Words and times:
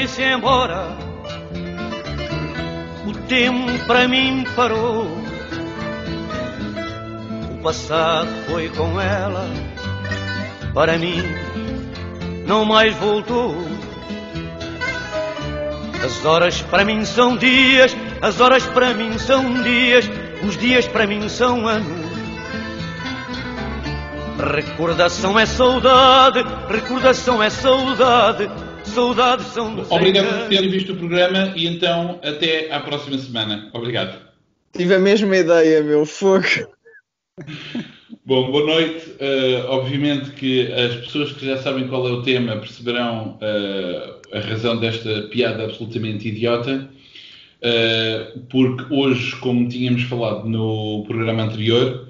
foi-se 0.00 0.22
embora. 0.22 0.96
O 3.06 3.12
tempo 3.28 3.86
para 3.86 4.08
mim 4.08 4.46
parou. 4.56 5.06
O 7.50 7.62
passado 7.62 8.30
foi 8.48 8.70
com 8.70 8.98
ela. 8.98 9.46
Para 10.72 10.96
mim 10.96 11.22
não 12.46 12.64
mais 12.64 12.94
voltou. 12.96 13.54
As 16.02 16.24
horas 16.24 16.62
para 16.62 16.82
mim 16.82 17.04
são 17.04 17.36
dias, 17.36 17.94
as 18.22 18.40
horas 18.40 18.64
para 18.64 18.94
mim 18.94 19.18
são 19.18 19.62
dias, 19.62 20.08
os 20.42 20.56
dias 20.56 20.86
para 20.86 21.06
mim 21.06 21.28
são 21.28 21.68
anos. 21.68 22.08
Recordação 24.54 25.38
é 25.38 25.44
saudade, 25.44 26.42
recordação 26.70 27.42
é 27.42 27.50
saudade, 27.50 28.48
saudade 28.90 29.44
são 29.44 29.74
dos 29.74 29.90
Obrigado 29.90 30.40
por 30.40 30.48
terem 30.48 30.70
visto 30.70 30.92
o 30.92 30.96
programa 30.96 31.52
e 31.56 31.66
então 31.66 32.20
até 32.22 32.72
à 32.72 32.80
próxima 32.80 33.16
semana. 33.18 33.70
Obrigado. 33.72 34.18
Tive 34.76 34.94
a 34.94 34.98
mesma 34.98 35.36
ideia, 35.36 35.82
meu 35.82 36.04
fogo. 36.04 36.46
Bom, 38.24 38.50
boa 38.50 38.66
noite. 38.66 39.10
Uh, 39.12 39.66
obviamente 39.68 40.30
que 40.32 40.70
as 40.72 40.94
pessoas 40.96 41.32
que 41.32 41.46
já 41.46 41.56
sabem 41.56 41.88
qual 41.88 42.06
é 42.06 42.12
o 42.12 42.22
tema 42.22 42.56
perceberão 42.56 43.38
uh, 43.40 44.36
a 44.36 44.40
razão 44.40 44.76
desta 44.76 45.22
piada 45.22 45.64
absolutamente 45.64 46.28
idiota, 46.28 46.88
uh, 47.62 48.40
porque 48.48 48.94
hoje, 48.94 49.34
como 49.36 49.68
tínhamos 49.68 50.02
falado 50.02 50.48
no 50.48 51.04
programa 51.06 51.44
anterior, 51.44 52.08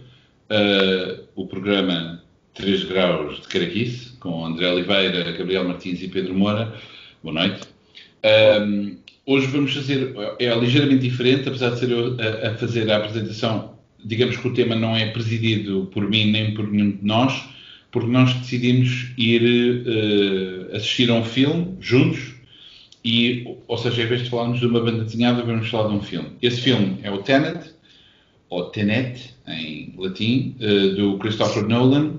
o 1.37 1.47
programa 1.47 2.21
3 2.55 2.85
Graus 2.85 3.41
de 3.41 3.47
Caraquice, 3.47 4.10
com 4.21 4.45
André 4.45 4.71
Oliveira, 4.71 5.33
Gabriel 5.33 5.65
Martins 5.65 6.01
e 6.03 6.09
Pedro 6.09 6.35
Moura, 6.35 6.73
boa 7.23 7.35
noite. 7.35 7.61
hoje 9.27 9.47
vamos 9.49 9.75
fazer, 9.75 10.15
é 10.39 10.55
ligeiramente 10.55 11.03
diferente, 11.03 11.49
apesar 11.49 11.71
de 11.71 11.81
ser 11.81 11.91
eu 11.91 12.17
a, 12.21 12.51
a 12.51 12.55
fazer 12.55 12.91
a 12.91 12.99
apresentação 12.99 13.81
digamos 14.05 14.37
que 14.37 14.49
o 14.49 14.53
tema 14.53 14.75
não 14.75 14.97
é 14.97 15.11
presidido 15.11 15.89
por 15.93 16.09
mim 16.09 16.31
nem 16.31 16.55
por 16.55 16.71
nenhum 16.71 16.93
de 16.93 17.05
nós, 17.05 17.49
porque 17.91 18.09
nós 18.09 18.33
decidimos 18.35 19.13
ir 19.17 19.85
uh, 19.87 20.77
assistir 20.77 21.11
a 21.11 21.15
um 21.15 21.25
filme 21.25 21.77
juntos, 21.81 22.35
e, 23.05 23.57
ou 23.67 23.79
seja, 23.79 24.03
em 24.03 24.07
vez 24.07 24.23
de 24.23 24.31
falarmos 24.31 24.61
de 24.61 24.67
uma 24.67 24.81
banda 24.81 25.05
desenhada, 25.05 25.43
vamos 25.43 25.69
falar 25.69 25.89
de 25.89 25.95
um 25.95 26.03
filme. 26.03 26.31
Esse 26.43 26.61
filme 26.61 26.99
é 27.03 27.11
o 27.11 27.19
Tenet, 27.19 27.71
ou 28.51 28.65
Tenet 28.65 29.35
em 29.49 29.95
latim, 29.97 30.55
uh, 30.61 30.95
do 30.95 31.19
Christopher 31.19 31.67
Nolan, 31.67 32.19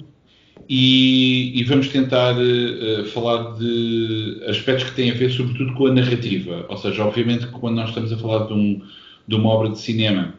e, 0.74 1.52
e 1.60 1.66
vamos 1.66 1.90
tentar 1.90 2.34
uh, 2.38 3.04
falar 3.08 3.58
de 3.58 4.42
aspectos 4.48 4.90
que 4.90 4.96
têm 4.96 5.12
a 5.12 5.14
ver, 5.14 5.30
sobretudo, 5.30 5.74
com 5.74 5.88
a 5.88 5.94
narrativa. 5.94 6.66
Ou 6.70 6.78
seja, 6.78 7.04
obviamente, 7.04 7.46
quando 7.48 7.76
nós 7.76 7.90
estamos 7.90 8.14
a 8.14 8.18
falar 8.18 8.48
de, 8.48 8.54
um, 8.54 8.82
de 9.28 9.36
uma 9.36 9.50
obra 9.50 9.72
de 9.72 9.80
cinema 9.80 10.34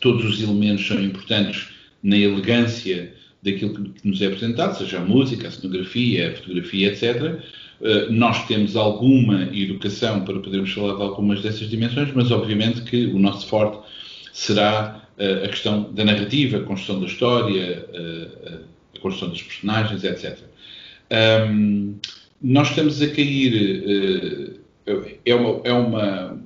todos 0.00 0.24
os 0.24 0.42
elementos 0.42 0.84
são 0.84 1.00
importantes 1.00 1.68
na 2.02 2.16
elegância 2.16 3.14
daquilo 3.44 3.74
que 3.92 4.08
nos 4.08 4.20
é 4.20 4.26
apresentado, 4.26 4.76
seja 4.76 4.98
a 4.98 5.04
música, 5.04 5.46
a 5.46 5.50
cenografia, 5.52 6.32
a 6.32 6.34
fotografia, 6.34 6.88
etc. 6.88 7.40
Uh, 7.80 8.12
nós 8.12 8.48
temos 8.48 8.74
alguma 8.74 9.44
educação 9.52 10.24
para 10.24 10.40
podermos 10.40 10.72
falar 10.72 10.96
de 10.96 11.02
algumas 11.02 11.42
dessas 11.42 11.70
dimensões, 11.70 12.10
mas 12.12 12.32
obviamente 12.32 12.82
que 12.82 13.06
o 13.06 13.20
nosso 13.20 13.46
forte 13.46 13.78
será 14.32 15.00
a 15.44 15.46
questão 15.46 15.92
da 15.92 16.04
narrativa, 16.04 16.56
a 16.56 16.62
construção 16.64 16.98
da 16.98 17.06
história, 17.06 17.86
construção 19.04 19.28
dos 19.28 19.42
personagens, 19.42 20.02
etc. 20.02 20.38
Um, 21.50 21.96
nós 22.42 22.70
estamos 22.70 23.00
a 23.02 23.08
cair. 23.08 24.60
é 25.24 25.34
uma, 25.34 25.60
é 25.64 25.72
uma 25.72 26.44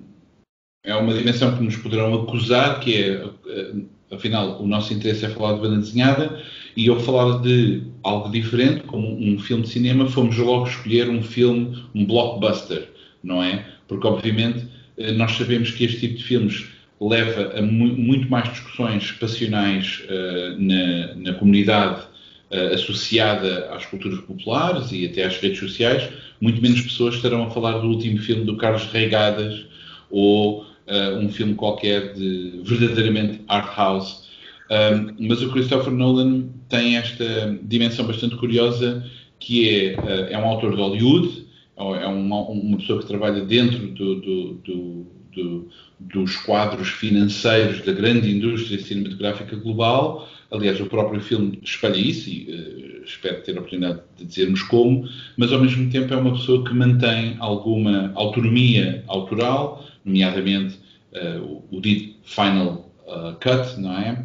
é 0.84 0.94
uma 0.94 1.12
dimensão 1.12 1.56
que 1.56 1.62
nos 1.62 1.76
poderão 1.76 2.14
acusar, 2.14 2.80
que 2.80 2.94
é, 2.94 3.24
eh, 3.46 3.74
afinal, 4.10 4.62
o 4.62 4.66
nosso 4.66 4.94
interesse 4.94 5.26
é 5.26 5.28
falar 5.28 5.54
de 5.54 5.60
banda 5.60 5.76
desenhada, 5.76 6.42
e 6.76 6.86
eu 6.86 6.98
falar 7.00 7.42
de 7.42 7.82
algo 8.02 8.30
diferente, 8.30 8.84
como 8.84 9.06
um 9.06 9.38
filme 9.38 9.64
de 9.64 9.68
cinema, 9.68 10.08
fomos 10.08 10.36
logo 10.38 10.66
escolher 10.66 11.10
um 11.10 11.22
filme, 11.22 11.84
um 11.94 12.06
blockbuster, 12.06 12.88
não 13.22 13.42
é? 13.42 13.66
Porque, 13.86 14.06
obviamente, 14.06 14.66
eh, 14.96 15.12
nós 15.12 15.32
sabemos 15.32 15.72
que 15.72 15.84
este 15.84 16.00
tipo 16.00 16.16
de 16.16 16.24
filmes 16.24 16.66
leva 17.00 17.58
a 17.58 17.62
mu 17.62 17.86
muito 17.96 18.30
mais 18.30 18.48
discussões 18.50 19.12
passionais 19.12 20.02
uh, 20.08 20.60
na, 20.60 21.14
na, 21.14 21.34
comunidade 21.34 22.02
uh, 22.50 22.74
associada 22.74 23.70
às 23.72 23.86
culturas 23.86 24.20
populares 24.20 24.90
e 24.92 25.06
até 25.06 25.24
às 25.24 25.36
redes 25.38 25.58
sociais. 25.58 26.08
Muito 26.40 26.60
menos 26.62 26.80
pessoas 26.80 27.14
estarão 27.14 27.44
a 27.44 27.50
falar 27.50 27.78
do 27.78 27.88
último 27.88 28.18
filme 28.18 28.44
do 28.44 28.56
Carlos 28.56 28.84
Reigadas 28.86 29.66
ou 30.10 30.62
uh, 30.62 31.18
um 31.18 31.28
filme 31.28 31.54
qualquer 31.54 32.14
de 32.14 32.60
verdadeiramente 32.64 33.40
art 33.48 33.76
house. 33.76 34.28
Um, 34.70 35.26
mas 35.26 35.40
o 35.40 35.50
Christopher 35.50 35.92
Nolan 35.92 36.44
tem 36.68 36.96
esta 36.96 37.58
dimensão 37.62 38.06
bastante 38.06 38.36
curiosa 38.36 39.02
que 39.38 39.68
é, 39.68 39.98
uh, 39.98 40.32
é 40.32 40.38
um 40.38 40.44
autor 40.44 40.74
de 40.74 40.80
Hollywood, 40.80 41.46
é 41.78 42.06
uma, 42.06 42.40
uma 42.40 42.76
pessoa 42.76 43.00
que 43.00 43.06
trabalha 43.06 43.44
dentro 43.44 43.78
do, 43.88 44.20
do, 44.20 44.54
do, 44.54 45.06
do, 45.32 45.68
dos 46.00 46.36
quadros 46.38 46.88
financeiros 46.88 47.84
da 47.84 47.92
grande 47.92 48.30
indústria 48.30 48.78
cinematográfica 48.80 49.54
global. 49.54 50.28
Aliás, 50.50 50.80
o 50.80 50.86
próprio 50.86 51.20
filme 51.20 51.58
espelha 51.62 51.96
isso 51.96 52.30
e 52.30 53.00
uh, 53.00 53.04
espero 53.04 53.42
ter 53.42 53.56
a 53.56 53.60
oportunidade 53.60 54.00
de 54.16 54.24
dizermos 54.24 54.62
como, 54.62 55.06
mas 55.36 55.52
ao 55.52 55.60
mesmo 55.60 55.90
tempo 55.90 56.12
é 56.14 56.16
uma 56.16 56.32
pessoa 56.32 56.64
que 56.64 56.72
mantém 56.72 57.36
alguma 57.38 58.12
autonomia 58.14 59.04
autoral, 59.08 59.86
nomeadamente 60.04 60.78
uh, 61.12 61.62
o 61.70 61.80
dito 61.80 62.16
final 62.24 62.90
uh, 63.06 63.34
cut, 63.34 63.78
não 63.78 63.96
é? 63.96 64.24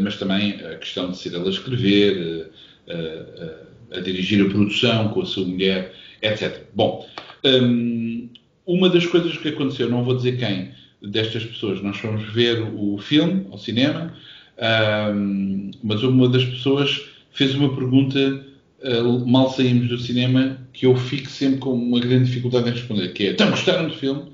Mas 0.00 0.16
também 0.16 0.52
a 0.52 0.76
questão 0.76 1.10
de 1.10 1.16
ser 1.16 1.34
ela 1.34 1.46
a 1.46 1.50
escrever, 1.50 2.48
a 3.90 3.98
dirigir 3.98 4.46
a 4.46 4.48
produção 4.48 5.08
com 5.08 5.22
a 5.22 5.26
sua 5.26 5.44
mulher, 5.44 5.92
etc. 6.22 6.62
Bom, 6.72 7.04
um, 7.44 8.28
uma 8.64 8.88
das 8.88 9.04
coisas 9.04 9.36
que 9.36 9.48
aconteceu, 9.48 9.90
não 9.90 10.04
vou 10.04 10.14
dizer 10.14 10.38
quem, 10.38 10.70
destas 11.02 11.44
pessoas, 11.44 11.82
nós 11.82 11.96
fomos 11.96 12.22
ver 12.32 12.62
o 12.62 12.96
filme 12.98 13.46
ao 13.50 13.58
cinema, 13.58 14.14
mas 15.82 16.02
uma 16.02 16.28
das 16.28 16.44
pessoas 16.44 17.02
fez 17.32 17.54
uma 17.54 17.74
pergunta 17.74 18.44
uh, 18.84 19.26
mal 19.26 19.50
saímos 19.50 19.88
do 19.88 19.98
cinema 19.98 20.58
que 20.72 20.86
eu 20.86 20.96
fico 20.96 21.28
sempre 21.28 21.58
com 21.58 21.72
uma 21.72 22.00
grande 22.00 22.26
dificuldade 22.26 22.68
em 22.68 22.72
responder, 22.72 23.08
que 23.12 23.26
é, 23.26 23.30
então 23.30 23.50
gostaram 23.50 23.88
do 23.88 23.94
filme? 23.94 24.32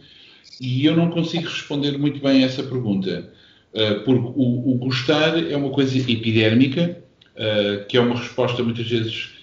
E 0.61 0.85
eu 0.85 0.95
não 0.97 1.11
consigo 1.11 1.45
responder 1.45 1.97
muito 1.99 2.21
bem 2.21 2.43
a 2.43 2.47
essa 2.47 2.63
pergunta, 2.63 3.33
uh, 3.73 4.05
porque 4.05 4.33
o, 4.37 4.73
o, 4.73 4.75
gostar 4.79 5.39
é 5.39 5.57
uma 5.57 5.71
coisa 5.71 5.97
epidérmica, 5.99 6.99
uh, 7.37 7.87
que 7.87 7.97
é 7.97 8.01
uma 8.01 8.17
resposta 8.17 8.63
muitas 8.63 8.89
vezes 8.89 9.41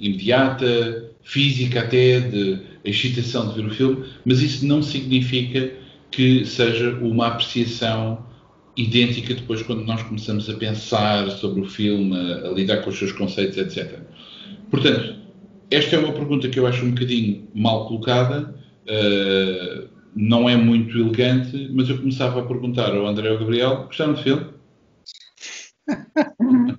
imediata, 0.00 1.10
física 1.22 1.80
até, 1.80 2.20
de 2.20 2.58
excitação 2.82 3.50
de 3.50 3.60
ver 3.60 3.66
o 3.66 3.74
filme, 3.74 4.06
mas 4.24 4.40
isso 4.40 4.64
não 4.64 4.82
significa 4.82 5.70
que 6.10 6.42
seja 6.46 6.92
uma 7.02 7.26
apreciação 7.26 8.24
idêntica 8.76 9.34
depois 9.34 9.62
quando 9.62 9.84
nós 9.84 10.02
começamos 10.02 10.48
a 10.48 10.54
pensar 10.54 11.30
sobre 11.30 11.60
o 11.60 11.68
filme, 11.68 12.16
a, 12.16 12.48
a 12.48 12.50
lidar 12.50 12.82
com 12.82 12.90
os 12.90 12.98
seus 12.98 13.12
conceitos, 13.12 13.58
etc. 13.58 14.00
Portanto, 14.70 15.16
esta 15.70 15.96
é 15.96 15.98
uma 15.98 16.12
pergunta 16.12 16.48
que 16.48 16.58
eu 16.58 16.66
acho 16.66 16.84
um 16.84 16.90
bocadinho 16.90 17.48
mal 17.54 17.86
colocada. 17.86 18.54
Uh, 18.82 19.88
não 20.14 20.48
é 20.48 20.56
muito 20.56 20.98
elegante, 20.98 21.70
mas 21.72 21.88
eu 21.88 21.98
começava 21.98 22.40
a 22.40 22.46
perguntar 22.46 22.94
ao 22.94 23.06
André 23.06 23.30
ou 23.30 23.38
Gabriel: 23.38 23.84
gostaram 23.86 24.12
do 24.14 24.22
filme? 24.22 24.46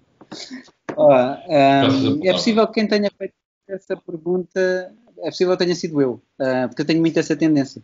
um, 0.97 1.47
é 2.23 2.31
possível 2.31 2.67
que 2.67 2.73
quem 2.73 2.87
tenha 2.87 3.09
feito 3.17 3.33
essa 3.67 3.95
pergunta, 3.97 4.93
é 5.23 5.29
possível 5.29 5.57
que 5.57 5.63
tenha 5.63 5.75
sido 5.75 6.01
eu, 6.01 6.21
uh, 6.39 6.67
porque 6.67 6.81
eu 6.81 6.85
tenho 6.85 6.99
muito 6.99 7.17
essa 7.17 7.35
tendência. 7.35 7.81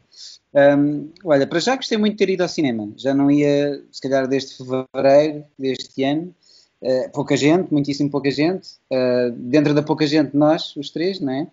Um, 0.54 1.10
olha, 1.24 1.48
para 1.48 1.60
já 1.60 1.76
gostei 1.76 1.98
muito 1.98 2.14
de 2.14 2.18
ter 2.26 2.32
ido 2.32 2.44
ao 2.44 2.50
cinema. 2.50 2.92
Já 2.98 3.14
não 3.14 3.32
ia, 3.32 3.82
se 3.92 4.02
calhar, 4.02 4.28
desde 4.28 4.56
fevereiro 4.56 5.46
deste 5.58 6.04
ano. 6.04 6.36
Uh, 6.82 7.12
pouca 7.12 7.36
gente, 7.36 7.72
muitíssimo 7.72 8.10
pouca 8.10 8.30
gente. 8.30 8.70
Uh, 8.92 9.32
dentro 9.32 9.74
da 9.74 9.82
pouca 9.82 10.06
gente, 10.06 10.36
nós, 10.36 10.76
os 10.76 10.90
três, 10.90 11.20
não 11.20 11.34
é? 11.34 11.48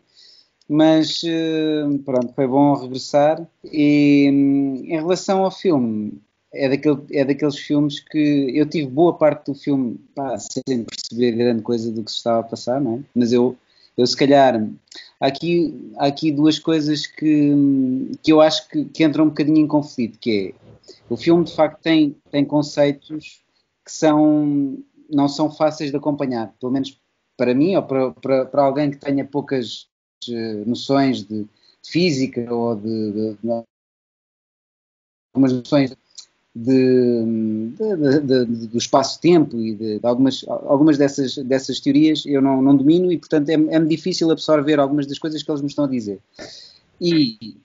Mas 0.68 1.22
pronto, 2.04 2.34
foi 2.34 2.46
bom 2.48 2.74
regressar. 2.74 3.46
E 3.64 4.28
um, 4.32 4.74
em 4.84 4.96
relação 4.96 5.44
ao 5.44 5.50
filme, 5.52 6.20
é, 6.56 6.68
daquele, 6.68 6.98
é 7.12 7.24
daqueles 7.24 7.56
filmes 7.56 8.00
que 8.00 8.52
eu 8.54 8.66
tive 8.66 8.88
boa 8.88 9.16
parte 9.16 9.46
do 9.46 9.54
filme 9.54 10.00
pá, 10.14 10.36
sem 10.38 10.84
perceber 10.84 11.32
grande 11.32 11.62
coisa 11.62 11.92
do 11.92 12.02
que 12.02 12.10
se 12.10 12.16
estava 12.16 12.40
a 12.40 12.42
passar, 12.42 12.80
não 12.80 12.96
é? 12.96 13.00
Mas 13.14 13.32
eu, 13.32 13.56
eu 13.96 14.06
se 14.06 14.16
calhar. 14.16 14.62
Há 15.20 15.26
aqui, 15.26 15.92
há 15.96 16.06
aqui 16.06 16.30
duas 16.30 16.58
coisas 16.58 17.06
que, 17.06 17.52
que 18.22 18.32
eu 18.32 18.40
acho 18.40 18.68
que, 18.68 18.84
que 18.84 19.04
entram 19.04 19.24
um 19.24 19.28
bocadinho 19.28 19.58
em 19.58 19.66
conflito, 19.66 20.18
que 20.18 20.54
é 20.54 20.66
o 21.08 21.16
filme 21.16 21.44
de 21.44 21.54
facto 21.54 21.80
tem, 21.80 22.16
tem 22.30 22.44
conceitos 22.44 23.40
que 23.84 23.92
são, 23.92 24.78
não 25.08 25.28
são 25.28 25.50
fáceis 25.50 25.90
de 25.90 25.96
acompanhar, 25.96 26.52
pelo 26.60 26.72
menos 26.72 27.00
para 27.36 27.54
mim 27.54 27.76
ou 27.76 27.82
para, 27.82 28.10
para, 28.12 28.46
para 28.46 28.62
alguém 28.62 28.90
que 28.90 28.98
tenha 28.98 29.24
poucas 29.24 29.88
uh, 30.28 30.68
noções 30.68 31.22
de 31.22 31.46
física 31.84 32.52
ou 32.52 32.74
de, 32.74 33.12
de, 33.12 33.34
de 33.34 33.64
algumas 35.32 35.52
noções 35.52 35.96
de, 36.56 37.70
de, 38.24 38.66
do 38.68 38.78
espaço-tempo 38.78 39.60
e 39.60 39.74
de, 39.74 40.00
algumas, 40.02 40.42
algumas 40.48 40.96
dessas, 40.96 41.36
dessas 41.36 41.80
teorias 41.80 42.24
eu 42.24 42.40
não, 42.40 42.62
não 42.62 42.74
domino 42.74 43.12
e, 43.12 43.18
portanto, 43.18 43.50
é-me 43.50 43.68
é 43.68 43.78
difícil 43.80 44.30
absorver 44.30 44.80
algumas 44.80 45.06
das 45.06 45.18
coisas 45.18 45.42
que 45.42 45.50
eles 45.50 45.60
me 45.60 45.68
estão 45.68 45.84
a 45.84 45.88
dizer. 45.88 46.18
E, 46.98 47.60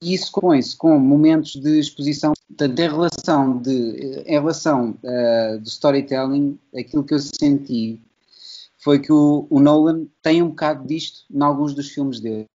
isso 0.00 0.32
compõe-se 0.32 0.74
com 0.74 0.98
momentos 0.98 1.56
de 1.56 1.78
exposição, 1.78 2.32
portanto, 2.48 2.78
em 2.78 2.88
relação, 2.88 3.58
de, 3.58 4.22
em 4.26 4.32
relação 4.32 4.98
uh, 5.02 5.58
do 5.58 5.68
storytelling, 5.68 6.58
aquilo 6.74 7.04
que 7.04 7.12
eu 7.12 7.18
senti 7.18 8.00
foi 8.78 8.98
que 8.98 9.12
o, 9.12 9.46
o 9.50 9.60
Nolan 9.60 10.06
tem 10.22 10.42
um 10.42 10.48
bocado 10.48 10.86
disto 10.86 11.24
em 11.30 11.42
alguns 11.42 11.74
dos 11.74 11.90
filmes 11.90 12.18
dele. 12.20 12.46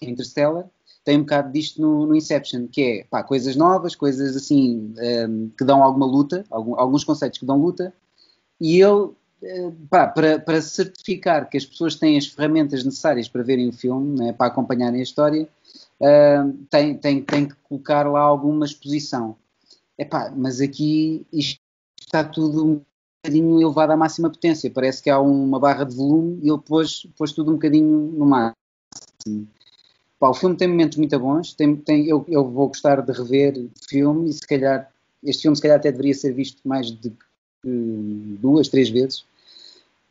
Interstellar, 0.00 0.68
tem 1.06 1.18
um 1.18 1.20
bocado 1.20 1.52
disto 1.52 1.80
no, 1.80 2.04
no 2.04 2.16
Inception, 2.16 2.66
que 2.66 2.82
é 2.82 3.04
pá, 3.04 3.22
coisas 3.22 3.54
novas, 3.54 3.94
coisas 3.94 4.36
assim 4.36 4.92
um, 4.98 5.00
ehm, 5.00 5.48
que 5.56 5.64
dão 5.64 5.80
alguma 5.80 6.04
luta, 6.04 6.44
algum, 6.50 6.74
alguns 6.74 7.04
conceitos 7.04 7.38
que 7.38 7.46
dão 7.46 7.62
luta, 7.62 7.94
e 8.60 8.82
ele, 8.82 9.10
eh, 9.40 9.70
pá, 9.88 10.08
para, 10.08 10.40
para 10.40 10.60
certificar 10.60 11.48
que 11.48 11.56
as 11.56 11.64
pessoas 11.64 11.94
têm 11.94 12.18
as 12.18 12.26
ferramentas 12.26 12.82
necessárias 12.84 13.28
para 13.28 13.44
verem 13.44 13.68
o 13.68 13.72
filme, 13.72 14.18
né, 14.18 14.32
para 14.32 14.48
acompanharem 14.48 14.98
a 14.98 15.02
história, 15.04 15.48
uh, 16.00 16.52
tem, 16.68 16.98
tem, 16.98 17.22
tem 17.22 17.46
que 17.46 17.54
colocar 17.68 18.10
lá 18.10 18.20
alguma 18.22 18.66
exposição. 18.66 19.36
Epá, 19.96 20.32
mas 20.36 20.60
aqui 20.60 21.24
isto 21.32 21.60
está 22.00 22.24
tudo 22.24 22.66
um 22.66 22.80
bocadinho 23.22 23.60
elevado 23.60 23.92
à 23.92 23.96
máxima 23.96 24.28
potência, 24.28 24.68
parece 24.72 25.00
que 25.00 25.08
há 25.08 25.20
uma 25.20 25.60
barra 25.60 25.84
de 25.84 25.94
volume 25.94 26.40
e 26.42 26.50
ele 26.50 26.58
pôs, 26.58 27.06
pôs 27.16 27.32
tudo 27.32 27.52
um 27.52 27.54
bocadinho 27.54 28.12
no 28.12 28.26
máximo. 28.26 29.48
Pá, 30.18 30.30
o 30.30 30.34
filme 30.34 30.56
tem 30.56 30.68
momentos 30.68 30.96
muito 30.96 31.18
bons, 31.18 31.52
tem, 31.52 31.76
tem, 31.76 32.06
eu, 32.08 32.24
eu, 32.28 32.48
vou 32.48 32.68
gostar 32.68 33.02
de 33.02 33.12
rever 33.12 33.58
o 33.58 33.70
filme 33.88 34.30
e 34.30 34.32
se 34.32 34.46
calhar, 34.46 34.90
este 35.22 35.42
filme 35.42 35.56
se 35.56 35.62
calhar 35.62 35.76
até 35.76 35.90
deveria 35.90 36.14
ser 36.14 36.32
visto 36.32 36.66
mais 36.66 36.90
de 36.90 37.12
duas, 37.62 38.68
três 38.68 38.88
vezes, 38.88 39.26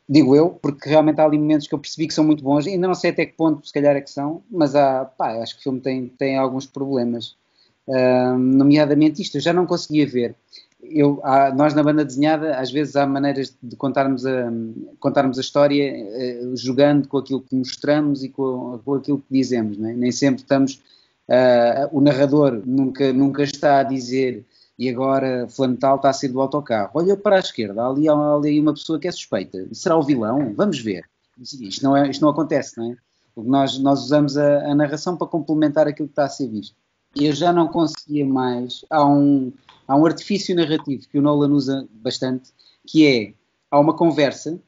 digo 0.07 0.35
eu, 0.35 0.49
porque 0.49 0.89
realmente 0.89 1.19
há 1.19 1.25
ali 1.25 1.37
momentos 1.37 1.67
que 1.67 1.73
eu 1.73 1.79
percebi 1.79 2.07
que 2.07 2.13
são 2.13 2.23
muito 2.23 2.43
bons, 2.43 2.67
ainda 2.67 2.87
não 2.87 2.93
sei 2.93 3.11
até 3.11 3.25
que 3.25 3.33
ponto 3.33 3.65
se 3.65 3.73
calhar 3.73 3.95
é 3.95 4.01
que 4.01 4.09
são, 4.09 4.43
mas 4.51 4.75
há, 4.75 5.05
pá, 5.05 5.41
acho 5.41 5.55
que 5.55 5.61
o 5.61 5.63
filme 5.63 5.79
tem, 5.79 6.07
tem 6.07 6.37
alguns 6.37 6.67
problemas, 6.67 7.35
uh, 7.87 8.37
nomeadamente 8.37 9.21
isto, 9.21 9.37
eu 9.37 9.41
já 9.41 9.53
não 9.53 9.65
conseguia 9.65 10.05
ver 10.05 10.35
eu, 10.89 11.19
há, 11.23 11.53
nós 11.53 11.73
na 11.73 11.83
banda 11.83 12.05
desenhada, 12.05 12.57
às 12.57 12.71
vezes 12.71 12.95
há 12.95 13.05
maneiras 13.05 13.55
de 13.61 13.75
contarmos 13.75 14.25
a, 14.25 14.51
contarmos 14.99 15.37
a 15.37 15.41
história 15.41 15.93
uh, 15.93 16.55
jogando 16.55 17.07
com 17.07 17.17
aquilo 17.17 17.41
que 17.41 17.55
mostramos 17.55 18.23
e 18.23 18.29
com, 18.29 18.79
com 18.83 18.93
aquilo 18.95 19.19
que 19.19 19.27
dizemos, 19.31 19.77
é? 19.77 19.93
nem 19.93 20.11
sempre 20.11 20.41
estamos. 20.41 20.81
Uh, 21.27 21.89
o 21.91 22.01
narrador 22.01 22.61
nunca, 22.65 23.11
nunca 23.11 23.43
está 23.43 23.79
a 23.79 23.83
dizer 23.83 24.45
e 24.77 24.89
agora 24.89 25.47
fulano 25.47 25.77
tal 25.77 25.95
está 25.95 26.09
a 26.09 26.13
sair 26.13 26.29
do 26.29 26.41
autocarro. 26.41 26.91
Olha 26.93 27.17
para 27.17 27.37
a 27.37 27.39
esquerda, 27.39 27.85
ali, 27.85 28.07
há 28.07 28.13
ali 28.13 28.59
uma 28.59 28.73
pessoa 28.73 28.99
que 28.99 29.07
é 29.07 29.11
suspeita. 29.11 29.67
Será 29.71 29.97
o 29.97 30.03
vilão? 30.03 30.53
Vamos 30.55 30.79
ver. 30.79 31.05
Isto 31.39 31.83
não, 31.83 31.97
é, 31.97 32.09
isto 32.09 32.21
não 32.21 32.29
acontece, 32.29 32.77
não 32.77 32.91
é? 32.91 32.95
Nós, 33.37 33.77
nós 33.79 34.01
usamos 34.01 34.37
a, 34.37 34.71
a 34.71 34.75
narração 34.75 35.17
para 35.17 35.27
complementar 35.27 35.87
aquilo 35.87 36.07
que 36.07 36.13
está 36.13 36.25
a 36.25 36.29
ser 36.29 36.47
visto. 36.47 36.75
Eu 37.15 37.33
já 37.33 37.51
não 37.53 37.67
conseguia 37.67 38.25
mais. 38.25 38.83
Há 38.89 39.05
um, 39.05 39.51
há 39.87 39.95
um 39.95 40.05
artifício 40.05 40.55
narrativo 40.55 41.07
que 41.07 41.17
o 41.17 41.21
Nolan 41.21 41.51
usa 41.51 41.87
bastante, 41.91 42.51
que 42.85 43.07
é, 43.07 43.33
há 43.71 43.79
uma 43.79 43.95
conversa, 43.95 44.59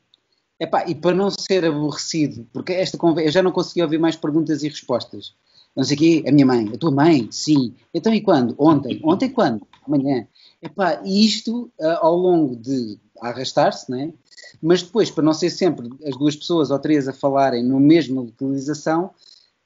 epá, 0.59 0.85
e 0.87 0.95
para 0.95 1.15
não 1.15 1.29
ser 1.29 1.65
aborrecido, 1.65 2.47
porque 2.53 2.73
esta 2.73 2.97
conversa, 2.97 3.29
eu 3.29 3.31
já 3.33 3.43
não 3.43 3.51
conseguia 3.51 3.83
ouvir 3.83 3.99
mais 3.99 4.15
perguntas 4.15 4.63
e 4.63 4.69
respostas. 4.69 5.35
Não 5.75 5.83
sei 5.83 5.95
o 5.95 5.99
quê, 5.99 6.23
a 6.27 6.31
minha 6.31 6.45
mãe, 6.45 6.71
a 6.73 6.77
tua 6.77 6.89
mãe, 6.89 7.27
sim. 7.31 7.75
Então 7.93 8.11
e 8.11 8.21
quando? 8.21 8.55
Ontem. 8.57 8.99
Ontem 9.03 9.29
quando? 9.29 9.67
Amanhã. 9.85 10.27
Epá, 10.59 11.01
e 11.05 11.23
isto 11.23 11.71
uh, 11.79 11.97
ao 11.99 12.15
longo 12.15 12.55
de 12.55 12.97
arrastar-se, 13.21 13.91
né? 13.91 14.11
mas 14.61 14.81
depois, 14.81 15.11
para 15.11 15.23
não 15.23 15.33
ser 15.33 15.49
sempre 15.49 15.89
as 16.05 16.17
duas 16.17 16.35
pessoas 16.35 16.71
ou 16.71 16.79
três 16.79 17.07
a 17.07 17.13
falarem 17.13 17.63
na 17.63 17.79
mesma 17.79 18.21
localização, 18.21 19.11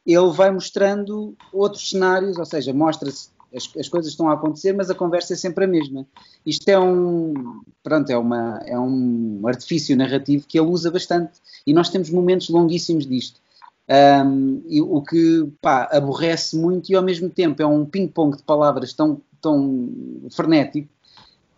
ele 0.06 0.31
vai 0.31 0.51
mostrando 0.51 1.36
outros 1.53 1.89
cenários, 1.89 2.38
ou 2.38 2.45
seja, 2.45 2.74
mostra-se 2.74 3.30
as, 3.56 3.69
as, 3.77 3.89
coisas 3.89 4.12
estão 4.12 4.30
a 4.30 4.33
acontecer, 4.33 4.74
mas 4.74 4.89
a 4.89 4.95
conversa 4.95 5.33
é 5.33 5.36
sempre 5.36 5.65
a 5.65 5.68
mesma. 5.68 6.07
Isto 6.45 6.69
é 6.69 6.80
um, 6.80 7.62
pronto, 7.83 8.09
é, 8.09 8.18
uma, 8.18 8.62
é 8.65 8.80
um 8.80 9.42
artifício 9.45 9.95
narrativo 9.95 10.45
que 10.48 10.57
ele 10.57 10.69
usa 10.69 10.89
bastante 10.89 11.33
e 11.68 11.74
nós 11.74 11.89
temos 11.89 12.09
momentos 12.09 12.50
longuíssimos 12.50 13.06
disto. 13.06 13.42
Um, 13.89 14.63
e, 14.69 14.81
o 14.81 15.01
que 15.01 15.51
pá, 15.62 15.89
aborrece 15.92 16.56
muito 16.56 16.89
e 16.92 16.95
ao 16.95 17.03
mesmo 17.03 17.30
tempo 17.30 17.62
é 17.62 17.65
um 17.65 17.86
ping-pong 17.86 18.38
de 18.38 18.44
palavras 18.44 18.94
tão, 18.94 19.21
tão 19.42 19.89
frenético 20.31 20.88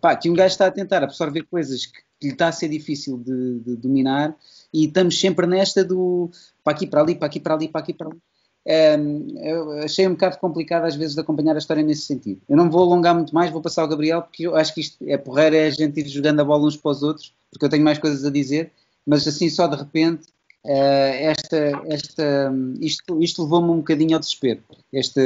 pá, 0.01 0.15
que 0.15 0.29
um 0.29 0.33
gajo 0.33 0.53
está 0.53 0.65
a 0.65 0.71
tentar 0.71 1.03
absorver 1.03 1.43
coisas 1.43 1.85
que, 1.85 1.99
que 2.19 2.27
lhe 2.27 2.33
está 2.33 2.47
a 2.47 2.51
ser 2.51 2.69
difícil 2.69 3.19
de, 3.19 3.59
de 3.59 3.75
dominar 3.75 4.35
e 4.73 4.85
estamos 4.85 5.19
sempre 5.19 5.45
nesta 5.45 5.83
do 5.83 6.31
para 6.63 6.73
aqui, 6.73 6.87
para 6.87 7.01
ali, 7.01 7.13
para 7.13 7.27
aqui, 7.27 7.39
para 7.39 7.53
ali, 7.53 7.67
para 7.67 7.81
aqui, 7.81 7.93
para 7.93 8.07
ali 8.07 8.21
eu 8.65 9.71
achei 9.79 10.07
um 10.07 10.11
bocado 10.11 10.37
complicado 10.37 10.85
às 10.85 10.95
vezes 10.95 11.15
de 11.15 11.21
acompanhar 11.21 11.55
a 11.55 11.59
história 11.59 11.83
nesse 11.83 12.03
sentido. 12.03 12.41
Eu 12.47 12.55
não 12.55 12.69
vou 12.69 12.81
alongar 12.81 13.13
muito 13.13 13.33
mais, 13.35 13.51
vou 13.51 13.61
passar 13.61 13.81
ao 13.81 13.87
Gabriel, 13.87 14.21
porque 14.21 14.47
eu 14.47 14.55
acho 14.55 14.73
que 14.73 14.81
isto 14.81 14.97
é 15.05 15.17
porreira, 15.17 15.57
é 15.57 15.67
a 15.67 15.71
gente 15.71 15.99
ir 15.99 16.07
jogando 16.07 16.39
a 16.39 16.45
bola 16.45 16.65
uns 16.65 16.77
para 16.77 16.91
os 16.91 17.03
outros, 17.03 17.33
porque 17.51 17.65
eu 17.65 17.69
tenho 17.69 17.83
mais 17.83 17.97
coisas 17.97 18.23
a 18.23 18.29
dizer, 18.29 18.71
mas 19.05 19.27
assim 19.27 19.49
só 19.49 19.67
de 19.67 19.75
repente 19.75 20.33
Uh, 20.65 21.11
esta, 21.19 21.57
esta, 21.87 22.53
isto, 22.79 23.21
isto 23.21 23.43
levou-me 23.43 23.69
um 23.69 23.77
bocadinho 23.79 24.13
ao 24.13 24.19
desespero. 24.19 24.63
Este, 24.93 25.19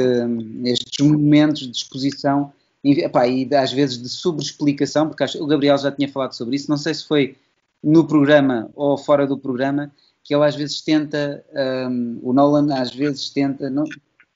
estes 0.64 1.06
momentos 1.06 1.60
de 1.60 1.76
exposição 1.76 2.52
e, 2.82 3.04
epá, 3.04 3.26
e 3.28 3.48
às 3.54 3.72
vezes 3.72 4.02
de 4.02 4.08
sobreexplicação, 4.08 5.08
porque 5.08 5.22
acho, 5.22 5.42
o 5.42 5.46
Gabriel 5.46 5.78
já 5.78 5.92
tinha 5.92 6.08
falado 6.08 6.32
sobre 6.32 6.56
isso, 6.56 6.68
não 6.68 6.76
sei 6.76 6.92
se 6.92 7.06
foi 7.06 7.36
no 7.82 8.04
programa 8.04 8.68
ou 8.74 8.98
fora 8.98 9.26
do 9.28 9.38
programa, 9.38 9.92
que 10.28 10.34
ele 10.34 10.44
às 10.44 10.54
vezes 10.54 10.82
tenta, 10.82 11.42
um, 11.90 12.20
o 12.22 12.34
Nolan 12.34 12.74
às 12.74 12.94
vezes 12.94 13.30
tenta 13.30 13.70
não, 13.70 13.84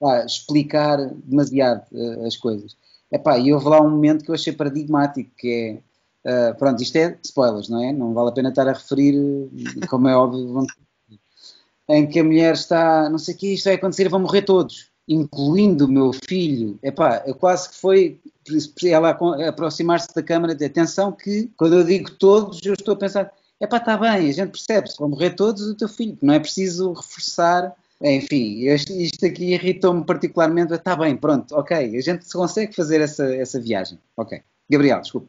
pá, 0.00 0.24
explicar 0.24 0.96
demasiado 1.22 1.84
uh, 1.92 2.26
as 2.26 2.34
coisas. 2.34 2.74
E 3.12 3.52
houve 3.52 3.68
lá 3.68 3.78
um 3.82 3.90
momento 3.90 4.24
que 4.24 4.30
eu 4.30 4.34
achei 4.34 4.54
paradigmático, 4.54 5.30
que 5.36 5.82
é, 6.24 6.50
uh, 6.50 6.58
pronto, 6.58 6.82
isto 6.82 6.96
é 6.96 7.18
spoilers, 7.22 7.68
não 7.68 7.84
é? 7.84 7.92
Não 7.92 8.14
vale 8.14 8.30
a 8.30 8.32
pena 8.32 8.48
estar 8.48 8.66
a 8.66 8.72
referir, 8.72 9.50
como 9.90 10.08
é 10.08 10.16
óbvio, 10.16 10.66
em 11.90 12.06
que 12.06 12.20
a 12.20 12.24
mulher 12.24 12.54
está, 12.54 13.10
não 13.10 13.18
sei 13.18 13.34
o 13.34 13.36
que, 13.36 13.52
isto 13.52 13.64
vai 13.64 13.74
acontecer, 13.74 14.08
vão 14.08 14.20
morrer 14.20 14.42
todos, 14.42 14.88
incluindo 15.06 15.84
o 15.84 15.92
meu 15.92 16.10
filho. 16.26 16.78
Epá, 16.82 17.22
eu 17.26 17.34
quase 17.34 17.68
que 17.68 17.76
foi 17.76 18.18
ela 18.86 19.10
aproximar-se 19.46 20.14
da 20.14 20.22
câmara 20.22 20.54
de 20.54 20.64
atenção 20.64 21.12
que, 21.12 21.50
quando 21.54 21.74
eu 21.74 21.84
digo 21.84 22.10
todos, 22.12 22.60
eu 22.64 22.72
estou 22.72 22.94
a 22.94 22.96
pensar, 22.96 23.30
é 23.62 23.66
pá, 23.68 23.76
está 23.76 23.96
bem, 23.96 24.10
a 24.10 24.32
gente 24.32 24.50
percebe, 24.50 24.90
se 24.90 24.98
vão 24.98 25.08
morrer 25.08 25.30
todos, 25.30 25.62
o 25.62 25.74
teu 25.76 25.88
filho, 25.88 26.18
não 26.20 26.34
é 26.34 26.40
preciso 26.40 26.92
reforçar. 26.92 27.72
Enfim, 28.00 28.64
isto 28.64 29.24
aqui 29.24 29.54
irritou-me 29.54 30.04
particularmente. 30.04 30.74
Está 30.74 30.96
bem, 30.96 31.16
pronto, 31.16 31.54
ok, 31.54 31.96
a 31.96 32.00
gente 32.00 32.28
consegue 32.32 32.74
fazer 32.74 33.00
essa, 33.00 33.24
essa 33.32 33.60
viagem. 33.60 34.00
Ok. 34.16 34.42
Gabriel, 34.68 35.00
desculpa. 35.00 35.28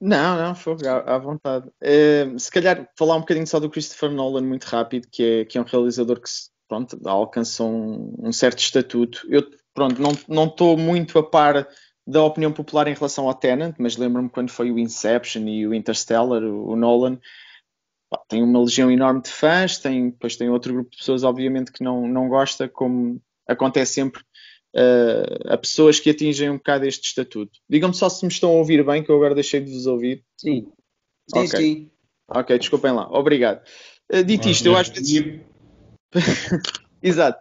Não, 0.00 0.36
não, 0.36 0.54
fogo, 0.56 0.86
à, 0.88 1.14
à 1.14 1.18
vontade. 1.18 1.68
Uh, 1.68 2.36
se 2.36 2.50
calhar 2.50 2.88
falar 2.96 3.14
um 3.14 3.20
bocadinho 3.20 3.46
só 3.46 3.60
do 3.60 3.70
Christopher 3.70 4.10
Nolan 4.10 4.42
muito 4.42 4.64
rápido, 4.64 5.06
que 5.08 5.22
é, 5.22 5.44
que 5.44 5.56
é 5.56 5.60
um 5.60 5.64
realizador 5.64 6.20
que 6.20 6.28
pronto, 6.68 6.98
alcançou 7.08 7.70
um, 7.70 8.14
um 8.18 8.32
certo 8.32 8.58
estatuto. 8.58 9.24
Eu 9.28 9.48
pronto, 9.72 10.02
não 10.28 10.44
estou 10.46 10.76
muito 10.76 11.16
a 11.16 11.22
par 11.22 11.68
da 12.08 12.24
opinião 12.24 12.50
popular 12.50 12.88
em 12.88 12.94
relação 12.94 13.28
ao 13.28 13.34
Tenant, 13.34 13.74
mas 13.78 13.98
lembro-me 13.98 14.30
quando 14.30 14.50
foi 14.50 14.70
o 14.70 14.78
Inception 14.78 15.46
e 15.46 15.66
o 15.66 15.74
Interstellar, 15.74 16.42
o, 16.42 16.70
o 16.70 16.74
Nolan, 16.74 17.18
pá, 18.08 18.18
tem 18.26 18.42
uma 18.42 18.62
legião 18.62 18.90
enorme 18.90 19.20
de 19.20 19.28
fãs, 19.28 19.76
tem, 19.76 20.08
depois 20.08 20.34
tem 20.34 20.48
outro 20.48 20.72
grupo 20.72 20.90
de 20.90 20.96
pessoas, 20.96 21.22
obviamente, 21.22 21.70
que 21.70 21.84
não, 21.84 22.08
não 22.08 22.26
gosta, 22.26 22.66
como 22.66 23.20
acontece 23.46 23.92
sempre 23.92 24.22
uh, 24.74 25.52
a 25.52 25.58
pessoas 25.58 26.00
que 26.00 26.08
atingem 26.08 26.48
um 26.48 26.56
bocado 26.56 26.86
este 26.86 27.08
estatuto. 27.08 27.52
Digam-me 27.68 27.94
só 27.94 28.08
se 28.08 28.24
me 28.24 28.32
estão 28.32 28.52
a 28.52 28.54
ouvir 28.54 28.82
bem, 28.86 29.04
que 29.04 29.10
eu 29.10 29.16
agora 29.16 29.34
deixei 29.34 29.60
de 29.60 29.70
vos 29.70 29.84
ouvir. 29.84 30.24
Sim. 30.38 30.66
Sim, 31.30 31.40
okay. 31.40 31.60
sim. 31.60 31.90
Ok, 32.26 32.58
desculpem 32.58 32.92
lá. 32.92 33.06
Obrigado. 33.10 33.62
Uh, 34.10 34.24
dito 34.24 34.48
isto, 34.48 34.64
eu 34.64 34.76
acho 34.76 34.92
que... 34.92 35.42
Exato. 37.02 37.38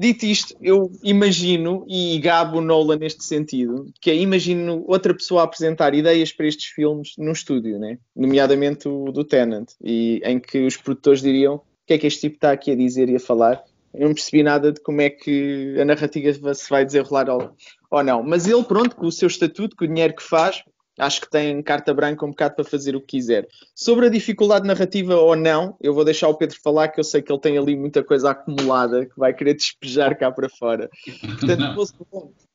Dito 0.00 0.26
isto, 0.26 0.54
eu 0.62 0.92
imagino, 1.02 1.84
e 1.88 2.20
gabo 2.20 2.60
Nolan 2.60 2.98
neste 2.98 3.24
sentido, 3.24 3.92
que 4.00 4.12
é 4.12 4.14
imagino 4.14 4.84
outra 4.86 5.12
pessoa 5.12 5.42
apresentar 5.42 5.92
ideias 5.92 6.32
para 6.32 6.46
estes 6.46 6.66
filmes 6.66 7.14
num 7.18 7.32
estúdio, 7.32 7.80
né? 7.80 7.98
nomeadamente 8.14 8.86
o 8.86 9.10
do 9.10 9.24
Tenant, 9.24 9.72
e 9.82 10.20
em 10.24 10.38
que 10.38 10.64
os 10.64 10.76
produtores 10.76 11.20
diriam 11.20 11.56
o 11.56 11.62
que 11.84 11.94
é 11.94 11.98
que 11.98 12.06
este 12.06 12.20
tipo 12.20 12.36
está 12.36 12.52
aqui 12.52 12.70
a 12.70 12.76
dizer 12.76 13.08
e 13.08 13.16
a 13.16 13.20
falar. 13.20 13.60
Eu 13.92 14.06
não 14.06 14.14
percebi 14.14 14.44
nada 14.44 14.70
de 14.70 14.80
como 14.80 15.00
é 15.00 15.10
que 15.10 15.74
a 15.80 15.84
narrativa 15.84 16.54
se 16.54 16.70
vai 16.70 16.84
desenrolar 16.84 17.28
ou, 17.28 17.50
ou 17.90 18.04
não. 18.04 18.22
Mas 18.22 18.46
ele, 18.46 18.62
pronto, 18.62 18.94
com 18.94 19.06
o 19.06 19.12
seu 19.12 19.26
estatuto, 19.26 19.74
com 19.74 19.84
o 19.84 19.88
dinheiro 19.88 20.14
que 20.14 20.22
faz, 20.22 20.62
acho 20.98 21.20
que 21.20 21.30
tem 21.30 21.62
carta 21.62 21.94
branca 21.94 22.26
um 22.26 22.30
bocado 22.30 22.56
para 22.56 22.64
fazer 22.64 22.96
o 22.96 23.00
que 23.00 23.18
quiser. 23.18 23.46
Sobre 23.74 24.06
a 24.06 24.10
dificuldade 24.10 24.66
narrativa 24.66 25.16
ou 25.16 25.36
não, 25.36 25.76
eu 25.80 25.94
vou 25.94 26.04
deixar 26.04 26.28
o 26.28 26.34
Pedro 26.34 26.58
falar, 26.62 26.88
que 26.88 27.00
eu 27.00 27.04
sei 27.04 27.22
que 27.22 27.32
ele 27.32 27.40
tem 27.40 27.56
ali 27.56 27.76
muita 27.76 28.02
coisa 28.02 28.30
acumulada 28.30 29.06
que 29.06 29.18
vai 29.18 29.32
querer 29.32 29.54
despejar 29.54 30.16
cá 30.18 30.30
para 30.30 30.48
fora. 30.48 30.90
Portanto, 31.38 31.92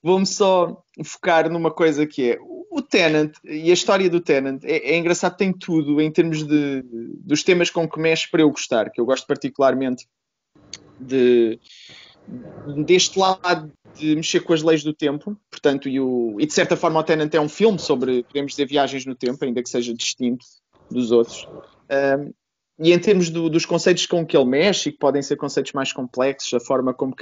vou-me 0.02 0.26
só 0.26 0.84
focar 1.04 1.50
numa 1.50 1.72
coisa 1.72 2.06
que 2.06 2.32
é 2.32 2.38
o 2.42 2.82
Tenant 2.82 3.34
e 3.44 3.70
a 3.70 3.74
história 3.74 4.10
do 4.10 4.20
Tenant. 4.20 4.64
É, 4.64 4.94
é 4.94 4.98
engraçado, 4.98 5.38
tem 5.38 5.54
tudo 5.54 6.02
em 6.02 6.12
termos 6.12 6.46
de, 6.46 6.84
dos 7.24 7.44
temas 7.44 7.70
com 7.70 7.88
que 7.88 8.00
mexe 8.00 8.30
para 8.30 8.42
eu 8.42 8.50
gostar, 8.50 8.90
que 8.90 9.00
eu 9.00 9.06
gosto 9.06 9.26
particularmente 9.28 10.08
de 11.00 11.60
deste 12.86 13.20
lado 13.20 13.72
de 13.96 14.16
mexer 14.16 14.40
com 14.42 14.54
as 14.54 14.62
leis 14.62 14.84
do 14.84 14.94
tempo, 14.94 15.38
portanto, 15.50 15.88
e, 15.88 16.00
o, 16.00 16.38
e 16.40 16.46
de 16.46 16.54
certa 16.54 16.76
forma 16.76 17.00
o 17.00 17.04
Tenant 17.04 17.34
é 17.34 17.40
um 17.40 17.50
filme 17.50 17.78
sobre, 17.78 18.24
podemos 18.24 18.54
dizer, 18.54 18.68
viagens 18.68 19.06
no 19.06 19.16
tempo, 19.16 19.44
ainda 19.44 19.62
que 19.62 19.70
seja 19.70 19.94
distinto 19.94 20.46
dos 20.90 21.12
outros. 21.12 21.48
Um, 21.90 22.34
e 22.80 22.92
em 22.92 23.00
termos 23.00 23.30
do, 23.30 23.50
dos 23.50 23.66
conceitos 23.66 24.06
com 24.06 24.26
que 24.26 24.36
ele 24.36 24.46
mexe, 24.46 24.92
que 24.92 24.98
podem 24.98 25.22
ser 25.22 25.36
conceitos 25.36 25.74
mais 25.74 25.94
complexos, 25.94 26.54
a 26.54 26.60
forma 26.60 26.94
como 26.94 27.14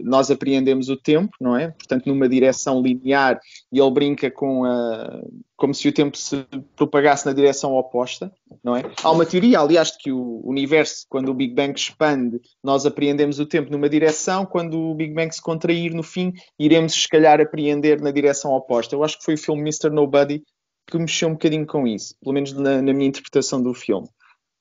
nós 0.00 0.30
apreendemos 0.30 0.88
o 0.88 0.96
tempo, 0.96 1.32
não 1.40 1.56
é? 1.56 1.68
Portanto, 1.68 2.06
numa 2.06 2.28
direção 2.28 2.80
linear, 2.80 3.40
e 3.72 3.80
ele 3.80 3.90
brinca 3.90 4.30
com 4.30 4.64
a, 4.64 5.20
como 5.56 5.74
se 5.74 5.88
o 5.88 5.92
tempo 5.92 6.16
se 6.16 6.46
propagasse 6.76 7.26
na 7.26 7.32
direção 7.32 7.74
oposta, 7.74 8.32
não 8.62 8.76
é? 8.76 8.82
Há 9.02 9.10
uma 9.10 9.26
teoria, 9.26 9.58
aliás, 9.58 9.90
de 9.92 9.98
que 9.98 10.12
o 10.12 10.40
universo, 10.44 11.04
quando 11.08 11.30
o 11.30 11.34
Big 11.34 11.52
Bang 11.52 11.72
expande, 11.74 12.40
nós 12.62 12.86
apreendemos 12.86 13.40
o 13.40 13.46
tempo 13.46 13.72
numa 13.72 13.88
direção, 13.88 14.46
quando 14.46 14.78
o 14.78 14.94
Big 14.94 15.12
Bang 15.12 15.34
se 15.34 15.42
contrair 15.42 15.92
no 15.92 16.02
fim, 16.02 16.32
iremos, 16.58 16.92
se 16.94 17.08
calhar, 17.08 17.40
apreender 17.40 18.00
na 18.00 18.12
direção 18.12 18.52
oposta. 18.52 18.94
Eu 18.94 19.02
acho 19.02 19.18
que 19.18 19.24
foi 19.24 19.34
o 19.34 19.38
filme 19.38 19.62
Mr. 19.62 19.90
Nobody 19.90 20.42
que 20.86 20.98
mexeu 20.98 21.28
um 21.28 21.32
bocadinho 21.32 21.66
com 21.66 21.86
isso, 21.86 22.14
pelo 22.20 22.34
menos 22.34 22.52
na, 22.52 22.82
na 22.82 22.92
minha 22.92 23.08
interpretação 23.08 23.62
do 23.62 23.72
filme. 23.72 24.08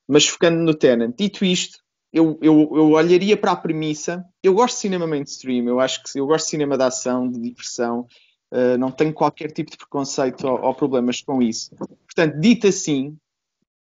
Mas 0.07 0.27
focando 0.27 0.59
no 0.59 0.73
Tenant, 0.73 1.15
dito 1.17 1.45
isto, 1.45 1.79
eu, 2.13 2.37
eu, 2.41 2.69
eu, 2.73 2.89
olharia 2.91 3.37
para 3.37 3.51
a 3.51 3.55
premissa. 3.55 4.25
Eu 4.43 4.53
gosto 4.53 4.75
de 4.75 4.81
cinema 4.81 5.07
mainstream, 5.07 5.67
eu 5.67 5.79
acho 5.79 6.03
que 6.03 6.19
eu 6.19 6.27
gosto 6.27 6.45
de 6.45 6.51
cinema 6.51 6.77
de 6.77 6.83
ação, 6.83 7.29
de 7.29 7.39
diversão, 7.39 8.05
uh, 8.51 8.77
não 8.77 8.91
tenho 8.91 9.13
qualquer 9.13 9.51
tipo 9.51 9.71
de 9.71 9.77
preconceito 9.77 10.45
ou, 10.45 10.61
ou, 10.61 10.75
problemas 10.75 11.21
com 11.21 11.41
isso. 11.41 11.73
Portanto, 11.75 12.39
dito 12.39 12.67
assim, 12.67 13.17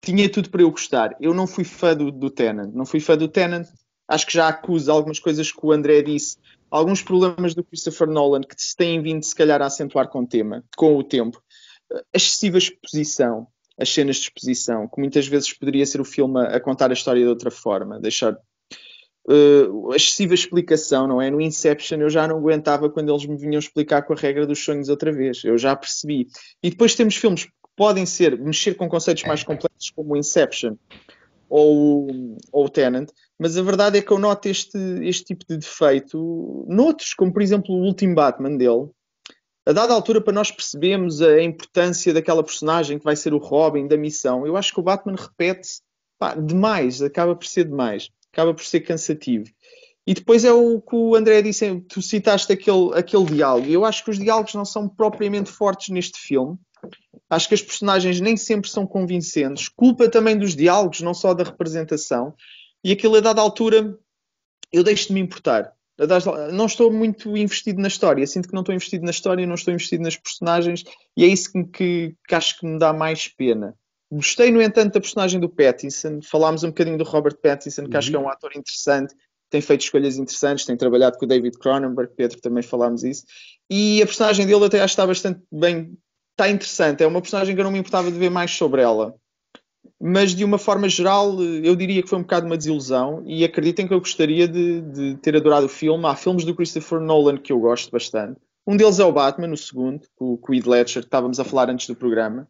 tinha 0.04 0.30
tudo 0.30 0.50
para 0.50 0.62
eu 0.62 0.72
gostar. 0.72 1.16
Eu 1.22 1.34
não 1.34 1.48
fui 1.48 1.64
fã 1.64 1.96
do, 1.96 2.12
do 2.12 2.30
Tenant, 2.30 2.74
não 2.74 2.86
fui 2.86 3.00
fã 3.00 3.18
do 3.18 3.28
Tenant. 3.28 3.68
Acho 4.08 4.26
que 4.26 4.34
já 4.34 4.50
acuso 4.50 4.92
algumas 4.92 5.20
coisas 5.20 5.50
que 5.50 5.66
o 5.66 5.72
André 5.72 6.02
disse, 6.02 6.38
alguns 6.70 7.02
problemas 7.02 7.56
do 7.56 7.64
Christopher 7.64 8.10
Nolan 8.10 8.42
que 8.42 8.56
se 8.58 8.76
têm 8.76 9.02
vindo, 9.02 9.24
se 9.24 9.34
calhar, 9.34 9.62
a 9.62 9.68
acentuar 9.68 10.10
com 10.10 10.20
o 10.24 10.28
tema, 10.28 10.66
com 10.76 10.98
o 10.98 11.04
tempo. 11.04 11.42
Uh, 11.90 12.02
excessiva 12.14 12.58
exposição 12.58 13.48
as 13.82 13.94
cenas 13.94 14.18
de 14.18 14.24
exposição, 14.24 14.88
que 14.88 15.00
muitas 15.00 15.28
vezes 15.28 15.54
poderia 15.54 15.86
ser 15.86 16.00
o 16.00 16.06
filme 16.06 16.40
a, 16.40 16.60
contar 16.60 16.90
a 16.90 16.94
história 16.94 17.22
de 17.22 17.28
outra 17.28 17.50
forma, 17.50 18.00
deixar 18.00 18.34
uh, 19.28 19.94
excessiva 19.96 20.34
explicação, 20.34 21.08
não 21.08 21.22
é? 21.22 21.30
No 21.30 21.42
Inception 21.42 22.00
eu 22.00 22.10
já 22.10 22.28
não 22.28 22.38
aguentava 22.38 22.90
quando 22.90 23.12
eles 23.12 23.26
me 23.26 23.38
vinham 23.38 23.60
explicar 23.60 24.04
com 24.04 24.14
a 24.14 24.16
regra 24.16 24.46
dos 24.46 24.64
sonhos 24.64 24.90
outra 24.90 25.12
vez, 25.12 25.44
eu 25.44 25.58
já 25.58 25.76
percebi. 25.76 26.28
E 26.62 26.70
depois 26.70 26.96
temos 26.96 27.16
filmes 27.16 27.46
que 27.46 27.52
podem 27.76 28.06
ser, 28.06 28.38
mexer 28.38 28.76
com 28.76 28.88
conceitos 28.88 29.24
mais 29.24 29.44
complexos 29.44 29.90
como 29.96 30.14
o 30.14 30.18
Inception 30.18 30.76
ou, 31.50 32.08
ou 32.52 32.66
o 32.66 32.70
Tenant, 32.70 33.10
mas 33.38 33.58
a 33.58 33.62
verdade 33.64 33.98
é 33.98 34.02
que 34.02 34.12
eu 34.12 34.20
noto 34.20 34.48
este, 34.48 34.78
este 35.02 35.26
tipo 35.26 35.46
de 35.48 35.58
defeito 35.58 36.66
noutros, 36.70 37.14
como 37.14 37.34
por 37.34 37.42
exemplo 37.42 37.76
o 37.76 37.84
último 37.84 38.16
Batman 38.16 38.56
dele, 38.56 38.90
a 39.66 39.72
dada 39.72 39.94
altura, 39.94 40.22
para 40.22 40.34
nós 40.34 40.52
percebermos 40.52 41.22
a 41.22 41.42
importância 41.42 42.14
daquela 42.14 42.44
personagem 42.44 42.98
que 42.98 43.06
vai 43.06 43.16
ser 43.16 43.34
o 43.34 43.38
Robin, 43.38 43.88
da 43.88 43.98
missão, 43.98 44.46
eu 44.46 44.58
acho 44.58 44.74
que 44.74 44.80
o 44.80 44.84
Batman 44.84 45.16
repete 45.16 45.82
demais, 46.46 47.02
acaba 47.02 47.36
por 47.36 47.46
ser 47.46 47.66
demais, 47.66 48.10
acaba 48.32 48.54
por 48.54 48.64
ser 48.64 48.82
cansativo. 48.82 49.46
E 50.06 50.16
depois 50.16 50.44
é 50.44 50.52
o 50.52 50.82
que 50.82 50.96
o 50.96 51.16
André 51.16 51.44
disse, 51.44 51.80
tu 51.82 52.02
citaste 52.02 52.52
aquele, 52.52 52.92
aquele 52.96 53.26
diálogo, 53.26 53.68
eu 53.68 53.86
acho 53.86 54.04
que 54.04 54.10
os 54.10 54.18
diálogos 54.18 54.56
não 54.56 54.66
são 54.66 54.90
propriamente 54.90 55.52
fortes 55.52 55.90
neste 55.90 56.20
filme. 56.20 56.58
Acho 57.30 57.48
que 57.48 57.54
as 57.54 57.62
personagens 57.62 58.20
nem 58.20 58.36
sempre 58.36 58.70
são 58.70 58.88
convincentes. 58.88 59.70
Culpa 59.70 60.10
também 60.10 60.38
dos 60.38 60.56
diálogos, 60.56 61.02
não 61.02 61.14
só 61.14 61.34
da 61.36 61.44
representação. 61.44 62.34
E 62.84 62.92
aquilo 62.92 63.16
a 63.18 63.20
dada 63.20 63.40
altura 63.40 63.96
eu 64.72 64.84
deixo 64.84 65.08
de 65.08 65.14
me 65.14 65.20
importar 65.20 65.72
não 66.52 66.66
estou 66.66 66.92
muito 66.92 67.36
investido 67.38 67.82
na 67.82 67.88
história. 67.88 68.26
Sinto 68.26 68.48
que 68.48 68.54
não 68.54 68.62
estou 68.62 68.74
investido 68.74 69.06
na 69.06 69.12
história, 69.12 69.46
não 69.46 69.56
estou 69.56 69.74
investido 69.74 70.04
nas 70.04 70.16
personagens 70.16 70.84
e 71.16 71.24
é 71.24 71.28
isso 71.28 71.52
que, 71.52 71.64
que, 71.66 72.16
que 72.28 72.36
acho 72.36 72.60
que 72.60 72.66
me 72.66 72.80
dá 72.80 72.94
mais 72.94 73.28
pena. 73.28 73.76
Gostei, 74.12 74.52
no 74.52 74.62
entanto, 74.62 74.94
da 74.94 75.00
personagem 75.00 75.40
do 75.40 75.48
Pattinson. 75.48 76.20
Falámos 76.22 76.64
um 76.64 76.68
bocadinho 76.68 76.98
do 76.98 77.04
Robert 77.04 77.38
Pattinson, 77.38 77.86
que 77.86 77.92
uhum. 77.92 77.98
acho 77.98 78.10
que 78.10 78.16
é 78.16 78.20
um 78.20 78.30
ator 78.30 78.52
interessante, 78.56 79.16
tem 79.50 79.62
feito 79.62 79.82
escolhas 79.82 80.18
interessantes, 80.18 80.66
tem 80.66 80.76
trabalhado 80.76 81.18
com 81.18 81.26
o 81.26 81.28
David 81.28 81.58
Cronenberg, 81.58 82.14
Pedro, 82.16 82.42
também 82.42 82.64
falámos 82.64 83.04
isso. 83.04 83.24
E 83.70 84.02
a 84.02 84.06
personagem 84.06 84.46
dele 84.46 84.66
até 84.66 84.78
acho 84.82 84.96
que 84.96 85.02
está 85.02 85.08
bastante 85.08 85.42
bem, 85.52 85.98
está 86.32 86.50
interessante. 86.50 87.04
É 87.04 87.08
uma 87.08 87.22
personagem 87.22 87.56
que 87.56 87.62
eu 87.62 87.64
não 87.64 87.72
me 87.72 87.80
importava 87.80 88.12
de 88.12 88.18
ver 88.18 88.30
mais 88.30 88.52
sobre 88.52 88.82
ela 88.82 89.16
mas 90.02 90.34
de 90.34 90.44
uma 90.44 90.58
forma 90.58 90.90
geral 90.90 91.40
eu 91.44 91.76
diria 91.76 92.02
que 92.02 92.10
foi 92.10 92.18
um 92.18 92.24
bocado 92.24 92.48
uma 92.48 92.58
desilusão 92.58 93.22
e 93.26 93.44
acreditem 93.44 93.88
que 93.88 93.94
eu 93.94 94.00
gostaria 94.00 94.48
de, 94.48 94.82
de, 94.82 95.16
ter 95.18 95.36
adorado 95.36 95.68
o 95.68 95.70
filme. 95.70 96.06
Há 96.08 96.16
filmes 96.16 96.44
do 96.44 96.56
Christopher 96.56 97.00
Nolan 97.00 97.38
que 97.38 97.54
eu 97.54 97.60
gosto 97.60 97.92
bastante. 97.92 98.40
Um 98.66 98.76
deles 98.76 99.00
é 99.00 99.06
o 99.06 99.12
Batman, 99.12 99.54
o 99.54 99.58
segundo, 99.58 100.02
com 100.16 100.40
o 100.42 100.54
Heath 100.54 100.66
Ledger, 100.66 101.02
que 101.04 101.08
estávamos 101.08 101.40
a 101.40 101.44
falar 101.44 101.70
antes 101.70 101.88
do 101.88 101.96
programa. 101.96 102.48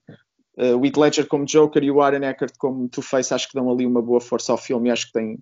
Uh, 0.57 0.77
o 0.77 0.85
Heath 0.85 0.97
Ledger 0.97 1.27
como 1.27 1.45
Joker 1.45 1.83
e 1.83 1.91
o 1.91 2.01
Aaron 2.01 2.23
Eckhart 2.23 2.53
como 2.57 2.87
Two-Face 2.87 3.33
acho 3.33 3.49
que 3.49 3.55
dão 3.55 3.69
ali 3.69 3.85
uma 3.85 4.01
boa 4.01 4.21
força 4.21 4.53
ao 4.53 4.57
filme 4.57 4.87
e 4.87 4.91
acho 4.91 5.07
que 5.07 5.13
tem, 5.13 5.37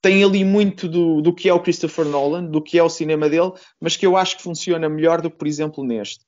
tem 0.00 0.22
ali 0.22 0.44
muito 0.44 0.88
do, 0.88 1.20
do 1.20 1.34
que 1.34 1.48
é 1.48 1.54
o 1.54 1.60
Christopher 1.60 2.04
Nolan, 2.04 2.44
do 2.44 2.62
que 2.62 2.78
é 2.78 2.82
o 2.82 2.88
cinema 2.88 3.28
dele, 3.28 3.52
mas 3.80 3.96
que 3.96 4.06
eu 4.06 4.16
acho 4.16 4.36
que 4.36 4.42
funciona 4.42 4.88
melhor 4.88 5.20
do 5.20 5.30
que, 5.30 5.36
por 5.36 5.48
exemplo, 5.48 5.84
neste. 5.84 6.24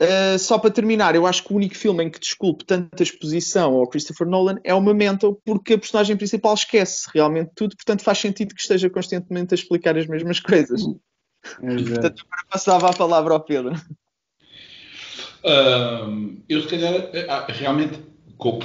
Uh, 0.00 0.38
só 0.38 0.58
para 0.58 0.70
terminar, 0.70 1.14
eu 1.14 1.26
acho 1.26 1.44
que 1.44 1.52
o 1.52 1.56
único 1.56 1.76
filme 1.76 2.04
em 2.04 2.10
que 2.10 2.18
desculpe 2.18 2.64
tanta 2.64 3.02
exposição 3.02 3.74
ao 3.74 3.86
Christopher 3.86 4.26
Nolan 4.26 4.58
é 4.64 4.74
o 4.74 4.80
Memento, 4.80 5.40
porque 5.44 5.74
a 5.74 5.78
personagem 5.78 6.16
principal 6.16 6.54
esquece 6.54 7.08
realmente 7.14 7.52
tudo, 7.54 7.76
portanto 7.76 8.02
faz 8.02 8.18
sentido 8.18 8.54
que 8.54 8.60
esteja 8.60 8.90
constantemente 8.90 9.54
a 9.54 9.56
explicar 9.56 9.96
as 9.96 10.06
mesmas 10.06 10.40
coisas. 10.40 10.82
portanto, 11.60 12.24
agora 12.26 12.46
passava 12.50 12.90
a 12.90 12.92
palavra 12.92 13.34
ao 13.34 13.40
Pedro. 13.40 13.74
Uh, 15.44 16.36
eu, 16.48 16.62
se 16.62 16.68
calhar, 16.68 17.10
ah, 17.28 17.46
realmente, 17.48 17.98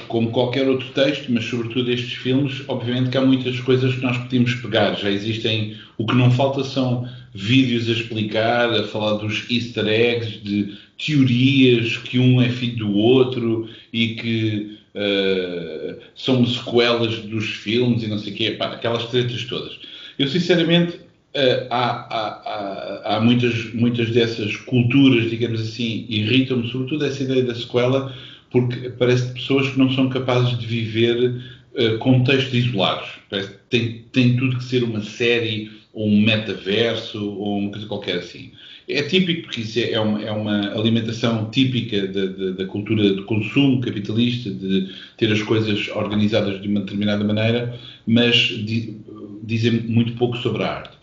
como 0.07 0.31
qualquer 0.31 0.67
outro 0.67 0.89
texto, 0.89 1.31
mas 1.31 1.45
sobretudo 1.45 1.91
estes 1.91 2.13
filmes, 2.13 2.63
obviamente 2.67 3.11
que 3.11 3.17
há 3.17 3.21
muitas 3.21 3.59
coisas 3.59 3.93
que 3.95 4.01
nós 4.01 4.17
podemos 4.17 4.55
pegar. 4.55 4.95
Já 4.95 5.11
existem. 5.11 5.77
O 5.97 6.05
que 6.05 6.15
não 6.15 6.31
falta 6.31 6.63
são 6.63 7.07
vídeos 7.33 7.87
a 7.87 7.91
explicar, 7.91 8.73
a 8.73 8.87
falar 8.87 9.17
dos 9.17 9.49
easter 9.49 9.87
eggs, 9.87 10.39
de 10.39 10.77
teorias 10.97 11.97
que 11.97 12.19
um 12.19 12.41
é 12.41 12.49
filho 12.49 12.77
do 12.77 12.93
outro 12.93 13.69
e 13.93 14.15
que 14.15 14.77
uh, 14.95 15.99
são 16.15 16.45
sequelas 16.45 17.19
dos 17.19 17.45
filmes 17.45 18.03
e 18.03 18.07
não 18.07 18.17
sei 18.17 18.33
o 18.33 18.35
quê, 18.35 18.51
pá, 18.51 18.67
aquelas 18.67 19.05
tretas 19.05 19.43
todas. 19.45 19.77
Eu, 20.17 20.27
sinceramente, 20.27 20.97
uh, 20.97 21.67
há, 21.69 21.89
há, 22.09 22.27
há, 22.45 23.15
há, 23.15 23.21
muitas, 23.21 23.73
muitas 23.73 24.09
dessas 24.09 24.55
culturas, 24.57 25.29
digamos 25.29 25.61
assim, 25.61 26.05
irritam-me, 26.09 26.69
sobretudo 26.69 27.05
essa 27.05 27.23
ideia 27.23 27.43
da 27.43 27.55
sequela, 27.55 28.13
porque 28.49 28.89
parece 28.89 29.33
pessoas 29.33 29.69
que 29.69 29.77
não 29.77 29.91
são 29.91 30.09
capazes 30.09 30.57
de 30.57 30.65
viver 30.65 31.41
uh, 31.75 31.97
contextos 31.99 32.53
isolados. 32.53 33.09
Parece 33.29 33.51
tem, 33.69 34.05
tem 34.11 34.37
tudo 34.37 34.57
que 34.57 34.63
ser 34.63 34.83
uma 34.83 35.01
série, 35.01 35.69
ou 35.93 36.07
um 36.07 36.21
metaverso, 36.21 37.23
ou 37.23 37.59
uma 37.59 37.71
coisa 37.71 37.87
qualquer 37.87 38.19
assim. 38.19 38.51
É 38.87 39.01
típico, 39.03 39.43
porque 39.43 39.61
isso 39.61 39.79
é 39.79 39.99
uma, 39.99 40.21
é 40.21 40.31
uma 40.31 40.71
alimentação 40.73 41.49
típica 41.51 42.07
da, 42.07 42.25
da, 42.25 42.51
da, 42.51 42.65
cultura 42.65 43.15
de 43.15 43.21
consumo 43.23 43.81
capitalista, 43.81 44.49
de 44.49 44.89
ter 45.17 45.29
as 45.29 45.41
coisas 45.41 45.89
organizadas 45.89 46.61
de 46.61 46.69
uma 46.69 46.79
determinada 46.79 47.23
maneira, 47.25 47.77
mas 48.05 48.35
di, 48.35 48.95
dizem 49.43 49.81
muito 49.81 50.13
pouco 50.13 50.37
sobre 50.37 50.63
a 50.63 50.75
arte. 50.75 50.97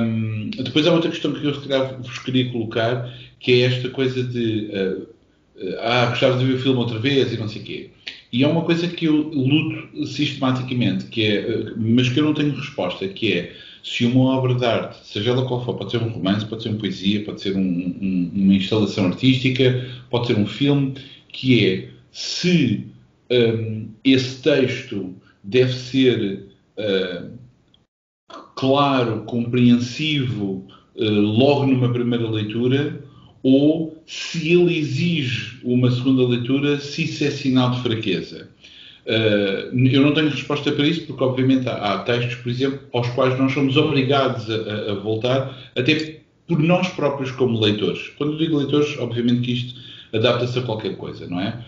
Um, 0.00 0.50
depois 0.50 0.86
há 0.86 0.92
outra 0.92 1.10
questão 1.10 1.32
que 1.32 1.46
eu 1.46 1.52
vos 1.52 2.18
queria 2.18 2.50
colocar, 2.50 3.10
que 3.40 3.52
é 3.52 3.60
esta 3.62 3.88
coisa 3.88 4.22
de 4.22 4.68
uh, 4.70 5.06
ah, 5.80 6.06
gostava 6.06 6.36
de 6.38 6.44
ver 6.44 6.54
o 6.54 6.58
filme 6.58 6.78
outra 6.78 6.98
vez 6.98 7.32
e 7.32 7.36
não 7.36 7.48
sei 7.48 7.62
o 7.62 7.64
quê. 7.64 7.90
E 8.32 8.44
é 8.44 8.46
uma 8.46 8.62
coisa 8.62 8.86
que 8.86 9.06
eu 9.06 9.14
luto 9.14 10.06
sistematicamente, 10.06 11.06
que 11.06 11.24
é, 11.24 11.72
mas 11.76 12.08
que 12.08 12.20
eu 12.20 12.24
não 12.24 12.34
tenho 12.34 12.54
resposta, 12.54 13.08
que 13.08 13.32
é 13.32 13.52
se 13.88 14.04
uma 14.04 14.36
obra 14.36 14.54
de 14.54 14.64
arte, 14.66 14.98
seja 15.02 15.30
ela 15.30 15.46
qual 15.46 15.64
for, 15.64 15.74
pode 15.74 15.92
ser 15.92 16.02
um 16.02 16.10
romance, 16.10 16.44
pode 16.44 16.62
ser 16.62 16.68
uma 16.68 16.78
poesia, 16.78 17.24
pode 17.24 17.40
ser 17.40 17.56
um, 17.56 17.60
um, 17.60 18.30
uma 18.34 18.54
instalação 18.54 19.06
artística, 19.06 19.88
pode 20.10 20.26
ser 20.26 20.36
um 20.36 20.46
filme, 20.46 20.94
que 21.32 21.66
é 21.66 21.88
se 22.12 22.86
um, 23.30 23.88
esse 24.04 24.42
texto 24.42 25.14
deve 25.42 25.72
ser 25.72 26.48
uh, 26.76 27.30
claro, 28.54 29.22
compreensivo, 29.22 30.66
uh, 30.94 31.04
logo 31.10 31.66
numa 31.66 31.90
primeira 31.90 32.28
leitura, 32.28 33.02
ou 33.42 33.96
se 34.06 34.52
ele 34.52 34.76
exige 34.76 35.60
uma 35.64 35.90
segunda 35.90 36.26
leitura, 36.26 36.78
se 36.78 37.04
isso 37.04 37.24
é 37.24 37.30
sinal 37.30 37.70
de 37.70 37.80
fraqueza. 37.80 38.50
Uh, 39.08 39.74
eu 39.90 40.02
não 40.02 40.12
tenho 40.12 40.28
resposta 40.28 40.70
para 40.70 40.86
isso, 40.86 41.06
porque 41.06 41.24
obviamente 41.24 41.66
há, 41.66 41.98
textos, 42.00 42.34
por 42.34 42.50
exemplo, 42.50 42.80
aos 42.92 43.08
quais 43.08 43.38
nós 43.38 43.52
somos 43.52 43.74
obrigados 43.78 44.50
a, 44.50 44.92
a, 44.92 44.94
voltar, 44.96 45.58
até 45.74 46.20
por 46.46 46.58
nós 46.58 46.88
próprios 46.88 47.30
como 47.30 47.58
leitores. 47.58 48.08
Quando 48.18 48.36
digo 48.36 48.58
leitores, 48.58 48.98
obviamente 48.98 49.40
que 49.40 49.52
isto 49.52 49.80
adapta-se 50.12 50.58
a 50.58 50.62
qualquer 50.62 50.94
coisa, 50.96 51.26
não 51.26 51.40
é? 51.40 51.58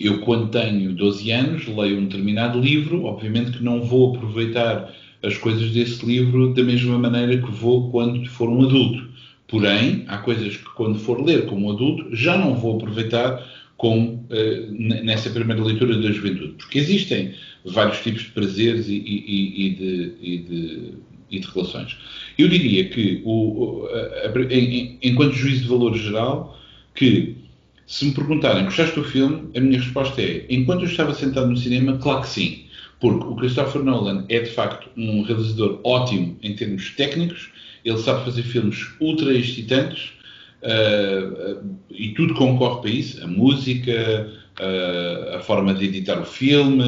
Eu, 0.00 0.20
quando 0.20 0.48
tenho 0.48 0.92
12 0.92 1.30
anos, 1.32 1.66
leio 1.66 1.98
um 1.98 2.04
determinado 2.04 2.60
livro, 2.60 3.04
obviamente 3.04 3.58
que 3.58 3.64
não 3.64 3.82
vou 3.82 4.14
aproveitar 4.14 4.94
as 5.24 5.36
coisas 5.36 5.70
desse 5.70 6.06
livro 6.06 6.54
da 6.54 6.62
mesma 6.62 6.98
maneira 6.98 7.36
que 7.38 7.50
vou 7.50 7.90
quando 7.90 8.28
for 8.28 8.48
um 8.48 8.64
adulto. 8.64 9.08
Porém, 9.48 10.04
há 10.06 10.18
coisas 10.18 10.56
que, 10.56 10.64
quando 10.74 10.98
for 10.98 11.20
ler 11.20 11.46
como 11.46 11.72
adulto, 11.72 12.14
já 12.14 12.38
não 12.38 12.54
vou 12.54 12.76
aproveitar 12.76 13.44
como 13.76 14.26
uh, 14.30 14.72
nessa 15.04 15.30
primeira 15.30 15.62
leitura 15.62 15.96
da 15.96 16.12
juventude. 16.12 16.54
Porque 16.58 16.78
existem 16.78 17.34
vários 17.64 18.00
tipos 18.00 18.22
de 18.22 18.30
prazeres 18.30 18.88
e, 18.88 18.94
e, 18.94 19.66
e, 19.66 19.70
de, 19.74 20.12
e 20.20 20.38
de, 20.38 21.40
de, 21.40 21.48
relações. 21.48 21.96
Eu 22.38 22.48
diria 22.48 22.88
que, 22.88 23.22
o, 23.24 23.86
a, 23.90 24.28
a, 24.28 24.54
em, 24.54 24.98
enquanto 25.02 25.34
juízo 25.34 25.62
de 25.62 25.68
valor 25.68 25.96
geral, 25.96 26.58
que 26.94 27.36
se 27.86 28.06
me 28.06 28.12
perguntarem, 28.12 28.64
gostaste 28.64 28.94
do 28.94 29.04
filme? 29.04 29.50
A 29.56 29.60
minha 29.60 29.78
resposta 29.78 30.22
é, 30.22 30.46
enquanto 30.48 30.82
eu 30.82 30.88
estava 30.88 31.12
sentado 31.12 31.48
no 31.48 31.56
cinema, 31.56 31.98
claro 31.98 32.22
que 32.22 32.28
sim. 32.28 32.64
Porque 33.00 33.26
o 33.26 33.36
Christopher 33.36 33.82
Nolan 33.82 34.24
é, 34.28 34.40
de 34.40 34.50
facto, 34.50 34.88
um 34.96 35.22
realizador 35.22 35.80
ótimo 35.84 36.38
em 36.42 36.54
termos 36.54 36.90
técnicos, 36.90 37.50
ele 37.84 37.98
sabe 37.98 38.24
fazer 38.24 38.42
filmes 38.42 38.86
ultra 39.00 39.34
excitantes 39.34 40.12
e 41.90 42.08
tudo 42.10 42.34
concorre 42.34 42.80
para 42.80 42.90
isso, 42.90 43.22
a 43.22 43.26
música, 43.26 44.32
uh, 44.60 45.36
a 45.36 45.40
forma 45.40 45.74
de 45.74 45.84
editar 45.84 46.20
o 46.20 46.24
filme, 46.24 46.82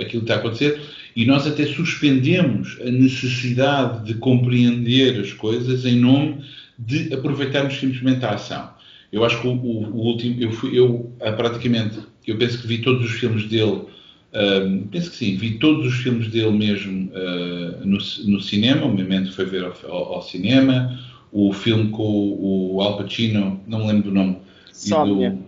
aquilo 0.00 0.08
que 0.08 0.16
está 0.18 0.34
a 0.34 0.36
acontecer, 0.38 0.80
e 1.14 1.24
nós 1.24 1.46
até 1.46 1.66
suspendemos 1.66 2.78
a 2.80 2.90
necessidade 2.90 4.04
de 4.06 4.14
compreender 4.14 5.20
as 5.20 5.32
coisas 5.32 5.84
em 5.84 5.96
nome 5.96 6.44
de 6.78 7.12
aproveitarmos 7.12 7.74
simplesmente 7.78 8.24
a 8.24 8.30
ação. 8.30 8.70
Eu 9.12 9.24
acho 9.24 9.40
que 9.40 9.46
o, 9.46 9.52
o, 9.52 9.90
o 9.90 10.00
último, 10.06 10.40
eu, 10.40 10.50
fui, 10.52 10.78
eu 10.78 11.12
praticamente, 11.36 11.98
eu 12.26 12.38
penso 12.38 12.60
que 12.60 12.66
vi 12.66 12.78
todos 12.78 13.04
os 13.04 13.12
filmes 13.12 13.46
dele 13.46 13.82
Uh, 14.32 14.88
penso 14.90 15.10
que 15.10 15.16
sim, 15.16 15.36
vi 15.36 15.58
todos 15.58 15.86
os 15.86 16.00
filmes 16.00 16.28
dele 16.28 16.52
mesmo 16.52 17.10
uh, 17.10 17.84
no, 17.84 17.98
no, 18.32 18.40
cinema, 18.40 18.86
o 18.86 18.88
momento 18.88 19.30
foi 19.30 19.44
ver 19.44 19.62
ao, 19.62 19.74
ao, 19.90 20.14
ao, 20.14 20.22
cinema, 20.22 20.98
o 21.32 21.52
filme 21.52 21.90
com 21.90 22.02
o, 22.02 22.76
o, 22.76 22.82
Al 22.82 22.98
Pacino, 22.98 23.60
não 23.66 23.80
me 23.80 23.86
lembro 23.86 24.10
do 24.10 24.12
nome, 24.12 24.36
Insomnia. 24.70 25.38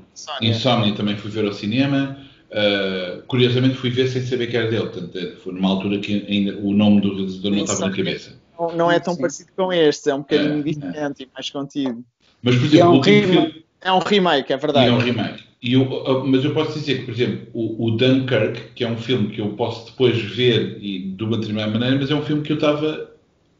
Insomnia 0.40 0.94
também 0.94 1.16
fui 1.16 1.30
ver 1.30 1.44
ao 1.44 1.52
cinema. 1.52 2.18
Uh, 2.50 3.20
curiosamente 3.26 3.74
fui 3.74 3.90
ver 3.90 4.06
sem 4.06 4.22
saber 4.22 4.46
que 4.46 4.56
era 4.56 4.70
dele, 4.70 4.86
portanto, 4.86 5.18
é, 5.18 5.32
foi 5.42 5.52
numa 5.52 5.68
altura 5.68 5.98
que 5.98 6.24
ainda 6.28 6.56
o 6.58 6.72
nome 6.72 7.00
do 7.00 7.12
realizador 7.12 7.50
não 7.50 7.64
estava 7.64 7.88
na 7.88 7.96
cabeça. 7.96 8.40
Não, 8.58 8.76
não 8.76 8.90
é 8.90 9.00
tão 9.00 9.14
sim. 9.14 9.20
parecido 9.20 9.50
com 9.56 9.72
este, 9.72 10.08
é 10.08 10.14
um 10.14 10.18
bocadinho 10.18 10.60
é, 10.60 10.62
diferente 10.62 11.22
é. 11.22 11.24
e 11.24 11.28
mais 11.34 11.50
contido. 11.50 12.04
Mas, 12.40 12.54
por 12.54 12.64
exemplo, 12.64 12.94
é 12.94 12.98
um, 12.98 13.02
filme... 13.02 13.64
é 13.80 13.92
um 13.92 13.98
remake, 13.98 14.52
é 14.52 14.56
verdade. 14.56 14.86
E 14.86 14.88
é 14.88 14.92
um 14.92 14.98
remake. 14.98 15.42
Eu, 15.60 15.82
uh, 15.82 16.26
mas 16.26 16.44
eu 16.44 16.54
posso 16.54 16.78
dizer 16.78 16.98
que, 16.98 17.04
por 17.06 17.14
exemplo, 17.14 17.48
o, 17.52 17.86
o, 17.86 17.90
Dunkirk, 17.92 18.72
que 18.74 18.84
é 18.84 18.88
um 18.88 18.98
filme 18.98 19.30
que 19.30 19.40
eu 19.40 19.48
posso 19.54 19.86
depois 19.86 20.16
ver 20.20 20.78
e 20.80 21.00
de 21.00 21.24
uma 21.24 21.38
determinada 21.38 21.72
maneira, 21.72 21.96
mas 21.98 22.10
é 22.10 22.14
um 22.14 22.22
filme 22.22 22.42
que 22.42 22.52
eu 22.52 22.56
estava, 22.56 23.10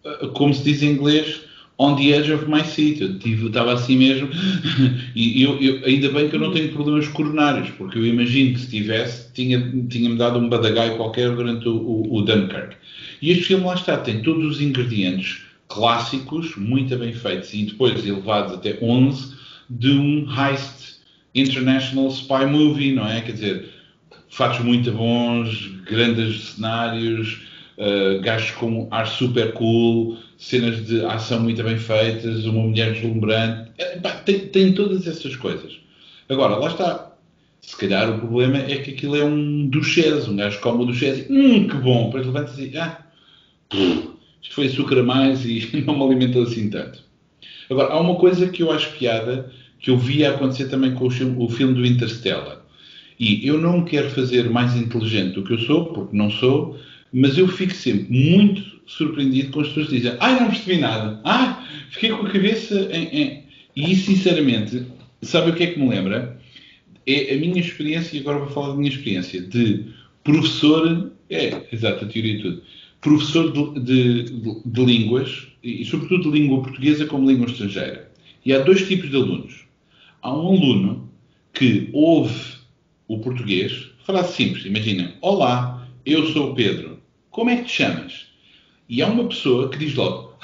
uh, 0.05 0.29
como 0.29 0.55
se 0.55 0.63
diz 0.63 0.83
em 0.83 0.91
inglês, 0.91 1.41
on 1.79 1.97
the 1.97 2.13
edge 2.13 2.33
of 2.33 2.49
my 2.49 2.63
seat. 2.63 3.01
Eu 3.01 3.47
estava 3.47 3.75
assim 3.75 3.97
mesmo. 3.97 4.29
e 5.15 5.43
eu, 5.43 5.61
eu, 5.61 5.85
ainda 5.85 6.09
bem 6.11 6.29
que 6.29 6.37
eu 6.37 6.41
não 6.41 6.53
tenho 6.53 6.73
problemas 6.73 7.09
coronários, 7.09 7.71
porque 7.71 7.99
eu 7.99 8.07
imagino 8.07 8.55
que 8.55 8.61
se 8.61 8.71
tivesse, 8.71 9.33
tinha-me 9.33 9.87
tinha 9.89 10.15
dado 10.15 10.39
um 10.39 10.49
badagai 10.49 10.97
qualquer 10.97 11.35
durante 11.35 11.69
o, 11.69 11.77
o, 11.77 12.17
o 12.17 12.23
Dunkirk. 12.23 12.77
E 13.21 13.31
este 13.31 13.45
filme, 13.45 13.65
lá 13.65 13.75
está, 13.75 13.97
tem 13.97 14.23
todos 14.23 14.45
os 14.45 14.61
ingredientes 14.61 15.43
clássicos, 15.69 16.57
muito 16.57 16.97
bem 16.97 17.13
feitos 17.13 17.53
e 17.55 17.65
depois 17.65 18.07
elevados 18.07 18.55
até 18.55 18.79
11, 18.81 19.35
de 19.69 19.91
um 19.91 20.27
heist 20.31 20.95
International 21.35 22.09
Spy 22.11 22.47
Movie, 22.47 22.93
não 22.93 23.09
é? 23.09 23.21
Quer 23.21 23.33
dizer, 23.33 23.71
fatos 24.29 24.61
muito 24.61 24.93
bons, 24.93 25.69
grandes 25.85 26.51
cenários, 26.51 27.43
uh, 27.79 28.21
gajos 28.21 28.53
com 28.53 28.87
ar 28.91 29.07
super 29.07 29.53
cool, 29.55 30.19
cenas 30.45 30.85
de 30.87 31.03
ação 31.07 31.41
muito 31.41 31.63
bem 31.63 31.79
feitas, 31.79 32.45
uma 32.45 32.63
mulher 32.63 32.93
deslumbrante. 32.93 33.71
É, 33.79 33.99
tem, 34.27 34.41
tem 34.41 34.73
todas 34.75 35.07
essas 35.07 35.35
coisas. 35.37 35.73
Agora, 36.29 36.57
lá 36.57 36.69
está. 36.69 37.17
Se 37.63 37.75
calhar 37.79 38.11
o 38.11 38.19
problema 38.19 38.59
é 38.59 38.77
que 38.77 38.91
aquilo 38.91 39.17
é 39.17 39.25
um 39.25 39.67
duchesse, 39.67 40.29
um 40.29 40.37
gajo 40.37 40.61
come 40.61 40.83
o 40.83 40.87
duchesse 40.87 41.33
e, 41.33 41.33
hum, 41.33 41.67
que 41.67 41.77
bom, 41.77 42.07
depois 42.07 42.27
levanta-se 42.27 42.63
e, 42.63 42.77
ah, 42.77 43.07
isto 43.73 44.55
foi 44.55 44.67
açúcar 44.67 44.99
a 44.99 45.03
mais 45.03 45.47
e 45.47 45.67
não 45.87 45.97
me 45.97 46.05
alimentou 46.05 46.43
assim 46.43 46.69
tanto. 46.69 47.03
Agora, 47.71 47.95
há 47.95 47.99
uma 47.99 48.17
coisa 48.17 48.47
que 48.47 48.63
eu 48.63 48.71
acho 48.71 48.93
piada, 48.99 49.51
que 49.81 49.91
eu 49.91 49.97
via 49.97 50.31
acontecer 50.31 50.69
também 50.69 50.93
com 50.93 51.07
o 51.07 51.11
filme, 51.11 51.43
o 51.43 51.49
filme 51.49 51.73
do 51.73 51.87
Interstellar. 51.87 52.61
E 53.19 53.47
eu 53.49 53.59
não 53.59 53.83
quero 53.83 54.11
fazer 54.11 54.51
mais 54.51 54.77
inteligente 54.77 55.37
do 55.37 55.43
que 55.43 55.55
eu 55.55 55.59
sou, 55.61 55.87
porque 55.87 56.15
não 56.15 56.31
sou, 56.31 56.79
mas 57.11 57.39
eu 57.39 57.49
fico 57.49 57.73
sempre 57.73 58.13
muito 58.13 58.74
surpreendido 58.87 59.51
com 59.51 59.61
as 59.61 59.69
pessoas 59.69 59.89
que 59.89 59.97
dizem 59.97 60.17
ai, 60.21 60.41
não 60.41 60.49
percebi 60.49 60.79
nada, 60.79 61.21
ah, 61.25 61.67
fiquei 61.91 62.11
com 62.11 62.27
a 62.27 62.31
cabeça 62.31 62.89
em, 62.93 63.05
em... 63.17 63.45
E 63.77 63.97
sinceramente, 63.97 64.87
sabe 65.23 65.51
o 65.51 65.55
que 65.55 65.65
é 65.65 65.67
que 65.69 65.81
me 65.81 65.89
lembra? 65.89 66.39
É 67.07 67.35
a 67.35 67.39
minha 67.39 67.61
experiência, 67.61 68.17
e 68.17 68.21
agora 68.21 68.39
vou 68.39 68.49
falar 68.49 68.69
da 68.69 68.77
minha 68.77 68.91
experiência, 68.91 69.41
de 69.43 69.87
professor, 70.23 71.11
é, 71.29 71.63
exato, 71.73 72.05
a 72.05 72.09
teoria 72.09 72.35
e 72.35 72.43
tudo, 72.43 72.63
professor 73.01 73.53
de, 73.53 73.81
de, 73.81 74.23
de, 74.25 74.63
de 74.65 74.85
línguas, 74.85 75.49
e 75.63 75.85
sobretudo 75.85 76.31
de 76.31 76.39
língua 76.39 76.63
portuguesa 76.63 77.05
como 77.07 77.29
língua 77.29 77.47
estrangeira. 77.47 78.11
E 78.45 78.53
há 78.53 78.61
dois 78.61 78.87
tipos 78.87 79.11
de 79.11 79.17
alunos 79.17 79.65
há 80.25 80.33
um 80.33 80.57
aluno 80.57 81.11
que 81.53 81.91
ouve 81.93 82.55
o 83.07 83.19
português, 83.19 83.91
frase 84.05 84.33
simples, 84.33 84.65
imagina, 84.65 85.15
olá, 85.21 85.87
eu 86.05 86.27
sou 86.33 86.51
o 86.51 86.55
Pedro, 86.55 86.99
como 87.31 87.51
é 87.51 87.57
que 87.57 87.65
te 87.65 87.73
chamas? 87.73 88.29
E 88.89 89.03
há 89.03 89.07
uma 89.07 89.29
pessoa 89.29 89.69
que 89.69 89.79
diz 89.79 89.95
logo, 89.95 90.35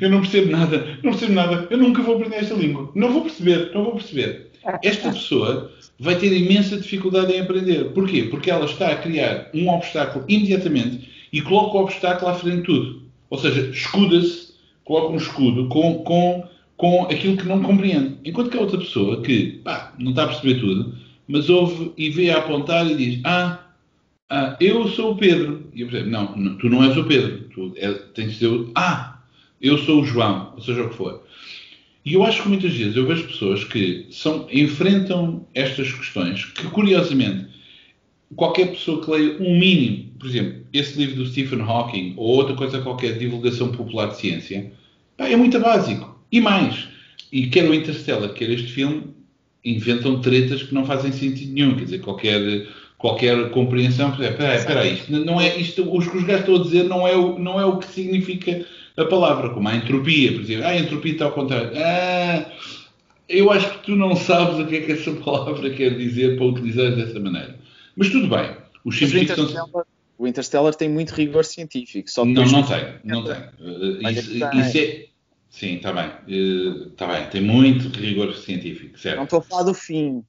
eu 0.00 0.10
não 0.10 0.20
percebo 0.20 0.50
nada, 0.50 0.98
não 1.02 1.12
percebo 1.12 1.32
nada, 1.32 1.66
eu 1.70 1.78
nunca 1.78 2.02
vou 2.02 2.16
aprender 2.16 2.36
esta 2.36 2.54
língua, 2.54 2.90
não 2.94 3.12
vou 3.12 3.22
perceber, 3.22 3.70
não 3.74 3.84
vou 3.84 3.94
perceber. 3.94 4.50
Esta 4.82 5.12
pessoa 5.12 5.70
vai 5.98 6.16
ter 6.16 6.32
imensa 6.32 6.78
dificuldade 6.78 7.32
em 7.32 7.40
aprender. 7.40 7.92
Porquê? 7.92 8.24
Porque 8.24 8.50
ela 8.50 8.64
está 8.64 8.88
a 8.88 8.96
criar 8.96 9.50
um 9.52 9.68
obstáculo 9.68 10.24
imediatamente 10.28 11.08
e 11.32 11.42
coloca 11.42 11.76
o 11.76 11.82
obstáculo 11.82 12.30
à 12.30 12.34
frente 12.34 12.56
de 12.58 12.62
tudo. 12.62 13.02
Ou 13.28 13.38
seja, 13.38 13.68
escuda-se, 13.70 14.54
coloca 14.84 15.12
um 15.12 15.16
escudo 15.16 15.68
com, 15.68 16.02
com 16.04 16.48
com 16.76 17.04
aquilo 17.04 17.36
que 17.36 17.46
não 17.46 17.62
compreende. 17.62 18.16
Enquanto 18.24 18.50
que 18.50 18.56
a 18.56 18.60
outra 18.60 18.78
pessoa 18.78 19.22
que 19.22 19.60
pá, 19.64 19.94
não 19.98 20.10
está 20.10 20.24
a 20.24 20.28
perceber 20.28 20.60
tudo, 20.60 20.94
mas 21.26 21.48
ouve 21.48 21.92
e 21.96 22.10
vê 22.10 22.30
a 22.30 22.38
apontar 22.38 22.86
e 22.86 22.94
diz: 22.94 23.20
Ah, 23.24 23.60
ah 24.30 24.56
eu 24.60 24.88
sou 24.88 25.12
o 25.12 25.16
Pedro. 25.16 25.70
E 25.74 25.82
eu 25.82 25.88
percebo: 25.88 26.10
não, 26.10 26.36
não, 26.36 26.56
tu 26.56 26.68
não 26.68 26.84
és 26.84 26.96
o 26.96 27.04
Pedro. 27.04 27.48
Tu 27.48 27.72
é, 27.76 27.92
tens 27.92 28.32
de 28.32 28.38
ser 28.38 28.46
o. 28.46 28.70
Ah, 28.74 29.22
eu 29.60 29.78
sou 29.78 30.02
o 30.02 30.04
João, 30.04 30.52
ou 30.54 30.62
seja 30.62 30.82
o 30.82 30.90
que 30.90 30.96
for. 30.96 31.24
E 32.04 32.14
eu 32.14 32.22
acho 32.22 32.42
que 32.42 32.48
muitas 32.48 32.74
vezes 32.74 32.96
eu 32.96 33.06
vejo 33.06 33.26
pessoas 33.26 33.64
que 33.64 34.06
são, 34.10 34.46
enfrentam 34.52 35.46
estas 35.54 35.90
questões 35.90 36.44
que, 36.44 36.66
curiosamente, 36.68 37.46
qualquer 38.36 38.72
pessoa 38.72 39.02
que 39.02 39.10
leia 39.10 39.38
um 39.40 39.58
mínimo, 39.58 40.10
por 40.18 40.28
exemplo, 40.28 40.66
esse 40.70 40.98
livro 40.98 41.16
do 41.16 41.26
Stephen 41.26 41.62
Hawking 41.62 42.12
ou 42.16 42.36
outra 42.36 42.54
coisa 42.54 42.82
qualquer 42.82 43.16
divulgação 43.16 43.72
popular 43.72 44.08
de 44.08 44.18
ciência, 44.18 44.70
pá, 45.16 45.28
é 45.28 45.36
muito 45.36 45.58
básico. 45.58 46.20
E 46.30 46.40
mais, 46.40 46.88
e 47.32 47.46
quer 47.46 47.68
o 47.68 47.74
Interstellar, 47.74 48.34
quer 48.34 48.50
este 48.50 48.70
filme, 48.70 49.04
inventam 49.64 50.20
tretas 50.20 50.62
que 50.62 50.74
não 50.74 50.84
fazem 50.84 51.10
sentido 51.10 51.52
nenhum. 51.52 51.74
Quer 51.76 51.84
dizer, 51.84 52.00
qualquer, 52.00 52.66
qualquer 53.04 53.50
compreensão. 53.50 54.08
Espera, 54.18 54.56
espera 54.56 54.80
aí, 54.80 54.94
isto 54.94 55.12
não 55.12 55.38
é, 55.38 55.54
isto, 55.58 55.94
os 55.94 56.08
que 56.08 56.16
os 56.16 56.24
gajos 56.24 56.40
estão 56.40 56.56
a 56.56 56.62
dizer 56.62 56.84
não 56.84 57.06
é, 57.06 57.14
o, 57.14 57.38
não 57.38 57.60
é 57.60 57.66
o 57.66 57.76
que 57.76 57.86
significa 57.86 58.64
a 58.96 59.04
palavra, 59.04 59.50
como 59.50 59.68
a 59.68 59.76
entropia, 59.76 60.32
por 60.32 60.40
exemplo. 60.40 60.64
Ah, 60.64 60.68
a 60.68 60.78
entropia 60.78 61.12
está 61.12 61.26
ao 61.26 61.32
contrário. 61.32 61.70
Ah, 61.76 62.50
eu 63.28 63.52
acho 63.52 63.70
que 63.72 63.84
tu 63.84 63.96
não 63.96 64.16
sabes 64.16 64.58
o 64.58 64.66
que 64.66 64.76
é 64.76 64.80
que 64.80 64.92
essa 64.92 65.12
palavra 65.20 65.68
quer 65.68 65.98
dizer 65.98 66.38
para 66.38 66.46
utilizar 66.46 66.96
dessa 66.96 67.20
maneira. 67.20 67.58
Mas 67.94 68.08
tudo 68.08 68.26
bem. 68.26 68.56
Os 68.86 68.96
cientistas 68.96 69.38
Interstellar, 69.38 69.84
O 70.16 70.26
Interstellar 70.26 70.74
tem 70.74 70.88
muito 70.88 71.10
rigor 71.10 71.44
científico. 71.44 72.10
Só 72.10 72.24
não, 72.24 72.46
não 72.46 72.62
tem. 72.62 72.86
Não 73.04 73.22
tem. 73.22 73.36
Uh, 73.60 74.10
isso, 74.10 74.32
isso 74.32 74.78
é 74.78 75.04
Sim, 75.50 75.76
está 75.76 75.92
bem. 75.92 76.10
Está 76.88 77.04
eh, 77.04 77.20
bem. 77.20 77.30
Tem 77.30 77.40
muito 77.42 77.88
rigor 77.98 78.34
científico, 78.34 78.98
certo? 78.98 79.18
Não 79.18 79.24
estou 79.24 79.38
a 79.40 79.42
falar 79.42 79.62
do 79.64 79.74
fim. 79.74 80.24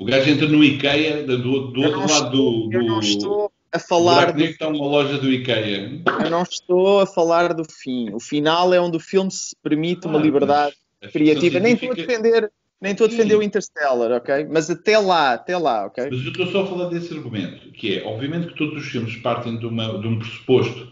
O 0.00 0.04
gajo 0.06 0.30
entra 0.30 0.48
no 0.48 0.64
IKEA, 0.64 1.24
do, 1.24 1.70
do 1.70 1.82
outro 1.82 2.08
lado 2.08 2.30
do, 2.30 2.68
do. 2.68 2.72
Eu 2.72 2.84
não 2.84 3.00
estou 3.00 3.52
a 3.70 3.78
falar. 3.78 4.32
Do... 4.32 4.42
está 4.42 4.66
uma 4.66 4.86
loja 4.86 5.18
do 5.18 5.30
IKEA. 5.30 6.00
Eu 6.24 6.30
não 6.30 6.42
estou 6.42 7.00
a 7.00 7.06
falar 7.06 7.52
do 7.52 7.64
fim. 7.70 8.10
O 8.14 8.18
final 8.18 8.72
é 8.72 8.80
onde 8.80 8.96
o 8.96 9.00
filme 9.00 9.30
se 9.30 9.54
permite 9.62 10.06
uma 10.06 10.18
ah, 10.18 10.22
liberdade 10.22 10.74
criativa. 11.12 11.60
Nem 11.60 11.74
estou 11.74 11.92
a 11.92 11.94
defender. 11.94 12.50
nem 12.80 12.92
estou 12.92 13.06
a 13.06 13.10
defender 13.10 13.36
o 13.36 13.42
Interstellar, 13.42 14.12
ok? 14.12 14.46
Mas 14.50 14.70
até 14.70 14.98
lá, 14.98 15.34
até 15.34 15.54
lá, 15.58 15.84
ok? 15.84 16.08
Mas 16.10 16.22
eu 16.22 16.30
estou 16.30 16.46
só 16.46 16.62
a 16.62 16.66
falar 16.66 16.88
desse 16.88 17.12
argumento, 17.12 17.70
que 17.72 17.98
é, 17.98 18.02
obviamente 18.02 18.46
que 18.46 18.56
todos 18.56 18.82
os 18.82 18.90
filmes 18.90 19.16
partem 19.16 19.58
de, 19.58 19.66
uma, 19.66 19.98
de 19.98 20.08
um 20.08 20.18
pressuposto 20.18 20.88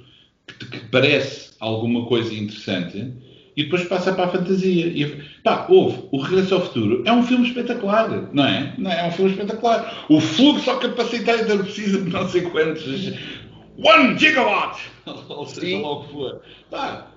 que, 0.47 0.67
que, 0.67 0.81
parece 0.91 1.53
alguma 1.59 2.05
coisa 2.05 2.35
interessante 2.35 3.11
e 3.59 3.65
depois 3.65 3.83
passa 3.89 4.13
para 4.13 4.27
a 4.27 4.29
fantasia. 4.29 4.87
E, 4.87 5.21
pá, 5.43 5.67
houve, 5.69 6.05
o 6.13 6.21
Regresso 6.21 6.55
ao 6.55 6.61
Futuro 6.61 7.03
é 7.05 7.13
um 7.13 7.25
filme 7.25 7.49
espetacular, 7.49 8.09
não 8.33 8.47
é? 8.47 8.73
Não 8.79 8.89
é? 8.89 9.01
é 9.01 9.09
um 9.09 9.11
filme 9.11 9.33
espetacular. 9.33 10.07
O 10.09 10.21
fluxo 10.21 10.71
ao 10.71 10.79
capacitário 10.79 11.45
precisa 11.65 12.01
de 12.01 12.09
não 12.09 12.29
sei 12.29 12.43
quantos... 12.43 12.85
One 13.77 14.17
gigawatt! 14.17 14.81
Ou 15.29 15.45
seja 15.45 15.81
lá 15.81 15.91
o 15.91 16.05
que 16.05 16.13
for. 16.13 16.41
Pá, 16.71 17.11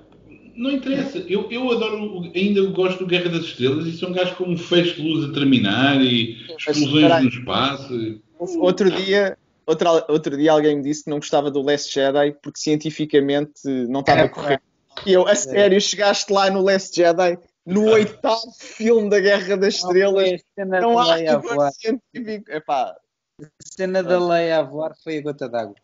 não 0.56 0.71
interessa. 0.71 1.19
Eu, 1.19 1.47
eu 1.51 1.71
adoro, 1.71 2.32
ainda 2.36 2.65
gosto 2.71 2.99
do 2.99 3.06
Guerra 3.06 3.30
das 3.30 3.43
Estrelas 3.43 3.86
e 3.86 3.95
são 3.95 4.12
gajos 4.12 4.34
com 4.34 4.45
um 4.45 4.58
feixe 4.58 4.95
de 4.95 5.08
luz 5.08 5.30
a 5.30 5.34
terminar 5.34 6.01
e 6.01 6.38
explosões 6.58 7.23
no 7.23 7.30
espaço. 7.30 8.19
Outro 8.58 8.89
dia, 8.89 9.38
outro, 9.67 9.88
outro 10.08 10.36
dia 10.36 10.51
alguém 10.51 10.77
me 10.77 10.82
disse 10.82 11.04
que 11.04 11.10
não 11.12 11.17
gostava 11.17 11.51
do 11.51 11.62
Last 11.62 11.93
Jedi 11.93 12.32
porque 12.41 12.60
cientificamente 12.60 13.67
não 13.88 13.99
estava 13.99 14.21
é, 14.21 14.27
correto. 14.27 14.70
E 15.06 15.13
eu, 15.13 15.27
a 15.27 15.36
sério, 15.36 15.80
chegaste 15.80 16.32
lá 16.32 16.49
no 16.49 16.62
Last 16.62 16.95
Jedi, 16.95 17.38
no 17.65 17.86
oitavo 17.89 18.51
filme 18.60 19.10
da 19.10 19.19
Guerra 19.19 19.58
das 19.58 19.75
Estrelas, 19.75 20.41
não, 20.58 20.82
não 20.82 20.99
há 20.99 21.15
rigor 21.15 21.71
científico. 21.71 22.51
Epá. 22.51 22.95
A 23.41 23.45
cena 23.75 24.04
da 24.04 24.19
Leia 24.19 24.60
a 24.60 24.63
voar 24.63 24.93
foi 25.04 25.17
a 25.17 25.21
gota 25.21 25.49
d'água. 25.49 25.75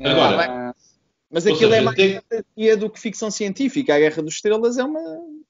Agora, 0.00 0.46
ah, 0.48 0.74
mas 1.30 1.46
aquilo 1.46 1.70
seja, 1.70 1.76
é 1.76 1.80
mais 1.80 1.96
tem... 1.96 2.20
fantasia 2.20 2.76
do 2.76 2.90
que 2.90 3.00
ficção 3.00 3.30
científica. 3.30 3.94
A 3.94 3.98
Guerra 3.98 4.22
dos 4.22 4.34
Estrelas 4.34 4.78
é 4.78 4.84
uma 4.84 5.00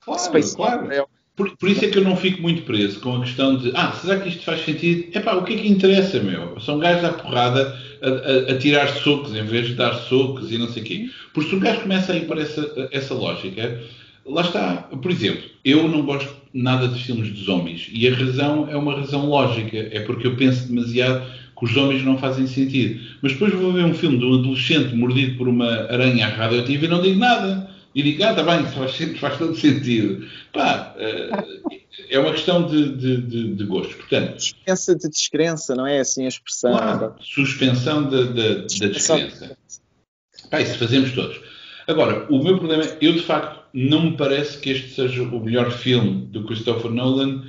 claro, 0.00 0.22
Space 0.22 0.57
claro. 0.57 0.90
É... 0.90 1.04
Por, 1.37 1.57
por, 1.59 1.68
isso 1.68 1.85
é 1.85 1.88
que 1.88 1.98
eu 1.98 2.04
não 2.04 2.16
fico 2.16 2.40
muito 2.40 2.62
preso 2.62 3.00
com 3.00 3.16
a 3.16 3.20
questão 3.20 3.59
de 3.59 3.72
ah, 3.74 3.92
será 3.92 4.20
que 4.20 4.28
isto 4.28 4.44
faz 4.44 4.64
sentido? 4.64 5.11
É 5.16 5.20
pá, 5.20 5.35
o 5.35 5.44
que 5.44 5.54
é 5.54 5.59
que 5.59 5.68
interessa, 5.68 6.20
meu? 6.20 6.59
São 6.61 6.78
gajos 6.78 7.04
à 7.04 7.12
porrada 7.12 7.76
a, 8.04 8.50
a, 8.50 8.52
a, 8.52 8.58
tirar 8.58 8.88
socos 8.88 9.34
em 9.34 9.44
vez 9.44 9.68
de 9.68 9.74
dar 9.74 9.94
socos 9.94 10.52
e 10.52 10.58
não 10.58 10.68
sei 10.68 10.82
o 10.82 10.86
quê. 10.86 11.10
Porque 11.32 11.50
se 11.50 11.56
o 11.56 11.60
gajo 11.60 11.80
começa 11.80 12.12
a 12.12 12.16
ir 12.16 12.26
para 12.26 12.42
essa, 12.42 12.88
essa 12.92 13.14
lógica, 13.14 13.80
lá 14.26 14.42
está. 14.42 14.88
Por 15.02 15.10
exemplo, 15.10 15.42
eu 15.64 15.88
não 15.88 16.02
gosto 16.02 16.34
nada 16.52 16.86
de 16.88 17.02
filmes 17.02 17.34
de 17.34 17.44
zombies 17.44 17.88
e 17.92 18.06
a 18.06 18.14
razão 18.14 18.68
é 18.70 18.76
uma 18.76 18.94
razão 18.94 19.26
lógica. 19.26 19.76
É 19.90 20.00
porque 20.00 20.26
eu 20.26 20.36
penso 20.36 20.68
demasiado 20.68 21.24
que 21.56 21.64
os 21.64 21.72
zombies 21.72 22.04
não 22.04 22.18
fazem 22.18 22.46
sentido. 22.46 23.00
Mas 23.22 23.32
depois 23.32 23.54
vou 23.54 23.72
ver 23.72 23.84
um 23.84 23.94
filme 23.94 24.18
de 24.18 24.24
um 24.24 24.34
adolescente 24.34 24.94
mordido 24.94 25.36
por 25.36 25.48
uma 25.48 25.68
aranha 25.90 26.28
radioativa 26.28 26.84
e 26.84 26.88
não 26.88 27.00
digo 27.00 27.18
nada. 27.18 27.63
E 27.94 28.02
digo, 28.02 28.24
ah, 28.24 28.30
está 28.30 28.42
bem, 28.42 28.66
faz, 28.66 29.18
faz 29.18 29.38
todo 29.38 29.54
sentido. 29.54 30.26
Pá, 30.52 30.94
eh, 30.98 31.30
é 32.11 32.18
uma 32.18 32.33
questão 32.33 32.66
de, 32.66 32.96
de, 32.96 33.16
de, 33.18 33.54
de 33.54 33.64
gosto. 33.64 33.96
Portanto, 33.96 34.40
Suspensa 34.40 34.96
de 34.96 35.09
descrença, 35.09 35.74
não 35.76 35.87
é 35.87 36.00
assim 36.00 36.24
a 36.24 36.28
expressão? 36.28 36.72
Claro, 36.72 37.14
suspensão 37.20 38.02
da 38.11 38.22
de, 38.22 38.66
de, 38.66 38.88
descrença. 38.88 39.57
Pá, 40.50 40.61
isso 40.61 40.76
fazemos 40.76 41.12
todos. 41.12 41.40
Agora, 41.87 42.26
o 42.30 42.42
meu 42.42 42.59
problema 42.59 42.83
é, 42.83 42.98
eu 43.00 43.12
de 43.12 43.22
facto 43.22 43.62
não 43.72 44.11
me 44.11 44.16
parece 44.16 44.59
que 44.59 44.70
este 44.70 44.90
seja 44.90 45.22
o 45.22 45.40
melhor 45.40 45.70
filme 45.70 46.26
do 46.26 46.44
Christopher 46.44 46.90
Nolan. 46.90 47.44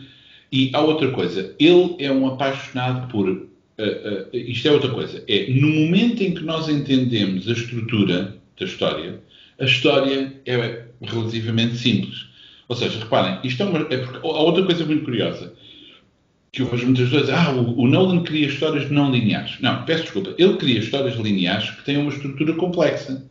E 0.52 0.72
há 0.74 0.80
outra 0.80 1.12
coisa, 1.12 1.56
ele 1.60 1.96
é 2.00 2.12
um 2.12 2.28
apaixonado 2.28 3.12
por 3.12 3.28
uh, 3.28 3.42
uh, 3.80 4.30
isto 4.32 4.68
é 4.68 4.72
outra 4.72 4.90
coisa. 4.90 5.24
É 5.28 5.50
no 5.52 5.68
momento 5.68 6.22
em 6.22 6.34
que 6.34 6.44
nós 6.44 6.70
entendemos 6.70 7.48
a 7.50 7.52
estrutura 7.52 8.38
da 8.58 8.66
história, 8.66 9.22
a 9.60 9.66
história 9.66 10.42
é 10.46 10.86
relativamente 11.02 11.78
simples. 11.78 12.28
Ou 12.68 12.76
seja, 12.76 13.00
reparem, 13.00 13.40
isto 13.44 13.62
é 13.62 13.66
uma. 13.66 13.80
É 13.90 13.98
porque, 13.98 14.18
há 14.18 14.42
outra 14.42 14.66
coisa 14.66 14.86
muito 14.86 15.06
curiosa 15.06 15.54
que 16.52 16.62
eu 16.62 16.68
vejo 16.68 16.86
muitas 16.86 17.10
vezes. 17.10 17.30
Ah, 17.30 17.52
o, 17.52 17.82
o 17.82 17.88
Nolan 17.88 18.24
cria 18.24 18.48
histórias 18.48 18.90
não 18.90 19.12
lineares. 19.12 19.60
Não, 19.60 19.84
peço 19.84 20.04
desculpa. 20.04 20.34
Ele 20.38 20.56
cria 20.58 20.80
histórias 20.80 21.16
lineares 21.18 21.70
que 21.70 21.84
têm 21.84 21.98
uma 21.98 22.12
estrutura 22.12 22.54
complexa, 22.54 23.24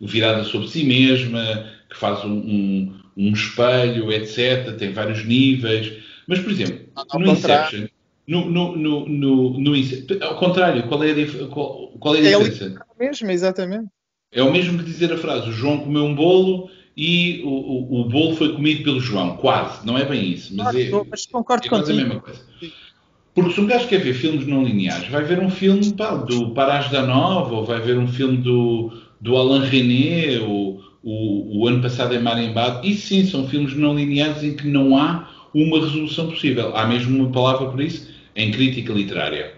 virada 0.00 0.44
sobre 0.44 0.68
si 0.68 0.84
mesma, 0.84 1.70
que 1.88 1.96
faz 1.96 2.24
um, 2.24 2.32
um, 2.32 3.00
um 3.16 3.32
espelho, 3.32 4.12
etc. 4.12 4.76
Tem 4.76 4.92
vários 4.92 5.24
níveis. 5.24 5.92
Mas, 6.26 6.40
por 6.40 6.50
exemplo, 6.50 6.80
no 7.14 7.32
Inception. 7.32 7.86
No, 8.24 8.48
no, 8.48 8.76
no, 8.76 9.08
no, 9.08 9.58
no, 9.58 9.74
ao 10.22 10.36
contrário, 10.36 10.84
qual 10.84 11.02
é 11.02 11.10
a, 11.10 11.46
qual, 11.48 11.88
qual 11.98 12.14
é 12.14 12.18
a 12.18 12.22
é 12.22 12.38
diferença? 12.38 12.84
É 12.96 13.04
mesmo, 13.04 13.30
exatamente. 13.30 13.88
É 14.32 14.42
o 14.42 14.50
mesmo 14.50 14.78
que 14.78 14.84
dizer 14.84 15.12
a 15.12 15.18
frase: 15.18 15.50
o 15.50 15.52
João 15.52 15.80
comeu 15.80 16.04
um 16.04 16.14
bolo 16.14 16.70
e 16.96 17.42
o, 17.44 17.48
o, 17.48 18.00
o 18.00 18.04
bolo 18.08 18.34
foi 18.34 18.54
comido 18.54 18.82
pelo 18.82 19.00
João. 19.00 19.36
Quase, 19.36 19.86
não 19.86 19.98
é 19.98 20.04
bem 20.04 20.32
isso, 20.32 20.54
mas 20.56 20.74
é, 20.74 20.90
mas 21.10 21.26
concordo 21.26 21.66
é 21.66 21.68
quase 21.68 21.92
a 21.92 21.94
mesma 21.94 22.20
coisa. 22.20 22.40
Porque 23.34 23.54
se 23.54 23.60
um 23.60 23.66
gajo 23.66 23.88
quer 23.88 23.98
ver 23.98 24.14
filmes 24.14 24.46
não 24.46 24.62
lineares, 24.62 25.08
vai 25.08 25.24
ver 25.24 25.38
um 25.38 25.50
filme 25.50 25.92
pá, 25.94 26.14
do 26.16 26.50
Parage 26.50 26.90
da 26.90 27.02
Nova, 27.02 27.54
ou 27.54 27.64
vai 27.64 27.80
ver 27.80 27.96
um 27.98 28.06
filme 28.06 28.36
do, 28.38 28.92
do 29.20 29.36
Alain 29.36 29.64
René, 29.64 30.38
ou 30.40 30.82
o, 31.02 31.60
o 31.60 31.68
ano 31.68 31.80
passado 31.80 32.14
em 32.14 32.20
Marimbado. 32.20 32.86
E 32.86 32.94
sim, 32.94 33.24
são 33.24 33.48
filmes 33.48 33.74
não 33.74 33.96
lineares 33.96 34.42
em 34.42 34.54
que 34.54 34.66
não 34.68 34.96
há 34.96 35.30
uma 35.54 35.80
resolução 35.80 36.28
possível. 36.28 36.76
Há 36.76 36.86
mesmo 36.86 37.18
uma 37.18 37.32
palavra 37.32 37.70
por 37.70 37.80
isso, 37.80 38.08
em 38.36 38.50
crítica 38.50 38.92
literária. 38.92 39.54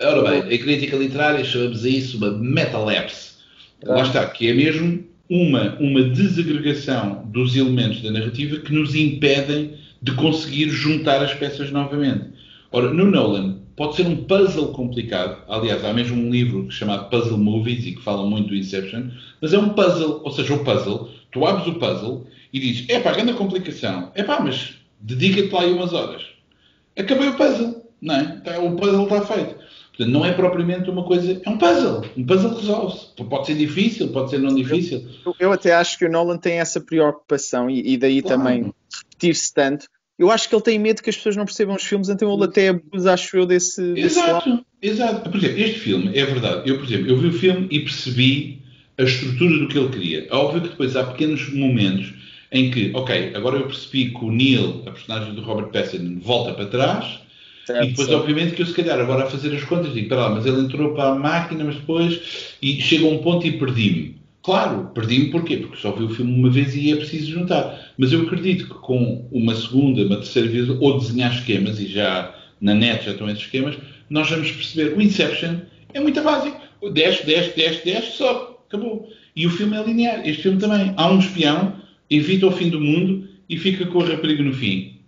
Ora 0.00 0.30
bem, 0.30 0.54
em 0.54 0.58
crítica 0.58 0.96
literária 0.96 1.44
chamamos 1.44 1.84
a 1.84 1.88
isso 1.88 2.18
uma 2.18 2.30
Lá 3.84 4.02
está, 4.02 4.26
que 4.26 4.48
é 4.48 4.54
mesmo 4.54 5.04
uma, 5.28 5.76
uma 5.78 6.02
desagregação 6.02 7.24
dos 7.26 7.56
elementos 7.56 8.02
da 8.02 8.10
narrativa 8.10 8.58
que 8.58 8.72
nos 8.72 8.94
impedem 8.94 9.74
de 10.00 10.12
conseguir 10.12 10.68
juntar 10.70 11.22
as 11.22 11.34
peças 11.34 11.70
novamente. 11.70 12.24
Ora, 12.72 12.92
no 12.92 13.10
Nolan, 13.10 13.58
pode 13.76 13.96
ser 13.96 14.06
um 14.06 14.16
puzzle 14.24 14.68
complicado. 14.72 15.42
Aliás, 15.48 15.84
há 15.84 15.92
mesmo 15.92 16.20
um 16.20 16.30
livro 16.30 16.70
chamado 16.70 17.08
Puzzle 17.08 17.38
Movies 17.38 17.86
e 17.86 17.92
que 17.92 18.02
fala 18.02 18.28
muito 18.28 18.48
do 18.48 18.56
Inception, 18.56 19.10
mas 19.40 19.52
é 19.52 19.58
um 19.58 19.70
puzzle, 19.70 20.20
ou 20.24 20.30
seja, 20.30 20.54
o 20.54 20.64
puzzle, 20.64 21.10
tu 21.30 21.46
abres 21.46 21.66
o 21.66 21.78
puzzle 21.78 22.26
e 22.52 22.58
dizes, 22.58 22.88
é 22.88 23.00
pá, 23.00 23.12
grande 23.12 23.34
complicação, 23.34 24.10
é 24.14 24.22
pá, 24.22 24.40
mas 24.40 24.74
dedica-te 25.00 25.52
lá 25.52 25.62
aí 25.62 25.72
umas 25.72 25.92
horas 25.92 26.38
acabei 26.98 27.28
o 27.28 27.36
puzzle, 27.36 27.82
não 28.02 28.16
é? 28.16 28.24
Tá, 28.44 28.58
o 28.58 28.76
puzzle 28.76 29.04
está 29.04 29.22
feito. 29.22 29.54
Portanto, 29.98 30.14
não 30.14 30.24
é 30.24 30.32
propriamente 30.32 30.88
uma 30.88 31.02
coisa, 31.02 31.40
é 31.44 31.50
um 31.50 31.58
puzzle. 31.58 32.04
Um 32.16 32.24
puzzle 32.24 32.54
resolve-se. 32.54 33.24
Pode 33.24 33.46
ser 33.46 33.54
difícil, 33.56 34.08
pode 34.10 34.30
ser 34.30 34.38
não 34.38 34.54
difícil. 34.54 35.04
Eu, 35.26 35.34
eu 35.40 35.52
até 35.52 35.74
acho 35.74 35.98
que 35.98 36.04
o 36.04 36.10
Nolan 36.10 36.38
tem 36.38 36.60
essa 36.60 36.80
preocupação 36.80 37.68
e, 37.68 37.94
e 37.94 37.96
daí 37.96 38.22
claro. 38.22 38.38
também 38.38 38.72
repetir-se 38.96 39.52
tanto. 39.52 39.88
Eu 40.16 40.30
acho 40.30 40.48
que 40.48 40.54
ele 40.54 40.62
tem 40.62 40.78
medo 40.78 41.02
que 41.02 41.10
as 41.10 41.16
pessoas 41.16 41.34
não 41.34 41.44
percebam 41.44 41.74
os 41.74 41.82
filmes, 41.82 42.08
então 42.08 42.32
ele 42.32 42.44
até 42.44 42.68
abusa, 42.68 43.12
acho 43.12 43.36
eu, 43.36 43.44
desse. 43.44 43.82
Exato, 43.96 44.64
desse 44.80 44.94
exato. 44.94 45.30
Por 45.30 45.36
exemplo, 45.36 45.60
este 45.60 45.80
filme, 45.80 46.16
é 46.16 46.24
verdade. 46.24 46.70
Eu, 46.70 46.76
por 46.78 46.84
exemplo, 46.84 47.08
eu 47.08 47.16
vi 47.18 47.26
o 47.26 47.32
filme 47.32 47.66
e 47.68 47.80
percebi 47.80 48.62
a 48.96 49.02
estrutura 49.02 49.58
do 49.58 49.66
que 49.66 49.78
ele 49.78 49.88
queria. 49.88 50.28
É 50.30 50.34
óbvio 50.34 50.62
que 50.62 50.68
depois 50.68 50.94
há 50.94 51.04
pequenos 51.04 51.52
momentos 51.52 52.14
em 52.52 52.70
que, 52.70 52.92
ok, 52.94 53.32
agora 53.34 53.56
eu 53.56 53.66
percebi 53.66 54.10
que 54.10 54.24
o 54.24 54.30
Neil, 54.30 54.84
a 54.86 54.92
personagem 54.92 55.34
do 55.34 55.42
Robert 55.42 55.70
Pattinson, 55.70 56.20
volta 56.20 56.54
para 56.54 56.66
trás, 56.66 57.20
certo, 57.68 57.84
e 57.84 57.88
depois, 57.88 58.08
certo. 58.08 58.20
obviamente, 58.20 58.54
que 58.54 58.62
eu 58.62 58.66
se 58.66 58.74
calhar 58.74 58.98
agora 58.98 59.24
a 59.24 59.30
fazer 59.30 59.54
as 59.54 59.64
contas 59.64 59.92
digo, 59.92 60.08
para 60.08 60.22
lá, 60.22 60.30
mas 60.30 60.46
ele 60.46 60.60
entrou 60.60 60.94
para 60.94 61.10
a 61.10 61.14
máquina, 61.14 61.64
mas 61.64 61.76
depois, 61.76 62.56
e 62.62 62.80
chega 62.80 63.06
a 63.06 63.10
um 63.10 63.18
ponto 63.18 63.46
e 63.46 63.52
perdi-me. 63.52 64.16
Claro, 64.42 64.90
perdi-me 64.94 65.30
porquê? 65.30 65.58
Porque 65.58 65.76
só 65.76 65.92
vi 65.92 66.04
o 66.04 66.08
filme 66.08 66.32
uma 66.32 66.50
vez 66.50 66.74
e 66.74 66.92
é 66.92 66.96
preciso 66.96 67.32
juntar. 67.32 67.92
Mas 67.98 68.12
eu 68.12 68.22
acredito 68.22 68.66
que 68.66 68.74
com 68.74 69.28
uma 69.30 69.54
segunda, 69.54 70.02
uma 70.04 70.16
terceira 70.16 70.48
vez, 70.48 70.68
ou 70.68 70.98
desenhar 70.98 71.34
esquemas, 71.34 71.78
e 71.78 71.86
já 71.86 72.34
na 72.60 72.74
net 72.74 73.04
já 73.04 73.12
estão 73.12 73.28
esses 73.28 73.42
esquemas, 73.42 73.76
nós 74.08 74.30
vamos 74.30 74.50
perceber. 74.50 74.96
O 74.96 75.02
Inception 75.02 75.56
é 75.92 76.00
muito 76.00 76.22
básico. 76.22 76.58
10, 76.90 77.24
10, 77.24 77.54
10, 77.54 77.84
10, 77.84 78.04
só. 78.14 78.64
Acabou. 78.66 79.10
E 79.36 79.46
o 79.46 79.50
filme 79.50 79.76
é 79.76 79.82
linear. 79.82 80.26
Este 80.26 80.42
filme 80.42 80.58
também. 80.58 80.94
Há 80.96 81.10
um 81.10 81.18
espião 81.18 81.74
evita 82.10 82.46
o 82.46 82.52
fim 82.52 82.70
do 82.70 82.80
mundo 82.80 83.28
e 83.48 83.58
fica 83.58 83.86
com 83.86 84.00
a 84.00 84.06
rapariga 84.06 84.42
no 84.42 84.52
fim. 84.52 85.00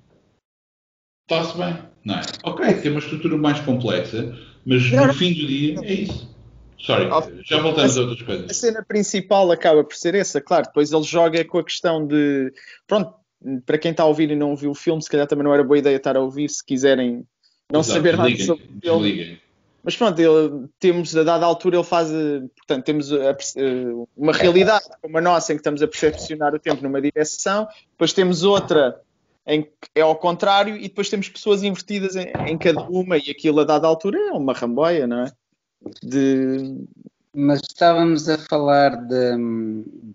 Está-se 1.29 1.57
bem, 1.57 1.77
não 2.05 2.17
é? 2.17 2.23
Ok, 2.45 2.75
tem 2.75 2.91
uma 2.91 3.01
estrutura 3.01 3.37
mais 3.37 3.61
complexa, 3.61 4.37
mas 4.65 4.91
no 4.91 5.13
fim 5.15 5.33
do 5.33 5.47
dia 5.47 5.79
é 5.83 5.93
isso. 5.93 6.31
Sorry, 6.79 7.09
já 7.45 7.61
voltamos 7.61 7.97
a, 7.97 8.01
a 8.01 8.05
outras 8.05 8.23
coisas. 8.23 8.51
A 8.51 8.55
cena 8.55 8.83
principal 8.83 9.51
acaba 9.51 9.85
por 9.85 9.95
ser 9.95 10.15
essa, 10.15 10.41
claro. 10.41 10.65
Depois 10.67 10.91
ele 10.91 11.03
joga 11.03 11.45
com 11.45 11.59
a 11.59 11.65
questão 11.65 12.07
de. 12.07 12.53
Pronto, 12.87 13.13
para 13.67 13.79
quem 13.79 13.91
está 13.91 14.03
a 14.03 14.07
ouvir 14.07 14.31
e 14.31 14.37
não 14.37 14.57
viu 14.57 14.71
o 14.71 14.75
filme, 14.75 15.03
se 15.03 15.11
calhar 15.11 15.27
também 15.27 15.45
não 15.45 15.53
era 15.53 15.63
boa 15.63 15.79
ideia 15.79 15.97
estar 15.97 16.17
a 16.17 16.21
ouvir 16.21 16.49
se 16.49 16.65
quiserem 16.65 17.27
não 17.71 17.81
Exato, 17.81 17.99
saber 17.99 18.17
nada 18.17 18.37
sobre 18.39 18.65
o 18.65 18.81
filme. 18.81 19.41
Mas 19.83 19.97
pronto, 19.97 20.19
ele, 20.19 20.69
temos 20.79 21.17
a 21.17 21.23
dada 21.23 21.47
altura 21.47 21.77
ele 21.77 21.85
faz, 21.85 22.11
eh, 22.11 22.41
portanto, 22.57 22.85
temos 22.85 23.13
a, 23.13 23.31
a, 23.31 23.35
uma 24.15 24.33
realidade 24.33 24.85
como 25.01 25.17
a 25.17 25.21
nossa 25.23 25.53
em 25.53 25.57
que 25.57 25.61
estamos 25.61 25.83
a 25.83 25.89
percepcionar 25.89 26.55
o 26.55 26.59
tempo 26.59 26.83
numa 26.83 27.01
direção, 27.01 27.67
depois 27.93 28.13
temos 28.13 28.43
outra 28.43 29.01
em 29.51 29.63
que 29.63 29.71
é 29.97 30.01
ao 30.01 30.17
contrário 30.17 30.77
e 30.77 30.83
depois 30.83 31.11
temos 31.11 31.29
pessoas 31.29 31.63
invertidas 31.63 32.15
em, 32.15 32.31
em 32.47 32.57
cada 32.57 32.83
uma 32.83 33.19
e 33.19 33.31
aquilo 33.31 33.61
a 33.61 33.65
dada 33.65 33.87
altura 33.87 34.19
é 34.19 34.33
uma 34.33 34.53
ramboia, 34.53 35.07
não 35.07 35.25
é? 35.25 35.33
De... 36.03 36.87
Mas 37.35 37.61
estávamos 37.61 38.29
a 38.29 38.39
falar 38.39 38.97
de. 39.07 39.37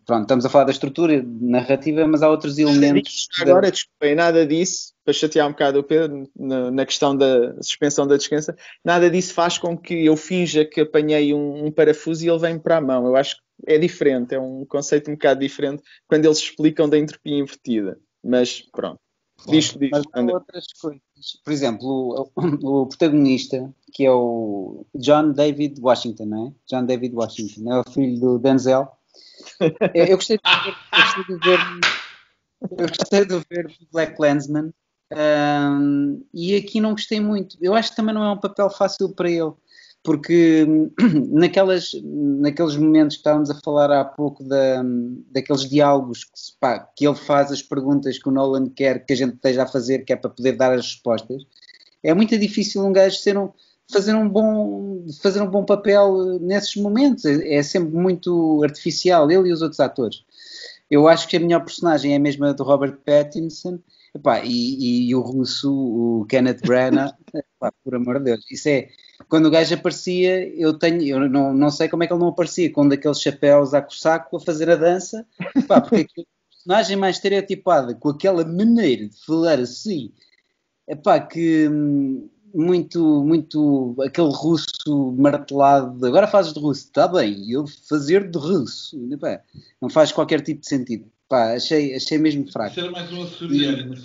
Pronto, 0.06 0.24
estamos 0.24 0.46
a 0.46 0.50
falar 0.50 0.66
da 0.66 0.72
estrutura 0.72 1.26
narrativa, 1.40 2.06
mas 2.06 2.22
há 2.22 2.30
outros 2.30 2.58
elementos. 2.58 3.30
Agora, 3.40 3.72
desculpem, 3.72 4.16
nada 4.16 4.46
disso 4.46 4.94
para 5.04 5.14
chatear 5.14 5.48
um 5.48 5.52
bocado 5.52 5.80
o 5.80 5.84
Pedro 5.84 6.30
na, 6.36 6.72
na, 6.72 6.86
questão 6.86 7.16
da 7.16 7.54
suspensão 7.62 8.06
da 8.06 8.18
descansa, 8.18 8.56
nada 8.84 9.10
disso 9.10 9.34
faz 9.34 9.58
com 9.58 9.78
que 9.78 10.06
eu 10.06 10.18
finja 10.18 10.66
que 10.66 10.82
apanhei 10.82 11.34
um, 11.34 11.68
um 11.68 11.72
parafuso 11.72 12.26
e 12.26 12.30
ele 12.30 12.40
vem 12.40 12.60
para 12.60 12.78
a 12.78 12.82
mão. 12.82 13.06
Eu 13.06 13.16
acho 13.16 13.36
que 13.38 13.42
é 13.68 13.78
diferente, 13.78 14.36
é 14.36 14.40
um 14.40 14.66
conceito 14.66 15.10
um 15.10 15.14
bocado 15.14 15.40
diferente 15.40 15.82
quando 16.08 16.26
eles 16.26 16.40
explicam 16.40 16.90
da 16.90 16.98
entropia 16.98 17.38
invertida. 17.38 17.98
Mas 18.22 18.60
pronto. 18.60 19.00
Diz, 19.48 19.74
diz, 19.74 19.90
Mas 19.92 20.04
há 20.14 20.22
outras 20.34 20.66
coisas. 20.80 21.02
Por 21.44 21.54
exemplo, 21.54 22.30
o, 22.36 22.82
o, 22.82 22.88
protagonista, 22.88 23.74
que 23.94 24.06
é 24.06 24.12
o 24.12 24.86
John 24.96 25.32
David 25.32 25.80
Washington, 25.80 26.26
não 26.26 26.48
é? 26.48 26.54
John 26.68 26.86
David 26.86 27.16
Washington, 27.16 27.72
é 27.72 27.80
o 27.80 27.92
filho 27.92 28.20
do 28.20 28.40
Denzel. 28.40 28.92
Eu, 29.94 30.06
eu 30.06 30.16
gostei, 30.18 30.38
de, 30.38 30.44
eu 30.70 30.74
gostei 31.04 31.24
de 31.26 31.46
ver 31.46 31.60
eu 32.72 32.88
gostei 32.88 33.26
de 33.26 33.46
ver 33.50 33.72
Black 33.92 34.20
Landsman 34.20 34.74
um, 35.14 36.26
e 36.34 36.56
aqui 36.56 36.82
não 36.82 36.92
gostei 36.92 37.20
muito. 37.20 37.58
Eu 37.62 37.76
acho 37.76 37.92
que 37.92 37.96
também 37.96 38.14
não 38.14 38.24
é 38.24 38.32
um 38.32 38.40
papel 38.40 38.70
fácil 38.70 39.14
para 39.14 39.30
ele, 39.30 39.54
porque 40.06 40.66
naquelas, 41.32 41.92
naqueles 42.04 42.78
momentos 42.78 43.16
que 43.16 43.22
estávamos 43.22 43.50
a 43.50 43.60
falar 43.62 43.92
há 43.92 44.06
pouco 44.06 44.44
da, 44.44 44.84
daqueles 45.32 45.68
diálogos 45.68 46.24
que, 46.24 46.32
pá, 46.60 46.80
que 46.96 47.06
ele 47.06 47.16
faz 47.16 47.52
as 47.52 47.62
perguntas 47.62 48.18
que 48.18 48.30
o 48.30 48.32
Nolan 48.32 48.70
quer 48.70 49.06
que 49.06 49.14
a 49.14 49.16
gente 49.18 49.36
esteja 49.36 49.64
a 49.64 49.68
fazer, 49.68 50.06
que 50.06 50.14
é 50.14 50.16
para 50.16 50.30
poder 50.30 50.54
dar 50.54 50.72
as 50.72 50.86
respostas, 50.86 51.44
é 52.04 52.14
muito 52.14 52.38
difícil 52.38 52.86
um 52.86 52.94
gajo 52.94 53.18
ser 53.18 53.38
um, 53.38 53.50
fazer 53.92 54.16
um 54.16 54.30
bom 54.30 55.06
fazer 55.22 55.42
um 55.42 55.50
bom 55.50 55.66
papel 55.66 56.40
nesses 56.40 56.76
momentos. 56.76 57.26
É, 57.26 57.56
é 57.56 57.64
sempre 57.64 57.96
muito 57.96 58.64
artificial, 58.64 59.30
ele 59.30 59.50
e 59.50 59.52
os 59.52 59.62
outros 59.62 59.80
atores. 59.80 60.24
Eu 60.90 61.08
acho 61.08 61.28
que 61.28 61.38
a 61.38 61.40
melhor 61.40 61.66
personagem 61.66 62.14
é 62.14 62.18
a 62.18 62.20
mesma 62.20 62.54
do 62.54 62.64
Robert 62.64 62.98
Pattinson. 63.04 63.80
Epá, 64.14 64.42
e, 64.46 65.10
e, 65.10 65.16
o 65.16 65.20
russo, 65.20 65.74
o 65.74 66.26
Kenneth 66.30 66.62
Branagh, 66.66 67.14
epá, 67.36 67.74
por 67.84 67.96
amor 67.96 68.20
de 68.20 68.26
Deus, 68.26 68.46
isso 68.50 68.70
é, 68.70 68.88
quando 69.30 69.46
o 69.46 69.52
gajo 69.52 69.74
aparecia, 69.74 70.48
eu 70.56 70.74
tenho, 70.78 71.02
eu 71.04 71.30
não, 71.30 71.54
não 71.54 71.70
sei 71.70 71.88
como 71.88 72.04
é 72.04 72.08
que 72.08 72.14
ele 72.14 72.20
não 72.20 72.30
aparecia, 72.30 72.72
com 72.72 72.84
um 72.84 72.90
daqueles 72.90 73.22
chapéus 73.22 73.74
a 73.74 73.86
saco 73.90 74.38
a 74.38 74.40
fazer 74.40 74.70
a 74.70 74.76
dança, 74.76 75.26
epá, 75.56 75.82
porque 75.82 76.02
aquele 76.02 76.28
personagem 76.50 76.98
mais 76.98 77.16
estereotipada, 77.16 77.96
com 77.96 78.10
aquela 78.10 78.46
maneira 78.46 79.08
de 79.08 79.26
falar 79.26 79.60
assim, 79.60 80.12
epá, 80.88 81.20
que 81.20 81.68
hum, 81.70 82.30
muito, 82.54 83.24
muito 83.24 83.96
aquele 84.06 84.30
russo 84.32 85.14
martelado. 85.18 86.06
Agora 86.06 86.28
fazes 86.28 86.54
de 86.54 86.60
russo, 86.60 86.86
está 86.86 87.08
bem, 87.08 87.50
eu 87.52 87.66
fazer 87.90 88.30
de 88.30 88.38
russo, 88.38 88.98
pá, 89.20 89.42
não 89.82 89.90
faz 89.90 90.12
qualquer 90.12 90.42
tipo 90.42 90.62
de 90.62 90.68
sentido. 90.68 91.12
Pá, 91.28 91.54
achei, 91.54 91.96
achei 91.96 92.18
mesmo 92.20 92.50
fraco. 92.52 92.72
Isso 92.72 92.80
era 92.82 92.92
mais 92.92 93.12
um 93.12 93.24
açoriano. 93.24 93.96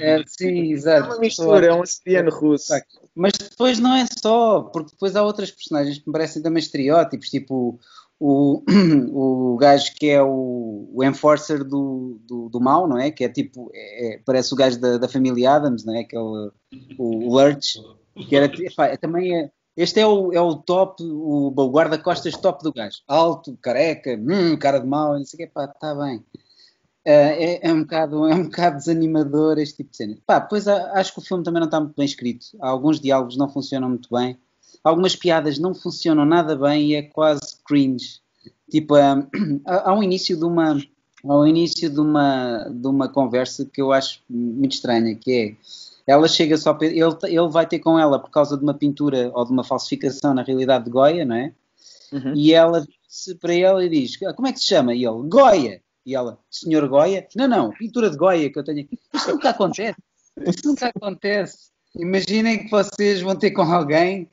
É, 0.00 0.22
sim, 0.26 0.72
exato. 0.72 1.04
É 1.04 1.06
uma 1.06 1.20
mistura, 1.20 1.66
é 1.66 1.72
um 1.72 1.82
açoriano 1.82 2.30
russo. 2.30 2.72
Mas 3.14 3.32
depois 3.34 3.78
não 3.78 3.94
é 3.94 4.04
só, 4.20 4.62
porque 4.62 4.90
depois 4.90 5.14
há 5.14 5.22
outras 5.22 5.50
personagens 5.50 5.98
que 5.98 6.08
me 6.08 6.12
parecem 6.12 6.42
também 6.42 6.60
estereótipos, 6.60 7.30
tipo 7.30 7.78
o, 8.18 8.62
o 9.54 9.56
gajo 9.58 9.92
que 9.94 10.08
é 10.08 10.22
o, 10.22 10.90
o 10.92 11.04
enforcer 11.04 11.62
do, 11.62 12.18
do, 12.26 12.48
do, 12.48 12.60
mal, 12.60 12.88
não 12.88 12.98
é? 12.98 13.10
Que 13.10 13.24
é 13.24 13.28
tipo, 13.28 13.70
é, 13.72 14.14
é 14.14 14.20
parece 14.24 14.52
o 14.52 14.56
gajo 14.56 14.80
da, 14.80 14.98
da 14.98 15.08
família 15.08 15.52
Adams, 15.52 15.84
não 15.84 15.94
é? 15.94 16.04
Que 16.04 16.16
é 16.16 16.20
o, 16.20 16.52
o 16.98 17.34
Lurch, 17.34 17.80
que 18.28 18.34
era, 18.34 18.50
pá, 18.74 18.86
é 18.86 18.96
também 18.96 19.38
é, 19.38 19.50
este 19.76 20.00
é 20.00 20.06
o, 20.06 20.32
é 20.32 20.40
o 20.40 20.56
top, 20.56 21.02
o, 21.02 21.52
o 21.54 21.70
guarda-costas 21.70 22.36
top 22.36 22.62
do 22.62 22.72
gajo. 22.72 23.02
Alto, 23.06 23.56
careca, 23.60 24.18
hum, 24.18 24.56
cara 24.56 24.78
de 24.80 24.86
mal, 24.86 25.18
não 25.18 25.24
sei 25.24 25.44
o 25.44 25.46
que, 25.46 25.52
pá, 25.52 25.66
está 25.66 25.94
bem. 25.94 26.24
Uh, 27.06 27.38
é, 27.38 27.68
é, 27.68 27.72
um 27.72 27.82
bocado, 27.82 28.26
é 28.26 28.34
um 28.34 28.44
bocado 28.44 28.78
desanimador 28.78 29.58
este 29.58 29.76
tipo 29.76 29.90
de 29.92 29.96
cena. 29.96 30.18
Pá, 30.26 30.40
pois 30.40 30.66
acho 30.66 31.12
que 31.12 31.20
o 31.20 31.22
filme 31.22 31.44
também 31.44 31.60
não 31.60 31.66
está 31.66 31.78
muito 31.78 31.94
bem 31.96 32.04
escrito. 32.04 32.46
Alguns 32.60 33.00
diálogos 33.00 33.36
não 33.36 33.48
funcionam 33.48 33.88
muito 33.88 34.08
bem 34.12 34.36
algumas 34.86 35.16
piadas 35.16 35.58
não 35.58 35.74
funcionam 35.74 36.24
nada 36.24 36.54
bem 36.54 36.90
e 36.90 36.94
é 36.94 37.02
quase 37.02 37.56
cringe. 37.66 38.20
Tipo, 38.70 38.94
um, 38.96 39.60
há 39.64 39.92
um 39.92 40.02
início 40.02 40.36
de 40.36 40.44
uma 40.44 40.80
ao 41.24 41.44
início 41.44 41.90
de 41.90 41.98
uma, 41.98 42.68
de 42.70 42.86
uma 42.86 43.08
conversa 43.08 43.64
que 43.64 43.82
eu 43.82 43.92
acho 43.92 44.22
muito 44.30 44.74
estranha, 44.74 45.12
que 45.16 45.32
é 45.32 46.12
ela 46.12 46.28
chega 46.28 46.56
só 46.56 46.78
ele, 46.80 47.00
ele 47.00 47.48
vai 47.48 47.66
ter 47.66 47.80
com 47.80 47.98
ela 47.98 48.16
por 48.16 48.30
causa 48.30 48.56
de 48.56 48.62
uma 48.62 48.74
pintura 48.74 49.32
ou 49.34 49.44
de 49.44 49.50
uma 49.50 49.64
falsificação 49.64 50.32
na 50.32 50.44
realidade 50.44 50.84
de 50.84 50.90
Goya, 50.90 51.24
não 51.24 51.34
é? 51.34 51.52
Uhum. 52.12 52.32
E 52.36 52.54
ela 52.54 52.86
se 53.08 53.34
para 53.34 53.52
ele 53.52 53.86
e 53.86 53.88
diz, 53.88 54.22
ah, 54.22 54.32
como 54.32 54.46
é 54.46 54.52
que 54.52 54.60
se 54.60 54.66
chama? 54.66 54.94
E 54.94 55.04
ele, 55.04 55.28
Goya! 55.28 55.82
E 56.06 56.14
ela, 56.14 56.38
senhor 56.48 56.88
Goya? 56.88 57.26
Não, 57.34 57.48
não, 57.48 57.70
pintura 57.72 58.08
de 58.08 58.16
Goya 58.16 58.50
que 58.50 58.58
eu 58.58 58.64
tenho 58.64 58.82
aqui. 58.82 58.96
Isto 59.12 59.32
nunca 59.32 59.50
acontece. 59.50 59.98
Isto 60.46 60.68
nunca 60.70 60.86
acontece. 60.86 61.70
Imaginem 61.96 62.64
que 62.64 62.70
vocês 62.70 63.20
vão 63.20 63.34
ter 63.34 63.50
com 63.50 63.62
alguém 63.62 64.30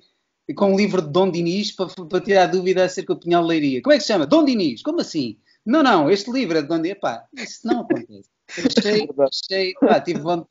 com 0.56 0.74
um 0.74 0.78
livro 0.78 1.02
de 1.02 1.10
Dom 1.10 1.32
Dinis 1.32 1.72
para, 1.72 1.88
para 1.88 2.22
tirar 2.22 2.48
dúvida 2.48 2.86
acerca 2.86 3.16
do 3.16 3.20
Pinhal 3.20 3.44
Leiria. 3.44 3.82
Como 3.82 3.94
é 3.94 3.98
que 3.98 4.04
se 4.04 4.08
chama? 4.08 4.28
Dom 4.28 4.46
Dinis, 4.46 4.84
como 4.84 5.02
assim? 5.02 5.38
Não, 5.66 5.82
não, 5.82 6.12
este 6.12 6.30
livro 6.30 6.58
é 6.58 6.62
de 6.62 6.68
Dom 6.68 6.82
Dinis. 6.82 7.00
Pá, 7.00 7.26
isso 7.34 7.66
não 7.66 7.82
acontece. 7.82 8.30
Achei, 8.50 9.10
achei, 9.20 9.74
pá, 9.80 10.00
tive 10.00 10.20
vontade, 10.20 10.50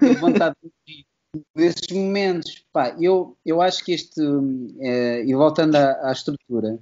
tive 0.00 0.14
vontade 0.14 0.56
de 0.62 1.04
nesses 1.54 1.88
momentos. 1.88 2.64
Pá, 2.72 2.96
eu, 3.00 3.36
eu 3.44 3.60
acho 3.60 3.84
que 3.84 3.92
este, 3.92 4.20
é, 4.80 5.24
e 5.24 5.34
voltando 5.34 5.76
à, 5.76 6.08
à, 6.08 6.12
estrutura, 6.12 6.78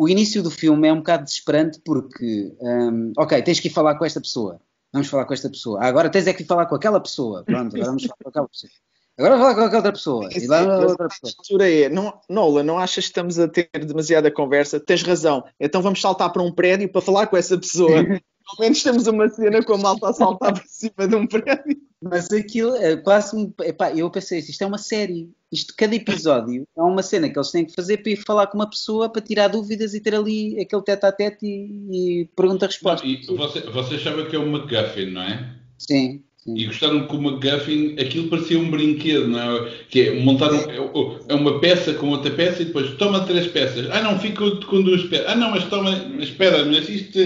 o 0.00 0.08
início 0.08 0.42
do 0.42 0.50
filme 0.50 0.88
é 0.88 0.92
um 0.94 0.96
bocado 0.96 1.24
desesperante 1.24 1.78
porque, 1.84 2.56
um, 2.58 3.12
ok, 3.18 3.42
tens 3.42 3.60
que 3.60 3.68
ir 3.68 3.70
falar 3.70 3.96
com 3.96 4.04
esta 4.06 4.18
pessoa. 4.18 4.58
Vamos 4.90 5.08
falar 5.08 5.26
com 5.26 5.34
esta 5.34 5.50
pessoa. 5.50 5.78
Ah, 5.78 5.88
agora 5.88 6.08
tens 6.08 6.26
é 6.26 6.32
que 6.32 6.42
ir 6.42 6.46
falar 6.46 6.64
com 6.64 6.74
aquela 6.74 6.98
pessoa. 6.98 7.44
Pronto, 7.44 7.76
agora 7.76 7.84
vamos 7.84 8.04
falar 8.04 8.16
com 8.22 8.28
aquela 8.30 8.48
pessoa. 8.48 8.70
Agora 9.18 9.36
vou 9.36 9.54
falar 9.54 9.70
com 9.70 9.76
outra 9.76 9.92
pessoa. 9.92 10.28
e 10.34 10.46
lá 10.46 10.78
outra 10.78 11.06
pessoa. 11.06 11.68
É, 11.68 11.90
não, 11.90 12.18
Nola, 12.30 12.62
não 12.62 12.78
achas 12.78 13.04
que 13.04 13.10
estamos 13.10 13.38
a 13.38 13.46
ter 13.46 13.68
demasiada 13.74 14.30
conversa? 14.30 14.80
Tens 14.80 15.02
razão. 15.02 15.44
Então 15.60 15.82
vamos 15.82 16.00
saltar 16.00 16.32
para 16.32 16.42
um 16.42 16.50
prédio 16.50 16.90
para 16.90 17.02
falar 17.02 17.26
com 17.26 17.36
essa 17.36 17.58
pessoa. 17.58 17.90
Pelo 18.56 18.60
menos 18.60 18.82
temos 18.82 19.06
uma 19.06 19.28
cena 19.28 19.62
com 19.62 19.74
a 19.74 19.78
malta 19.78 20.08
a 20.08 20.12
saltar 20.12 20.52
por 20.52 20.66
cima 20.66 21.08
de 21.08 21.14
um 21.14 21.26
prédio. 21.26 21.76
Mas 22.02 22.30
aquilo 22.30 22.74
é 22.76 22.96
quase. 22.96 23.52
Epá, 23.62 23.92
eu 23.92 24.10
pensei, 24.10 24.38
isto 24.38 24.62
é 24.62 24.66
uma 24.66 24.78
série. 24.78 25.30
Isto, 25.52 25.74
cada 25.76 25.94
episódio 25.94 26.66
é 26.76 26.82
uma 26.82 27.02
cena 27.02 27.28
que 27.28 27.38
eles 27.38 27.50
têm 27.50 27.66
que 27.66 27.74
fazer 27.74 27.98
para 27.98 28.12
ir 28.12 28.16
falar 28.16 28.46
com 28.46 28.56
uma 28.56 28.70
pessoa 28.70 29.08
para 29.08 29.20
tirar 29.20 29.48
dúvidas 29.48 29.92
e 29.94 30.00
ter 30.00 30.14
ali 30.14 30.58
aquele 30.60 30.82
tete 30.82 31.06
a 31.06 31.12
tete 31.12 31.46
e, 31.46 32.22
e 32.22 32.28
pergunta-resposta. 32.34 33.06
Você, 33.36 33.60
vocês 33.60 34.02
sabem 34.02 34.26
que 34.26 34.36
é 34.36 34.38
o 34.38 34.46
McGuffin, 34.46 35.10
não 35.10 35.22
é? 35.22 35.54
Sim. 35.76 36.22
E 36.46 36.64
gostaram 36.64 37.06
que 37.06 37.14
o 37.14 37.20
McGuffin, 37.20 37.96
aquilo 38.00 38.28
parecia 38.28 38.58
um 38.58 38.70
brinquedo, 38.70 39.28
não 39.28 39.38
é? 39.38 39.70
Que 39.90 40.08
é 40.08 40.20
montar 40.20 40.50
um, 40.52 40.70
é, 40.70 41.18
é 41.28 41.34
uma 41.34 41.60
peça 41.60 41.92
com 41.92 42.08
outra 42.08 42.30
peça 42.30 42.62
e 42.62 42.66
depois 42.66 42.94
toma 42.96 43.26
três 43.26 43.46
peças. 43.48 43.90
Ah, 43.90 44.00
não, 44.00 44.18
fica 44.18 44.50
com 44.66 44.82
duas 44.82 45.04
peças. 45.04 45.26
Ah, 45.28 45.34
não, 45.34 45.50
mas 45.50 45.64
toma, 45.64 45.90
mas 46.14 46.28
espera, 46.28 46.64
mas 46.64 46.88
isto. 46.88 47.18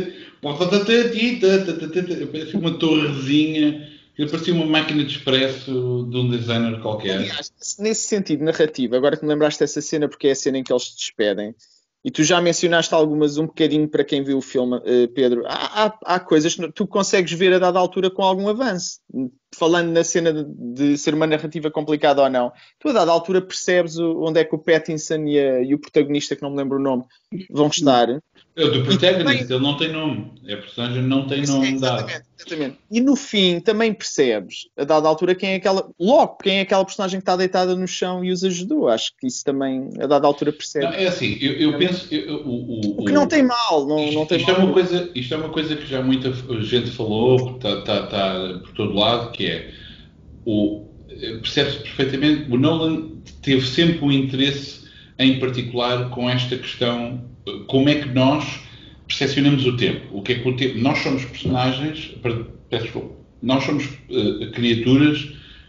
Parece 2.31 2.57
uma 2.57 2.79
torrezinha. 2.79 3.89
parecia 4.31 4.55
uma 4.55 4.67
máquina 4.67 5.05
de 5.05 5.17
expresso 5.17 6.07
de 6.11 6.17
um 6.17 6.31
designer 6.31 6.81
qualquer. 6.81 7.19
Aliás, 7.19 7.53
nesse 7.79 8.09
sentido 8.09 8.45
narrativo, 8.45 8.95
agora 8.95 9.17
que 9.17 9.25
me 9.25 9.31
lembraste 9.31 9.61
dessa 9.61 9.81
cena, 9.81 10.09
porque 10.09 10.29
é 10.29 10.33
a 10.33 10.37
cena 10.37 10.59
em 10.59 10.63
que 10.63 10.73
eles 10.73 10.85
se 10.85 10.97
despedem, 10.97 11.55
e 12.05 12.11
tu 12.11 12.23
já 12.23 12.39
mencionaste 12.39 12.95
algumas 12.95 13.39
um 13.39 13.47
bocadinho 13.47 13.89
para 13.89 14.05
quem 14.05 14.23
viu 14.23 14.37
o 14.37 14.43
filme, 14.43 14.77
uh, 14.77 15.09
Pedro. 15.15 15.43
Há, 15.47 15.87
há, 15.87 15.99
há, 16.05 16.21
coisas 16.21 16.55
que 16.55 16.71
tu 16.73 16.87
consegues 16.87 17.33
ver 17.33 17.55
a 17.55 17.59
dada 17.59 17.79
altura 17.79 18.11
com 18.11 18.23
algum 18.23 18.47
avanço. 18.47 19.01
Falando 19.55 19.91
na 19.91 20.05
cena 20.05 20.31
de, 20.31 20.45
de, 20.75 20.99
ser 20.99 21.15
uma 21.15 21.27
narrativa 21.27 21.71
complicada 21.71 22.23
ou 22.23 22.29
não, 22.29 22.53
tu 22.79 22.91
a 22.91 22.93
dada 22.93 23.11
altura 23.11 23.41
percebes 23.41 23.99
onde 23.99 24.39
é 24.39 24.45
que 24.45 24.55
o 24.55 24.59
Pattinson 24.59 25.25
e, 25.25 25.39
a, 25.39 25.63
e, 25.63 25.75
o 25.75 25.79
protagonista, 25.79 26.37
que 26.37 26.43
não 26.43 26.51
me 26.51 26.59
lembro 26.59 26.77
o 26.77 26.83
nome, 26.83 27.05
vão 27.49 27.69
estar. 27.69 28.09
É 28.57 28.65
o 28.65 28.71
do 28.71 28.85
protagonista, 28.85 29.55
ele 29.55 29.63
não 29.63 29.77
tem 29.77 29.93
nome. 29.93 30.31
É 30.47 30.55
a 30.55 30.57
personagem 30.59 31.03
não 31.03 31.27
tem 31.27 31.45
nome 31.45 31.67
é, 31.67 31.71
exatamente, 31.73 32.13
dado. 32.13 32.25
Exatamente. 32.39 32.79
E 32.89 33.01
no 33.01 33.17
fim 33.17 33.59
também 33.59 33.93
percebes, 33.93 34.69
a 34.77 34.85
dada 34.85 35.09
altura, 35.09 35.35
quem 35.35 35.51
é 35.51 35.55
aquela. 35.57 35.91
Logo, 35.99 36.37
quem 36.37 36.59
é 36.59 36.61
aquela 36.61 36.85
personagem 36.85 37.19
que 37.19 37.23
está 37.23 37.35
deitada 37.35 37.75
no 37.75 37.89
chão 37.89 38.25
e 38.25 38.31
os 38.31 38.45
ajudou. 38.45 38.89
Acho 38.89 39.13
que 39.19 39.27
isso 39.27 39.45
também, 39.45 39.91
a 40.01 40.07
dada 40.07 40.27
altura, 40.27 40.53
percebe. 40.53 40.87
é 40.87 41.09
assim, 41.09 41.37
eu, 41.41 41.53
eu 41.73 41.79
penso. 41.79 42.07
Eu, 42.15 42.37
o, 42.47 42.51
o, 42.51 43.01
o, 43.01 43.05
que 43.05 43.13
não 43.13 43.27
tem 43.27 43.43
mal. 43.43 43.87
Não, 43.89 43.99
isto, 43.99 44.15
não 44.15 44.27
tem 44.27 44.39
isto 44.39 44.53
mal. 44.53 44.61
É 44.61 44.65
uma 44.65 44.73
coisa, 44.73 45.11
isto 45.15 45.35
é 45.35 45.37
uma 45.37 45.49
coisa 45.49 45.77
que 45.77 45.87
já 45.87 46.01
muita 46.01 46.33
gente 46.63 46.91
falou, 46.93 47.57
está 47.57 47.83
tá, 47.83 48.07
tá 48.07 48.61
por 48.63 48.73
todo 48.73 48.95
lado, 48.95 49.33
que 49.33 49.47
é. 49.47 49.71
o 50.47 50.95
Percebe-se 51.41 51.79
perfeitamente. 51.79 52.51
O 52.51 52.59
Nolan 52.59 53.11
teve 53.43 53.67
sempre 53.67 54.05
um 54.05 54.13
interesse 54.13 54.85
em 55.19 55.39
particular 55.39 56.11
com 56.11 56.29
esta 56.29 56.57
questão. 56.57 57.25
Como 57.67 57.89
é 57.89 57.97
que 57.97 58.09
nós 58.09 58.45
percepcionamos 59.07 59.67
o 59.67 59.77
tempo. 59.77 60.07
O 60.13 60.23
que 60.23 60.33
é 60.33 60.39
que 60.39 60.49
o 60.49 60.57
tempo. 60.57 60.79
Nós 60.79 60.99
somos 60.99 61.25
personagens, 61.25 62.11
peço 62.71 63.13
nós 63.43 63.65
somos 63.65 63.85
uh, 63.85 64.51
criaturas 64.53 65.19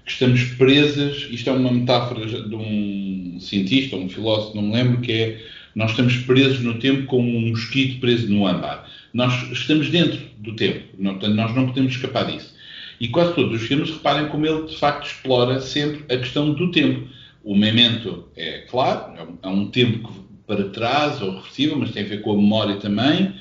que 0.06 0.12
estamos 0.12 0.44
presas. 0.54 1.28
Isto 1.30 1.50
é 1.50 1.54
uma 1.54 1.72
metáfora 1.72 2.26
de 2.26 2.56
um 2.56 3.38
cientista, 3.40 3.96
um 3.98 4.10
filósofo, 4.10 4.56
não 4.56 4.64
me 4.64 4.74
lembro, 4.74 5.02
que 5.02 5.12
é 5.12 5.46
nós 5.76 5.92
estamos 5.92 6.16
presos 6.18 6.62
no 6.62 6.76
tempo 6.76 7.06
como 7.06 7.30
um 7.30 7.50
mosquito 7.50 8.00
preso 8.00 8.32
no 8.32 8.48
âmbar. 8.48 8.90
Nós 9.14 9.52
estamos 9.52 9.90
dentro 9.90 10.20
do 10.38 10.56
tempo, 10.56 10.84
nós 10.98 11.54
não 11.56 11.68
podemos 11.68 11.94
escapar 11.94 12.32
disso. 12.32 12.56
E 13.00 13.10
quase 13.10 13.34
todos 13.34 13.62
os 13.62 13.68
filmes, 13.68 13.90
reparem 13.90 14.30
como 14.30 14.46
ele 14.46 14.68
de 14.68 14.78
facto 14.78 15.08
explora 15.08 15.60
sempre 15.60 16.04
a 16.14 16.18
questão 16.18 16.54
do 16.54 16.72
tempo. 16.72 17.10
O 17.44 17.56
Memento 17.56 18.30
é 18.38 18.60
claro, 18.70 19.38
é 19.44 19.48
um 19.48 19.68
tempo 19.68 20.25
para 20.48 20.70
trás 20.70 21.22
ou 21.22 21.36
reversível, 21.36 21.78
mas 21.78 21.92
tem 21.92 22.04
a 22.04 22.08
ver 22.08 22.22
com 22.22 22.34
a 22.34 22.36
memória 22.36 22.76
também. 22.76 23.34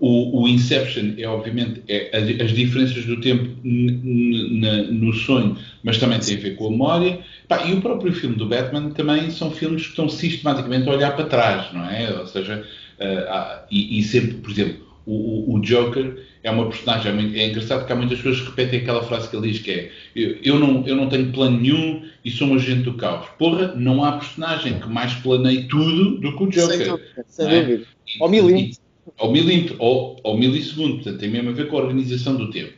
O, 0.00 0.42
o 0.42 0.48
Inception 0.48 1.14
é, 1.18 1.26
obviamente, 1.26 1.82
é 1.88 2.16
as 2.16 2.52
diferenças 2.52 3.04
do 3.04 3.20
tempo 3.20 3.48
no 3.64 5.12
sonho, 5.12 5.56
mas 5.82 5.98
também 5.98 6.20
tem 6.20 6.36
a 6.36 6.40
ver 6.40 6.54
com 6.54 6.68
a 6.68 6.70
memória. 6.70 7.20
Pá, 7.48 7.64
e 7.66 7.72
o 7.72 7.80
próprio 7.80 8.12
filme 8.12 8.36
do 8.36 8.46
Batman 8.46 8.90
também 8.90 9.30
são 9.30 9.50
filmes 9.50 9.82
que 9.82 9.88
estão 9.90 10.08
sistematicamente 10.08 10.88
a 10.88 10.92
olhar 10.92 11.16
para 11.16 11.24
trás, 11.24 11.72
não 11.72 11.84
é? 11.84 12.16
Ou 12.16 12.26
seja, 12.28 12.64
uh, 13.00 13.66
e, 13.70 13.98
e, 13.98 14.02
sempre, 14.04 14.34
por 14.34 14.50
exemplo, 14.50 14.87
o, 15.10 15.54
o, 15.54 15.60
Joker 15.60 16.22
é 16.42 16.50
uma 16.50 16.66
personagem, 16.66 17.34
é, 17.34 17.38
é 17.40 17.48
engraçado 17.48 17.86
que 17.86 17.92
há 17.92 17.96
muitas 17.96 18.18
pessoas 18.18 18.40
que 18.40 18.50
repetem 18.50 18.80
aquela 18.80 19.02
frase 19.02 19.30
que 19.30 19.36
ele 19.36 19.50
diz 19.50 19.60
que 19.60 19.70
é 19.70 19.90
eu, 20.14 20.36
eu, 20.42 20.58
não, 20.58 20.86
eu 20.86 20.94
não 20.94 21.08
tenho 21.08 21.32
plano 21.32 21.58
nenhum 21.58 22.02
e 22.22 22.30
sou 22.30 22.48
um 22.48 22.54
agente 22.56 22.82
do 22.82 22.94
caos. 22.94 23.26
Porra, 23.38 23.74
não 23.74 24.04
há 24.04 24.12
personagem 24.12 24.78
que 24.78 24.88
mais 24.88 25.14
planeie 25.14 25.66
tudo 25.66 26.18
do 26.18 26.36
que 26.36 26.42
o 26.42 26.46
Joker. 26.48 26.76
Sem 26.76 26.86
dúvida, 26.86 27.24
sem 27.26 27.48
é? 27.48 27.60
dúvida. 27.60 27.86
Ao 28.20 28.28
milímetro. 28.28 28.80
Ao 29.16 29.32
milímetro, 29.32 29.76
ao 29.80 30.36
milissegundo, 30.36 30.96
portanto 30.96 31.18
tem 31.18 31.30
mesmo 31.30 31.48
a 31.48 31.52
ver 31.54 31.68
com 31.68 31.78
a 31.78 31.82
organização 31.82 32.36
do 32.36 32.50
tempo. 32.50 32.74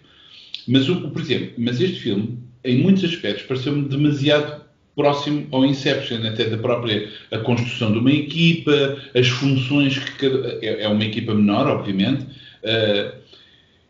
Mas, 0.69 0.89
o, 0.89 1.11
por 1.11 1.21
exemplo, 1.21 1.53
mas 1.59 1.81
este 1.81 1.99
filme, 1.99 2.39
em 2.65 2.79
muitos 2.79 3.03
aspectos, 3.03 3.43
pareceu-me 3.45 3.89
demasiado 3.89 4.70
próximo 4.95 5.47
ao 5.51 5.65
Inception, 5.65 6.27
até 6.27 6.45
da 6.45 6.59
própria 6.59 7.09
a 7.31 7.39
construção 7.39 7.93
de 7.93 7.99
uma 7.99 8.13
equipa, 8.13 8.97
as 9.15 9.29
funções 9.29 9.99
que 9.99 10.13
cada, 10.13 10.59
é, 10.63 10.83
é 10.85 10.89
uma 10.89 11.05
equipa 11.05 11.35
menor, 11.35 11.67
obviamente. 11.69 12.23
Uh, 12.63 13.21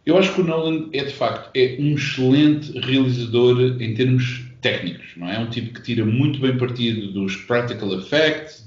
eu 0.05 0.17
acho 0.17 0.35
que 0.35 0.41
o 0.41 0.45
Nolan 0.45 0.89
é 0.93 1.05
de 1.05 1.13
facto 1.13 1.51
é 1.55 1.77
um 1.79 1.95
excelente 1.95 2.79
realizador 2.81 3.77
em 3.81 3.95
termos 3.95 4.45
técnicos, 4.61 5.13
não 5.17 5.29
é? 5.29 5.37
É 5.37 5.39
um 5.39 5.49
tipo 5.49 5.75
que 5.75 5.83
tira 5.83 6.05
muito 6.05 6.39
bem 6.39 6.57
partido 6.57 7.13
dos 7.13 7.37
practical 7.37 7.93
effects, 7.99 8.67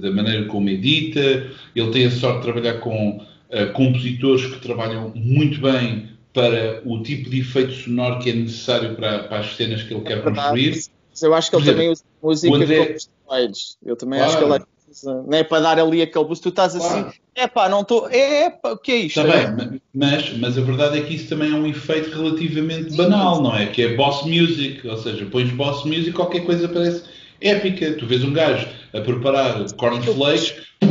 da 0.00 0.10
maneira 0.10 0.44
como 0.46 0.68
edita. 0.68 1.46
Ele 1.74 1.90
tem 1.90 2.06
a 2.06 2.10
sorte 2.10 2.38
de 2.38 2.44
trabalhar 2.44 2.74
com 2.80 3.18
uh, 3.18 3.72
compositores 3.72 4.46
que 4.46 4.60
trabalham 4.60 5.12
muito 5.14 5.60
bem 5.60 6.08
para 6.32 6.82
o 6.84 7.02
tipo 7.02 7.30
de 7.30 7.40
efeito 7.40 7.72
sonoro 7.72 8.20
que 8.20 8.30
é 8.30 8.34
necessário 8.34 8.94
para, 8.94 9.24
para 9.24 9.40
as 9.40 9.56
cenas 9.56 9.82
que 9.82 9.94
ele 9.94 10.02
quer 10.02 10.22
construir. 10.22 10.78
Eu 11.22 11.34
acho 11.34 11.50
que 11.50 11.56
ele 11.56 11.64
também 11.64 11.90
usa 11.90 12.04
música 12.22 12.54
André... 12.54 12.86
como 12.86 12.96
slides. 12.96 13.78
Eu 13.84 13.96
também 13.96 14.18
claro. 14.18 14.32
acho 14.32 14.38
que 14.38 14.52
ele 14.52 14.64
usa, 14.90 15.22
não 15.22 15.38
é 15.38 15.44
para 15.44 15.60
dar 15.60 15.78
ali 15.78 16.02
aquele 16.02 16.24
boost. 16.24 16.42
Tu 16.42 16.48
estás 16.48 16.74
assim, 16.74 16.88
claro. 16.88 17.08
assim, 17.08 17.18
é 17.34 17.46
pá, 17.46 17.68
não 17.68 17.82
estou, 17.82 18.08
é 18.10 18.50
pá, 18.50 18.72
o 18.72 18.78
que 18.78 18.92
é 18.92 18.96
isto? 18.96 19.20
Está 19.20 19.50
bem, 19.50 19.80
mas, 19.94 20.36
mas 20.38 20.58
a 20.58 20.60
verdade 20.60 20.98
é 20.98 21.02
que 21.02 21.14
isso 21.14 21.28
também 21.28 21.52
é 21.52 21.54
um 21.54 21.66
efeito 21.66 22.10
relativamente 22.10 22.96
banal, 22.96 23.42
não 23.42 23.54
é? 23.54 23.66
Que 23.66 23.82
é 23.82 23.96
boss 23.96 24.24
music, 24.24 24.86
ou 24.86 24.96
seja, 24.96 25.26
pões 25.26 25.50
boss 25.52 25.84
music, 25.84 26.12
qualquer 26.12 26.44
coisa 26.44 26.68
parece 26.68 27.04
épica. 27.40 27.92
Tu 27.92 28.06
vês 28.06 28.24
um 28.24 28.32
gajo 28.32 28.66
a 28.92 29.00
preparar 29.00 29.64
cornflakes, 29.74 30.54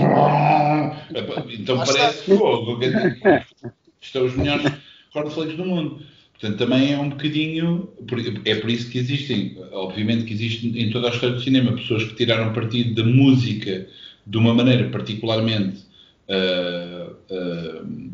então 1.49 1.77
parece 1.77 2.37
fogo. 2.37 2.79
Estão 3.99 4.25
os 4.25 4.35
melhores 4.35 4.71
cornflakes 5.11 5.57
do 5.57 5.65
mundo. 5.65 6.01
Portanto, 6.39 6.59
também 6.59 6.93
é 6.93 6.99
um 6.99 7.09
bocadinho. 7.09 7.89
É 8.45 8.55
por 8.55 8.69
isso 8.69 8.89
que 8.91 8.99
existem, 8.99 9.57
obviamente, 9.71 10.23
que 10.23 10.33
existem 10.33 10.79
em 10.79 10.91
toda 10.91 11.07
a 11.07 11.11
história 11.11 11.35
do 11.35 11.41
cinema 11.41 11.73
pessoas 11.73 12.03
que 12.03 12.15
tiraram 12.15 12.53
partido 12.53 12.93
da 12.93 13.09
música 13.09 13.87
de 14.25 14.37
uma 14.37 14.53
maneira 14.53 14.87
particularmente 14.89 15.79
uh, 16.29 17.11
uh, 17.31 18.09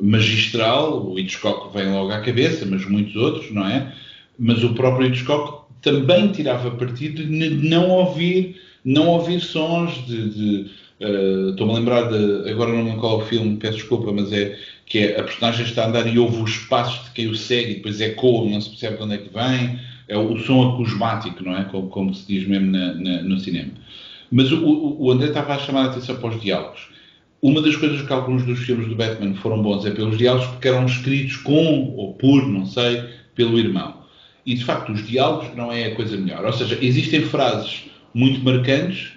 magistral. 0.00 1.10
O 1.10 1.18
Hitchcock 1.18 1.76
vem 1.76 1.90
logo 1.92 2.12
à 2.12 2.20
cabeça, 2.20 2.64
mas 2.64 2.84
muitos 2.84 3.16
outros, 3.16 3.50
não 3.50 3.66
é? 3.66 3.94
Mas 4.38 4.62
o 4.62 4.72
próprio 4.74 5.08
Hitchcock 5.08 5.64
também 5.82 6.30
tirava 6.30 6.70
partido 6.70 7.24
de 7.24 7.68
não 7.68 7.90
ouvir, 7.90 8.60
não 8.84 9.08
ouvir 9.08 9.40
sons 9.40 10.06
de. 10.06 10.30
de 10.30 10.70
uh, 11.00 11.50
Estou-me 11.50 11.72
a 11.72 11.76
lembrar 11.78 12.02
de. 12.02 12.48
Agora 12.48 12.70
não 12.70 12.78
me 12.78 12.84
lembro 12.84 13.00
qual 13.00 13.20
é 13.20 13.24
o 13.24 13.26
filme, 13.26 13.56
peço 13.56 13.78
desculpa, 13.78 14.12
mas 14.12 14.32
é 14.32 14.56
que 14.90 14.98
é 14.98 15.20
a 15.20 15.22
personagem 15.22 15.64
está 15.64 15.84
a 15.84 15.86
andar 15.86 16.06
e 16.08 16.18
ouve 16.18 16.42
os 16.42 16.58
passos 16.64 17.04
de 17.04 17.10
quem 17.12 17.28
o 17.28 17.34
segue 17.36 17.70
e 17.70 17.74
depois 17.76 18.00
ecoa, 18.00 18.50
não 18.50 18.60
se 18.60 18.70
percebe 18.70 18.96
de 18.96 19.02
onde 19.04 19.14
é 19.14 19.18
que 19.18 19.32
vem. 19.32 19.78
É 20.08 20.18
o, 20.18 20.36
som 20.40 20.74
acusmático, 20.74 21.44
não 21.44 21.56
é? 21.56 21.62
Como, 21.62 21.88
como 21.88 22.12
se 22.12 22.26
diz 22.26 22.46
mesmo 22.46 22.72
na, 22.72 22.94
na, 22.94 23.22
no 23.22 23.38
cinema. 23.38 23.70
Mas 24.32 24.50
o, 24.50 24.96
o, 24.98 25.12
André 25.12 25.28
estava 25.28 25.54
a 25.54 25.58
chamar 25.58 25.82
a 25.82 25.84
atenção 25.90 26.16
para 26.16 26.30
os 26.30 26.42
diálogos. 26.42 26.88
Uma 27.40 27.62
das 27.62 27.76
coisas 27.76 28.02
que 28.02 28.12
alguns 28.12 28.44
dos 28.44 28.58
filmes 28.58 28.88
do 28.88 28.96
Batman 28.96 29.32
foram 29.36 29.62
bons 29.62 29.86
é 29.86 29.92
pelos 29.92 30.18
diálogos 30.18 30.48
porque 30.48 30.66
eram 30.66 30.84
escritos 30.84 31.36
com 31.36 31.94
ou 31.96 32.14
por, 32.14 32.44
não 32.48 32.66
sei, 32.66 33.04
pelo 33.36 33.60
irmão. 33.60 33.94
E 34.44 34.56
de 34.56 34.64
facto, 34.64 34.90
os 34.90 35.06
diálogos 35.06 35.54
não 35.54 35.72
é 35.72 35.84
a 35.84 35.94
coisa 35.94 36.16
melhor. 36.16 36.44
Ou 36.44 36.52
seja, 36.52 36.76
existem 36.82 37.20
frases 37.22 37.84
muito 38.12 38.42
marcantes, 38.42 39.12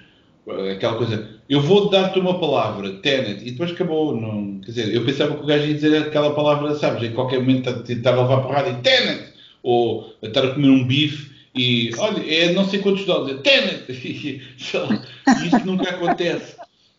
aquela 0.71 0.97
coisa 0.97 1.32
eu 1.49 1.61
vou 1.61 1.89
dar-te 1.89 2.19
uma 2.19 2.39
palavra, 2.39 2.93
Tenet, 2.93 3.45
e 3.45 3.51
depois 3.51 3.71
acabou. 3.71 4.19
Não, 4.19 4.59
quer 4.59 4.71
dizer, 4.71 4.95
eu 4.95 5.05
pensava 5.05 5.35
que 5.35 5.43
o 5.43 5.45
gajo 5.45 5.65
ia 5.65 5.73
dizer 5.73 6.03
aquela 6.03 6.33
palavra, 6.33 6.73
sabes, 6.75 7.03
em 7.03 7.13
qualquer 7.13 7.39
momento 7.39 7.69
estava 7.91 8.19
a 8.19 8.21
levar 8.23 8.41
porrada 8.41 8.69
e 8.69 8.81
Tenet, 8.81 9.33
ou 9.61 10.13
a 10.21 10.27
estar 10.27 10.43
a 10.43 10.53
comer 10.53 10.69
um 10.69 10.85
bife 10.85 11.33
e 11.55 11.91
olha, 11.99 12.23
é 12.33 12.51
não 12.51 12.67
sei 12.67 12.79
quantos 12.79 13.05
dólares, 13.05 13.41
Tenet, 13.41 13.85
e, 13.91 14.41
isso 14.57 15.65
nunca 15.65 15.89
acontece. 15.89 16.55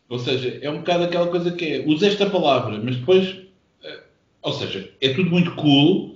Ou 0.09 0.19
seja, 0.19 0.59
é 0.61 0.71
um 0.71 0.79
bocado 0.79 1.05
aquela 1.05 1.27
coisa 1.27 1.51
que 1.51 1.65
é, 1.65 1.85
usa 1.87 2.07
esta 2.07 2.29
palavra, 2.29 2.79
mas 2.83 2.97
depois, 2.97 3.37
eh, 3.83 4.01
ou 4.43 4.53
seja, 4.53 4.89
é 5.01 5.09
tudo 5.09 5.31
muito 5.31 5.53
cool, 5.53 6.15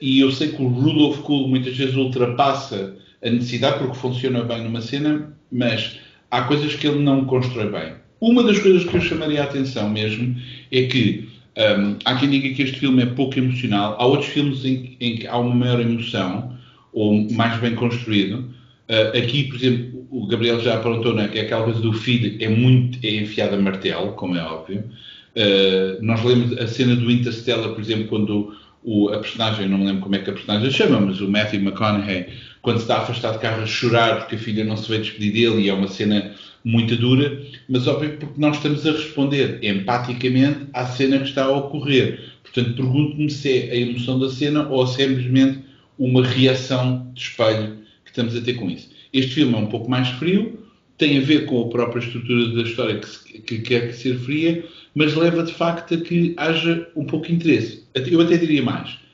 e 0.00 0.20
eu 0.20 0.30
sei 0.30 0.48
que 0.52 0.62
o 0.62 0.68
rule 0.68 1.10
of 1.10 1.22
cool 1.22 1.48
muitas 1.48 1.76
vezes 1.76 1.94
ultrapassa 1.94 2.96
a 3.22 3.30
necessidade 3.30 3.78
porque 3.78 3.96
funciona 3.96 4.42
bem 4.44 4.62
numa 4.62 4.80
cena, 4.80 5.36
mas 5.50 5.98
há 6.30 6.42
coisas 6.42 6.74
que 6.74 6.86
ele 6.86 7.02
não 7.02 7.24
constrói 7.24 7.70
bem. 7.70 7.92
Uma 8.20 8.42
das 8.42 8.58
coisas 8.58 8.84
que 8.84 8.94
eu 8.96 9.00
chamaria 9.00 9.42
a 9.42 9.44
atenção 9.44 9.88
mesmo 9.88 10.36
é 10.72 10.82
que 10.82 11.28
um, 11.58 11.96
há 12.04 12.14
quem 12.16 12.30
diga 12.30 12.54
que 12.54 12.62
este 12.62 12.78
filme 12.78 13.02
é 13.02 13.06
pouco 13.06 13.38
emocional, 13.38 13.96
há 13.98 14.06
outros 14.06 14.30
filmes 14.30 14.64
em, 14.64 14.96
em 15.00 15.16
que 15.16 15.26
há 15.26 15.36
uma 15.36 15.54
maior 15.54 15.80
emoção, 15.80 16.56
ou 16.92 17.28
mais 17.32 17.58
bem 17.60 17.74
construído. 17.74 18.48
Uh, 18.88 19.18
aqui, 19.18 19.44
por 19.44 19.56
exemplo, 19.56 20.06
o 20.10 20.26
Gabriel 20.26 20.60
já 20.60 20.76
apontou 20.76 21.14
né, 21.14 21.28
que 21.28 21.38
aquela 21.38 21.64
coisa 21.64 21.80
do 21.80 21.92
feed 21.92 22.42
é 22.42 22.48
muito 22.48 22.98
é 23.04 23.16
enfiada 23.16 23.56
a 23.56 23.60
martelo, 23.60 24.12
como 24.12 24.36
é 24.36 24.42
óbvio. 24.42 24.84
Uh, 25.36 26.02
nós 26.02 26.22
lemos 26.24 26.56
a 26.58 26.66
cena 26.66 26.96
do 26.96 27.10
Interstellar, 27.10 27.70
por 27.70 27.80
exemplo, 27.80 28.06
quando 28.08 28.56
o, 28.82 29.08
a 29.10 29.18
personagem, 29.18 29.68
não 29.68 29.78
me 29.78 29.86
lembro 29.86 30.02
como 30.02 30.16
é 30.16 30.18
que 30.18 30.30
a 30.30 30.32
personagem 30.32 30.70
chama, 30.70 31.00
mas 31.00 31.20
o 31.20 31.28
Matthew 31.28 31.60
McConaughey 31.60 32.26
quando 32.68 32.80
está 32.80 32.98
afastado 32.98 33.36
de 33.36 33.38
carro 33.38 33.62
a 33.62 33.66
chorar 33.66 34.18
porque 34.18 34.34
a 34.34 34.38
filha 34.38 34.62
não 34.62 34.76
se 34.76 34.90
vê 34.90 34.98
despedir 34.98 35.32
dele 35.32 35.62
e 35.62 35.68
é 35.70 35.72
uma 35.72 35.88
cena 35.88 36.34
muito 36.62 36.94
dura, 36.96 37.42
mas 37.66 37.86
óbvio 37.86 38.18
porque 38.18 38.38
nós 38.38 38.56
estamos 38.56 38.86
a 38.86 38.92
responder 38.92 39.58
empaticamente 39.62 40.66
à 40.74 40.84
cena 40.84 41.16
que 41.16 41.24
está 41.24 41.44
a 41.44 41.50
ocorrer. 41.50 42.20
Portanto, 42.42 42.76
pergunto-me 42.76 43.30
se 43.30 43.50
é 43.50 43.70
a 43.70 43.74
emoção 43.74 44.18
da 44.18 44.28
cena 44.28 44.68
ou 44.68 44.86
se 44.86 45.02
é 45.02 45.08
simplesmente 45.08 45.60
uma 45.98 46.22
reação 46.22 47.10
de 47.14 47.22
espelho 47.22 47.78
que 48.04 48.10
estamos 48.10 48.36
a 48.36 48.40
ter 48.42 48.52
com 48.52 48.68
isso. 48.68 48.90
Este 49.14 49.36
filme 49.36 49.54
é 49.54 49.56
um 49.56 49.68
pouco 49.68 49.90
mais 49.90 50.08
frio, 50.08 50.58
tem 50.98 51.16
a 51.16 51.22
ver 51.22 51.46
com 51.46 51.62
a 51.62 51.68
própria 51.70 52.00
estrutura 52.00 52.54
da 52.54 52.68
história 52.68 52.98
que, 52.98 53.08
se, 53.08 53.40
que 53.40 53.60
quer 53.60 53.94
ser 53.94 54.18
fria, 54.18 54.62
mas 54.94 55.14
leva 55.14 55.42
de 55.42 55.54
facto 55.54 55.94
a 55.94 55.96
que 55.96 56.34
haja 56.36 56.86
um 56.94 57.06
pouco 57.06 57.28
de 57.28 57.32
interesse. 57.32 57.84
Eu 57.94 58.20
até 58.20 58.36
diria 58.36 58.62
mais 58.62 59.07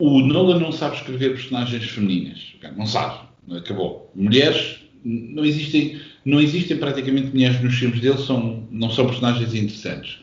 o 0.00 0.20
Nolan 0.20 0.58
não 0.58 0.72
sabe 0.72 0.96
escrever 0.96 1.34
personagens 1.34 1.84
femininas. 1.84 2.54
Não 2.76 2.86
sabe. 2.86 3.20
Acabou. 3.50 4.10
Mulheres 4.14 4.80
não 5.04 5.44
existem, 5.44 6.00
não 6.24 6.40
existem 6.40 6.76
praticamente 6.78 7.30
mulheres 7.30 7.62
nos 7.62 7.74
filmes 7.74 8.00
dele, 8.00 8.18
são, 8.18 8.66
não 8.70 8.90
são 8.90 9.06
personagens 9.06 9.54
interessantes. 9.54 10.18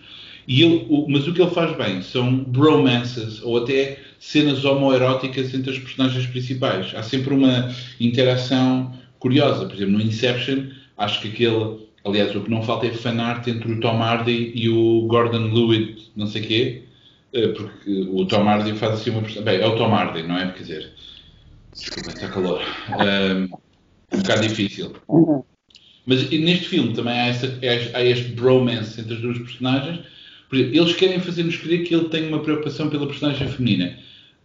E 0.47 0.63
ele, 0.63 0.85
o, 0.89 1.07
mas 1.07 1.27
o 1.27 1.33
que 1.33 1.41
ele 1.41 1.51
faz 1.51 1.77
bem 1.77 2.01
são 2.01 2.43
bromances 2.43 3.41
ou 3.43 3.57
até 3.57 3.99
cenas 4.19 4.65
homoeróticas 4.65 5.53
entre 5.53 5.71
as 5.71 5.77
personagens 5.77 6.25
principais. 6.25 6.93
Há 6.95 7.03
sempre 7.03 7.33
uma 7.33 7.71
interação 7.99 8.93
curiosa. 9.19 9.65
Por 9.65 9.75
exemplo, 9.75 9.93
no 9.93 10.01
Inception, 10.01 10.67
acho 10.97 11.21
que 11.21 11.27
aquele. 11.27 11.87
Aliás, 12.05 12.33
o 12.33 12.39
que 12.39 12.49
não 12.49 12.63
falta 12.63 12.87
é 12.87 12.91
fanart 12.91 13.45
entre 13.47 13.69
o 13.69 13.79
Tom 13.81 14.01
Hardy 14.01 14.53
e 14.55 14.69
o 14.69 15.01
Gordon 15.07 15.53
Lewitt, 15.53 16.09
não 16.15 16.25
sei 16.25 16.41
quê 16.41 16.86
porque 17.31 18.07
o 18.09 18.25
Tom 18.25 18.47
Hardy 18.47 18.73
faz 18.73 18.93
assim 18.93 19.09
uma 19.11 19.21
Bem, 19.21 19.59
é 19.59 19.67
o 19.67 19.75
Tom 19.75 19.93
Hardy, 19.93 20.23
não 20.23 20.37
é? 20.37 20.51
Quer 20.51 20.61
dizer, 20.61 20.93
desculpa, 21.75 22.09
está 22.09 22.29
calor. 22.29 22.61
Um, 22.89 23.43
um 24.15 24.21
bocado 24.21 24.41
difícil. 24.41 24.93
Mas 26.05 26.29
neste 26.29 26.69
filme 26.69 26.93
também 26.93 27.19
há, 27.19 27.27
essa, 27.27 27.59
há 27.93 28.03
este 28.03 28.31
bromance 28.31 28.99
entre 28.99 29.15
as 29.15 29.21
duas 29.21 29.37
personagens. 29.37 29.99
Exemplo, 30.51 30.77
eles 30.77 30.95
querem 30.95 31.19
fazer-nos 31.19 31.57
crer 31.57 31.83
que 31.83 31.93
ele 31.93 32.07
tem 32.07 32.27
uma 32.27 32.39
preocupação 32.39 32.89
pela 32.89 33.05
personagem 33.05 33.47
feminina. 33.49 33.97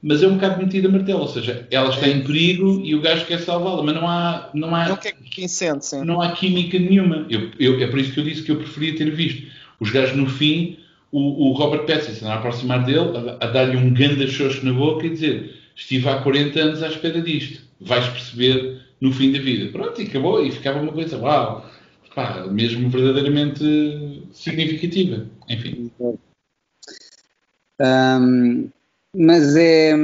Mas 0.02 0.20
é 0.20 0.26
um 0.26 0.34
bocado 0.34 0.60
metido 0.60 0.88
a 0.88 0.90
martelo, 0.90 1.20
ou 1.20 1.28
seja, 1.28 1.64
ela 1.70 1.90
está 1.90 2.08
em 2.08 2.24
perigo 2.24 2.82
e 2.84 2.92
o 2.92 3.00
gajo 3.00 3.24
quer 3.24 3.38
salvá-la, 3.38 3.84
mas 3.84 3.94
não 3.94 4.08
há. 4.08 4.50
Não 4.52 4.74
há, 4.74 4.88
não, 4.88 4.96
que, 4.96 5.12
que 5.12 5.48
sente, 5.48 5.94
não 6.04 6.20
há 6.20 6.32
química 6.32 6.76
nenhuma. 6.76 7.24
Eu, 7.30 7.52
eu, 7.56 7.80
é 7.80 7.86
por 7.86 8.00
isso 8.00 8.12
que 8.12 8.18
eu 8.18 8.24
disse 8.24 8.42
que 8.42 8.50
eu 8.50 8.56
preferia 8.56 8.96
ter 8.96 9.14
visto. 9.14 9.46
Os 9.78 9.90
gajos 9.90 10.16
no 10.16 10.28
fim 10.28 10.76
o, 11.12 11.50
o 11.50 11.52
Robert 11.52 11.86
Pattinson 11.86 12.26
a 12.26 12.34
aproximar 12.34 12.84
dele, 12.84 13.36
a, 13.40 13.44
a 13.44 13.50
dar-lhe 13.50 13.76
um 13.76 13.92
ganda 13.92 14.26
xoxo 14.26 14.64
na 14.64 14.72
boca 14.72 15.06
e 15.06 15.10
dizer 15.10 15.62
estive 15.76 16.08
há 16.08 16.20
40 16.22 16.60
anos 16.60 16.82
à 16.82 16.88
espera 16.88 17.20
disto, 17.20 17.62
vais 17.80 18.08
perceber 18.08 18.80
no 19.00 19.12
fim 19.12 19.32
da 19.32 19.38
vida. 19.38 19.70
Pronto, 19.70 20.00
e 20.00 20.06
acabou, 20.06 20.44
e 20.44 20.50
ficava 20.50 20.80
uma 20.80 20.92
coisa, 20.92 21.18
uau, 21.18 21.68
pá, 22.14 22.46
mesmo 22.46 22.88
verdadeiramente 22.88 24.22
significativa. 24.32 25.26
Enfim. 25.48 25.90
Um, 27.80 28.70
mas 29.14 29.54
é. 29.56 29.94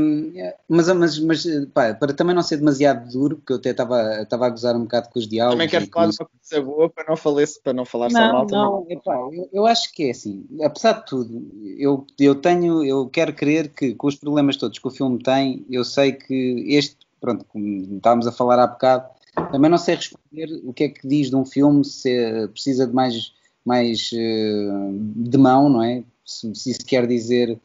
Mas, 0.68 0.88
mas, 0.88 1.18
mas 1.18 1.46
pá, 1.72 1.94
para 1.94 2.12
também 2.12 2.34
não 2.34 2.42
ser 2.42 2.59
demasiado 2.59 3.11
duro, 3.11 3.36
porque 3.36 3.54
eu 3.54 3.56
até 3.56 3.70
estava, 3.70 4.20
estava 4.20 4.46
a 4.46 4.50
gozar 4.50 4.76
um 4.76 4.82
bocado 4.82 5.09
com 5.09 5.18
os 5.18 5.26
diálogos. 5.26 5.54
Também 5.54 5.68
quero 5.68 5.86
falar 5.90 6.09
de 6.09 6.16
uma 6.20 6.28
coisa 6.28 6.64
boa 6.64 6.90
para 6.90 7.04
não, 7.09 7.16
falar, 7.16 7.44
para 7.64 7.72
não 7.72 7.84
falar 7.86 8.11
não, 8.11 8.20
só 8.20 8.32
mal. 8.32 8.46
Não, 8.50 8.86
epá, 8.90 9.14
eu, 9.32 9.48
eu, 9.50 9.66
acho 9.66 9.92
que 9.94 10.04
é 10.04 10.11
assim. 10.11 10.44
Apesar 10.62 10.92
de 10.92 11.06
tudo, 11.06 11.50
eu, 11.78 12.06
eu 12.18 12.34
tenho. 12.34 12.84
Eu 12.84 13.09
quero 13.09 13.32
crer 13.32 13.70
que 13.70 13.94
com 13.94 14.09
os 14.09 14.14
problemas 14.14 14.56
todos 14.56 14.78
que 14.78 14.86
o 14.86 14.90
filme 14.90 15.22
tem, 15.22 15.64
eu 15.70 15.84
sei 15.84 16.12
que 16.12 16.66
este. 16.68 16.98
Pronto, 17.18 17.44
como 17.46 17.96
estávamos 17.96 18.26
a 18.26 18.32
falar 18.32 18.61
há 18.61 18.66
bocado, 18.66 19.09
também 19.50 19.70
não 19.70 19.78
sei 19.78 19.96
responder 19.96 20.61
o 20.64 20.72
que 20.72 20.84
é 20.84 20.88
que 20.88 21.09
diz 21.09 21.30
de 21.30 21.36
um 21.36 21.44
filme, 21.44 21.84
se 21.84 22.46
precisa 22.52 22.86
de 22.86 22.92
mais, 22.92 23.32
mais 23.64 24.11
uh, 24.12 24.92
de 25.16 25.38
mão, 25.38 25.68
não 25.68 25.82
é? 25.82 26.04
Se, 26.24 26.54
se 26.54 26.70
isso 26.70 26.86
quer 26.86 27.09
dizer 27.09 27.59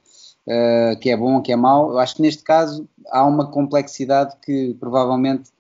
uh, 0.47 0.99
que 0.99 1.09
é 1.09 1.17
bom, 1.17 1.41
que 1.41 1.51
é 1.51 1.55
mau. 1.55 1.91
Eu 1.91 1.99
acho 1.99 2.15
que 2.15 2.21
neste 2.21 2.43
caso 2.43 2.87
há 3.09 3.25
uma 3.25 3.49
complexidade 3.49 4.35
que 4.43 4.75
provavelmente 4.79 5.51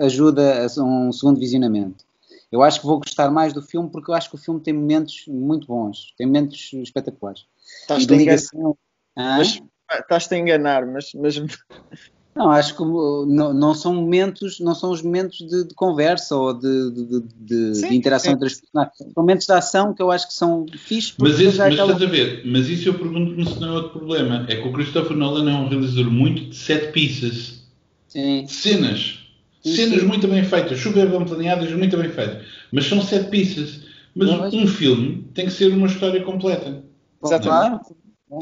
ajuda 0.00 0.66
a 0.66 0.82
um 0.82 1.12
segundo 1.12 1.38
visionamento. 1.38 2.04
Eu 2.50 2.62
acho 2.62 2.80
que 2.80 2.86
vou 2.86 2.98
gostar 2.98 3.30
mais 3.30 3.52
do 3.52 3.62
filme 3.62 3.88
porque 3.88 4.10
eu 4.10 4.14
acho 4.14 4.28
que 4.28 4.34
o 4.34 4.38
filme 4.38 4.60
tem 4.60 4.74
momentos 4.74 5.24
muito 5.28 5.66
bons, 5.66 6.12
tem 6.18 6.26
momentos 6.26 6.72
espetaculares. 6.72 7.46
Estás-te 7.82 8.12
a 8.12 8.16
ligação... 8.16 8.76
Estás-te 9.92 10.34
a 10.34 10.38
enganar, 10.38 10.86
mas, 10.86 11.12
mas 11.14 11.36
não, 12.34 12.50
acho 12.50 12.76
que 12.76 12.82
não, 12.82 13.52
não, 13.52 13.74
são 13.74 13.94
momentos, 13.94 14.60
não 14.60 14.74
são 14.74 14.92
os 14.92 15.02
momentos 15.02 15.38
de, 15.38 15.64
de 15.66 15.74
conversa 15.74 16.36
ou 16.36 16.54
de, 16.54 16.90
de, 16.90 17.22
de, 17.40 17.74
sim, 17.74 17.88
de 17.88 17.96
interação 17.96 18.30
sim. 18.30 18.36
entre 18.36 18.46
as 18.46 18.54
personagens. 18.54 18.96
São 18.96 19.12
momentos 19.16 19.46
de 19.46 19.52
ação 19.52 19.92
que 19.92 20.00
eu 20.00 20.10
acho 20.10 20.28
que 20.28 20.34
são 20.34 20.64
fixos. 20.78 21.16
Mas, 21.18 21.40
esse, 21.40 21.58
mas 21.58 21.60
aquela... 21.60 21.92
estás 21.92 22.02
a 22.02 22.10
ver, 22.10 22.42
mas 22.46 22.68
isso 22.68 22.88
eu 22.88 22.94
pergunto-me 22.94 23.44
se 23.44 23.58
não 23.60 23.68
é 23.68 23.72
outro 23.72 23.98
problema. 23.98 24.46
É 24.48 24.56
que 24.56 24.66
o 24.66 24.72
Christopher 24.72 25.16
Nolan 25.16 25.50
é 25.50 25.54
um 25.54 25.68
realizador 25.68 26.10
muito 26.10 26.50
de 26.50 26.56
set 26.56 26.92
pieces. 26.92 27.64
Sim. 28.06 28.46
Cenas. 28.46 29.18
Sim, 29.62 29.76
cenas 29.76 30.02
muito 30.04 30.26
bem 30.26 30.42
feitas, 30.44 30.78
super 30.78 31.08
bem 31.08 31.24
planeadas, 31.24 31.70
muito 31.72 31.96
bem 31.96 32.08
feitas. 32.08 32.46
Mas 32.72 32.86
são 32.86 33.02
set 33.02 33.28
pieces. 33.28 33.82
Mas 34.14 34.28
não, 34.28 34.48
um 34.48 34.66
filme 34.66 35.28
tem 35.34 35.46
que 35.46 35.52
ser 35.52 35.72
uma 35.72 35.86
história 35.86 36.22
completa. 36.22 36.82
Exatamente. 37.22 37.92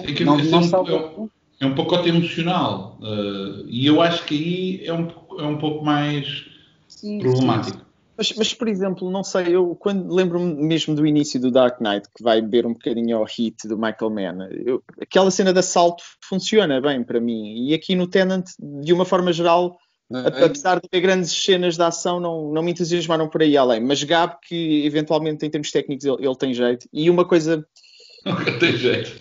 Tem 0.05 0.15
que, 0.15 0.25
não, 0.25 0.37
não, 0.37 0.61
não, 0.61 1.31
é 1.61 1.67
um 1.67 1.75
pacote 1.75 2.09
emocional. 2.09 2.99
Uh, 3.01 3.67
e 3.67 3.87
eu 3.87 4.01
acho 4.01 4.25
que 4.25 4.35
aí 4.35 4.87
é 4.87 4.93
um, 4.93 5.09
é 5.39 5.45
um 5.45 5.59
pouco 5.59 5.85
mais 5.85 6.47
sim, 6.89 7.19
problemático. 7.19 7.79
Sim. 7.79 7.85
Mas, 8.17 8.33
mas, 8.33 8.53
por 8.53 8.67
exemplo, 8.67 9.09
não 9.11 9.23
sei, 9.23 9.55
eu 9.55 9.77
quando 9.77 10.13
lembro-me 10.13 10.53
mesmo 10.55 10.93
do 10.93 11.07
início 11.07 11.41
do 11.41 11.53
Dark 11.53 11.81
Knight, 11.81 12.09
que 12.17 12.23
vai 12.23 12.43
beber 12.43 12.67
um 12.67 12.73
bocadinho 12.73 13.17
ao 13.17 13.25
hit 13.25 13.69
do 13.69 13.79
Michael 13.79 14.11
Mann, 14.11 14.49
eu, 14.67 14.83
aquela 15.01 15.31
cena 15.31 15.53
de 15.53 15.61
assalto 15.61 16.03
funciona 16.29 16.81
bem 16.81 17.05
para 17.05 17.21
mim. 17.21 17.69
E 17.69 17.75
aqui 17.75 17.95
no 17.95 18.09
Tenant, 18.09 18.45
de 18.59 18.93
uma 18.93 19.05
forma 19.05 19.33
geral, 19.33 19.79
é. 20.13 20.45
apesar 20.45 20.81
de 20.81 20.89
ter 20.89 21.01
grandes 21.01 21.31
cenas 21.31 21.77
de 21.77 21.83
ação, 21.83 22.19
não, 22.19 22.53
não 22.53 22.61
me 22.61 22.73
entusiasmaram 22.73 23.29
por 23.29 23.41
aí 23.41 23.57
além. 23.57 23.81
Mas 23.81 24.03
Gab, 24.03 24.37
que 24.43 24.85
eventualmente 24.85 25.47
em 25.47 25.51
termos 25.51 25.71
técnicos 25.71 26.05
ele, 26.05 26.27
ele 26.27 26.37
tem 26.37 26.53
jeito. 26.53 26.89
E 26.93 27.09
uma 27.09 27.25
coisa 27.25 27.65
Nunca 28.25 28.59
tem 28.59 28.77
jeito. 28.77 29.21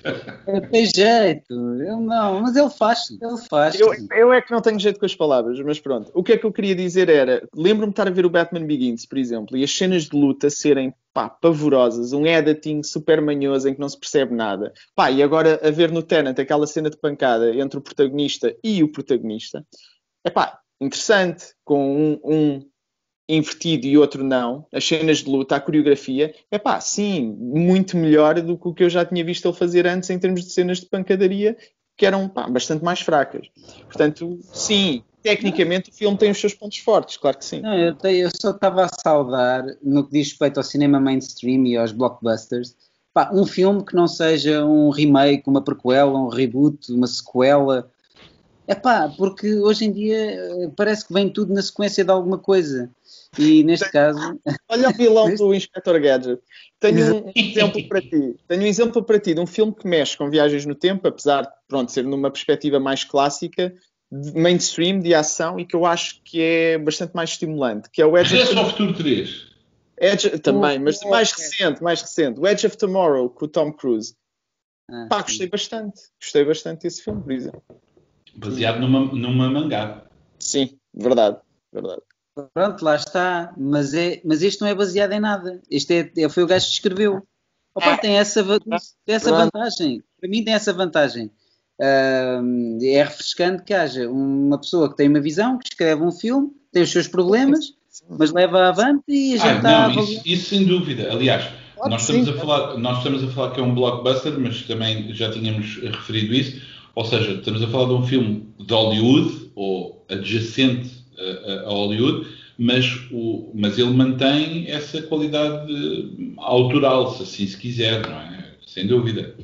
tem 0.71 0.85
jeito. 0.85 1.53
Eu 1.53 1.99
não, 1.99 2.41
mas 2.41 2.55
ele 2.55 2.69
faz. 2.69 3.09
Ele 3.11 3.37
faz. 3.49 3.79
Eu, 3.79 3.93
eu, 4.11 4.33
é 4.33 4.41
que 4.41 4.51
não 4.51 4.61
tenho 4.61 4.79
jeito 4.79 4.99
com 4.99 5.05
as 5.05 5.15
palavras, 5.15 5.59
mas 5.59 5.79
pronto. 5.79 6.11
O 6.13 6.23
que 6.23 6.33
é 6.33 6.37
que 6.37 6.45
eu 6.45 6.51
queria 6.51 6.75
dizer 6.75 7.09
era: 7.09 7.47
lembro-me 7.55 7.91
de 7.91 7.93
estar 7.93 8.07
a 8.07 8.11
ver 8.11 8.25
o 8.25 8.29
Batman 8.29 8.65
Begins, 8.65 9.05
por 9.05 9.17
exemplo, 9.17 9.55
e 9.57 9.63
as 9.63 9.71
cenas 9.71 10.03
de 10.03 10.17
luta 10.17 10.49
serem 10.49 10.93
pá, 11.13 11.29
pavorosas, 11.29 12.13
um 12.13 12.25
editing 12.25 12.83
super 12.83 13.21
manhoso 13.21 13.69
em 13.69 13.73
que 13.73 13.79
não 13.79 13.89
se 13.89 13.99
percebe 13.99 14.33
nada. 14.33 14.73
Pá, 14.95 15.11
e 15.11 15.21
agora 15.21 15.59
a 15.63 15.71
ver 15.71 15.91
no 15.91 16.03
Tenant 16.03 16.37
aquela 16.39 16.67
cena 16.67 16.89
de 16.89 16.97
pancada 16.97 17.55
entre 17.55 17.79
o 17.79 17.81
protagonista 17.81 18.55
e 18.63 18.83
o 18.83 18.91
protagonista. 18.91 19.65
É 20.23 20.29
pá, 20.29 20.59
interessante, 20.81 21.45
com 21.63 21.95
um, 21.95 22.19
um 22.23 22.69
invertido 23.27 23.85
e 23.85 23.97
outro 23.97 24.23
não, 24.23 24.65
as 24.73 24.87
cenas 24.87 25.17
de 25.17 25.29
luta, 25.29 25.55
a 25.55 25.59
coreografia, 25.59 26.33
é 26.49 26.57
pá, 26.57 26.79
sim, 26.79 27.35
muito 27.39 27.97
melhor 27.97 28.39
do 28.41 28.57
que 28.57 28.67
o 28.67 28.73
que 28.73 28.83
eu 28.83 28.89
já 28.89 29.03
tinha 29.05 29.23
visto 29.23 29.47
ele 29.47 29.57
fazer 29.57 29.85
antes 29.85 30.09
em 30.09 30.17
termos 30.17 30.43
de 30.43 30.51
cenas 30.51 30.79
de 30.79 30.85
pancadaria, 30.85 31.57
que 31.97 32.05
eram 32.05 32.29
pá, 32.29 32.47
bastante 32.47 32.83
mais 32.83 33.01
fracas. 33.01 33.47
Portanto, 33.85 34.39
sim, 34.53 35.03
tecnicamente 35.21 35.89
o 35.89 35.93
filme 35.93 36.17
tem 36.17 36.31
os 36.31 36.39
seus 36.39 36.53
pontos 36.53 36.77
fortes, 36.77 37.17
claro 37.17 37.37
que 37.37 37.45
sim. 37.45 37.59
Não, 37.61 37.77
eu, 37.77 37.93
te, 37.95 38.13
eu 38.13 38.29
só 38.33 38.51
estava 38.51 38.85
a 38.85 38.89
saudar, 38.89 39.65
no 39.83 40.05
que 40.05 40.11
diz 40.13 40.29
respeito 40.29 40.57
ao 40.57 40.63
cinema 40.63 40.99
mainstream 40.99 41.65
e 41.65 41.75
aos 41.75 41.91
blockbusters, 41.91 42.75
pá, 43.13 43.31
um 43.33 43.45
filme 43.45 43.83
que 43.83 43.95
não 43.95 44.07
seja 44.07 44.63
um 44.63 44.89
remake, 44.89 45.49
uma 45.49 45.61
prequela, 45.61 46.17
um 46.17 46.29
reboot, 46.29 46.91
uma 46.93 47.07
sequela. 47.07 47.89
É 48.67 48.75
pá, 48.75 49.11
porque 49.17 49.55
hoje 49.55 49.85
em 49.85 49.91
dia 49.91 50.17
eh, 50.17 50.71
parece 50.75 51.07
que 51.07 51.13
vem 51.13 51.29
tudo 51.29 51.53
na 51.53 51.61
sequência 51.61 52.05
de 52.05 52.11
alguma 52.11 52.37
coisa. 52.37 52.89
E 53.37 53.63
neste 53.63 53.91
caso. 53.91 54.39
Olha 54.69 54.89
o 54.89 54.93
vilão 54.93 55.33
do 55.35 55.53
Inspector 55.53 56.01
Gadget. 56.01 56.41
Tenho 56.79 57.25
um 57.25 57.31
exemplo 57.35 57.87
para 57.87 58.01
ti. 58.01 58.35
Tenho 58.47 58.61
um 58.61 58.65
exemplo 58.65 59.03
para 59.03 59.19
ti 59.19 59.33
de 59.33 59.39
um 59.39 59.47
filme 59.47 59.73
que 59.73 59.87
mexe 59.87 60.17
com 60.17 60.29
viagens 60.29 60.65
no 60.65 60.75
tempo, 60.75 61.07
apesar 61.07 61.43
de 61.43 61.49
pronto, 61.67 61.91
ser 61.91 62.03
numa 62.03 62.31
perspectiva 62.31 62.79
mais 62.79 63.03
clássica, 63.03 63.73
de 64.11 64.33
mainstream, 64.33 64.99
de 64.99 65.13
ação, 65.13 65.59
e 65.59 65.65
que 65.65 65.75
eu 65.75 65.85
acho 65.85 66.21
que 66.23 66.41
é 66.41 66.77
bastante 66.77 67.13
mais 67.13 67.31
estimulante, 67.31 67.89
que 67.91 68.01
é 68.01 68.05
o 68.05 68.17
Edge 68.17 68.35
of, 68.37 68.55
of 68.57 68.71
Futuro 68.71 68.93
3. 68.93 69.47
Edge, 69.99 70.39
também, 70.39 70.77
mas 70.77 70.99
mais 71.01 71.31
recente, 71.31 71.81
mais 71.83 72.01
recente. 72.01 72.39
O 72.39 72.47
Edge 72.47 72.67
of 72.67 72.77
Tomorrow, 72.77 73.29
com 73.29 73.45
o 73.45 73.47
Tom 73.47 73.73
Cruise. 73.73 74.15
Ah, 74.89 75.07
Pá, 75.09 75.21
gostei 75.21 75.49
bastante. 75.49 76.01
Gostei 76.21 76.45
bastante 76.45 76.83
desse 76.83 77.03
filme, 77.03 77.21
por 77.21 77.31
exemplo. 77.31 77.63
Baseado 78.35 78.79
numa, 78.79 78.99
numa 79.05 79.49
mangá. 79.49 80.05
Sim, 80.39 80.77
verdade, 80.93 81.39
verdade. 81.73 82.01
Pronto, 82.53 82.83
lá 82.83 82.95
está. 82.95 83.53
Mas, 83.57 83.93
é, 83.93 84.21
mas 84.23 84.41
este 84.41 84.61
não 84.61 84.67
é 84.67 84.75
baseado 84.75 85.13
em 85.13 85.19
nada. 85.19 85.61
Este 85.69 85.93
é, 85.93 86.23
é 86.23 86.29
foi 86.29 86.43
o 86.43 86.47
gajo 86.47 86.65
que 86.65 86.73
escreveu. 86.73 87.23
Opa, 87.73 87.97
tem 87.97 88.17
essa, 88.17 88.43
tem 89.05 89.15
essa 89.15 89.31
vantagem. 89.31 90.03
Para 90.19 90.29
mim 90.29 90.43
tem 90.43 90.53
essa 90.53 90.73
vantagem. 90.73 91.31
Uh, 91.79 92.83
é 92.83 93.03
refrescante 93.03 93.63
que 93.63 93.73
haja 93.73 94.09
uma 94.09 94.59
pessoa 94.59 94.89
que 94.89 94.97
tem 94.97 95.07
uma 95.07 95.19
visão, 95.19 95.59
que 95.59 95.69
escreve 95.69 96.01
um 96.01 96.11
filme, 96.11 96.49
tem 96.71 96.81
os 96.81 96.91
seus 96.91 97.07
problemas, 97.07 97.73
mas 98.09 98.31
leva 98.31 98.69
avante 98.69 99.03
e 99.07 99.35
a 99.35 99.37
gente 99.37 99.47
ah, 99.47 99.57
está 99.57 99.89
não, 99.89 99.99
a 99.99 100.03
isso, 100.03 100.21
isso, 100.25 100.49
sem 100.49 100.65
dúvida. 100.65 101.11
Aliás, 101.11 101.47
nós 101.85 102.01
estamos, 102.01 102.29
a 102.29 102.33
falar, 102.33 102.77
nós 102.77 102.97
estamos 102.97 103.23
a 103.23 103.27
falar 103.27 103.51
que 103.51 103.59
é 103.59 103.63
um 103.63 103.75
blockbuster, 103.75 104.39
mas 104.39 104.63
também 104.63 105.13
já 105.13 105.31
tínhamos 105.31 105.75
referido 105.77 106.33
isso. 106.33 106.59
Ou 106.95 107.05
seja, 107.05 107.33
estamos 107.33 107.61
a 107.61 107.67
falar 107.67 107.85
de 107.85 107.93
um 107.93 108.03
filme 108.03 108.51
de 108.59 108.73
Hollywood 108.73 109.51
ou 109.55 110.03
adjacente 110.09 110.96
a, 111.65 111.69
Hollywood, 111.69 112.27
mas, 112.57 112.85
o, 113.11 113.51
mas 113.53 113.77
ele 113.77 113.91
mantém 113.91 114.69
essa 114.69 115.01
qualidade 115.01 115.71
autoral, 116.37 117.13
se 117.15 117.23
assim 117.23 117.47
se 117.47 117.57
quiser, 117.57 118.07
não 118.07 118.15
é? 118.15 118.53
Sem 118.65 118.87
dúvida. 118.87 119.35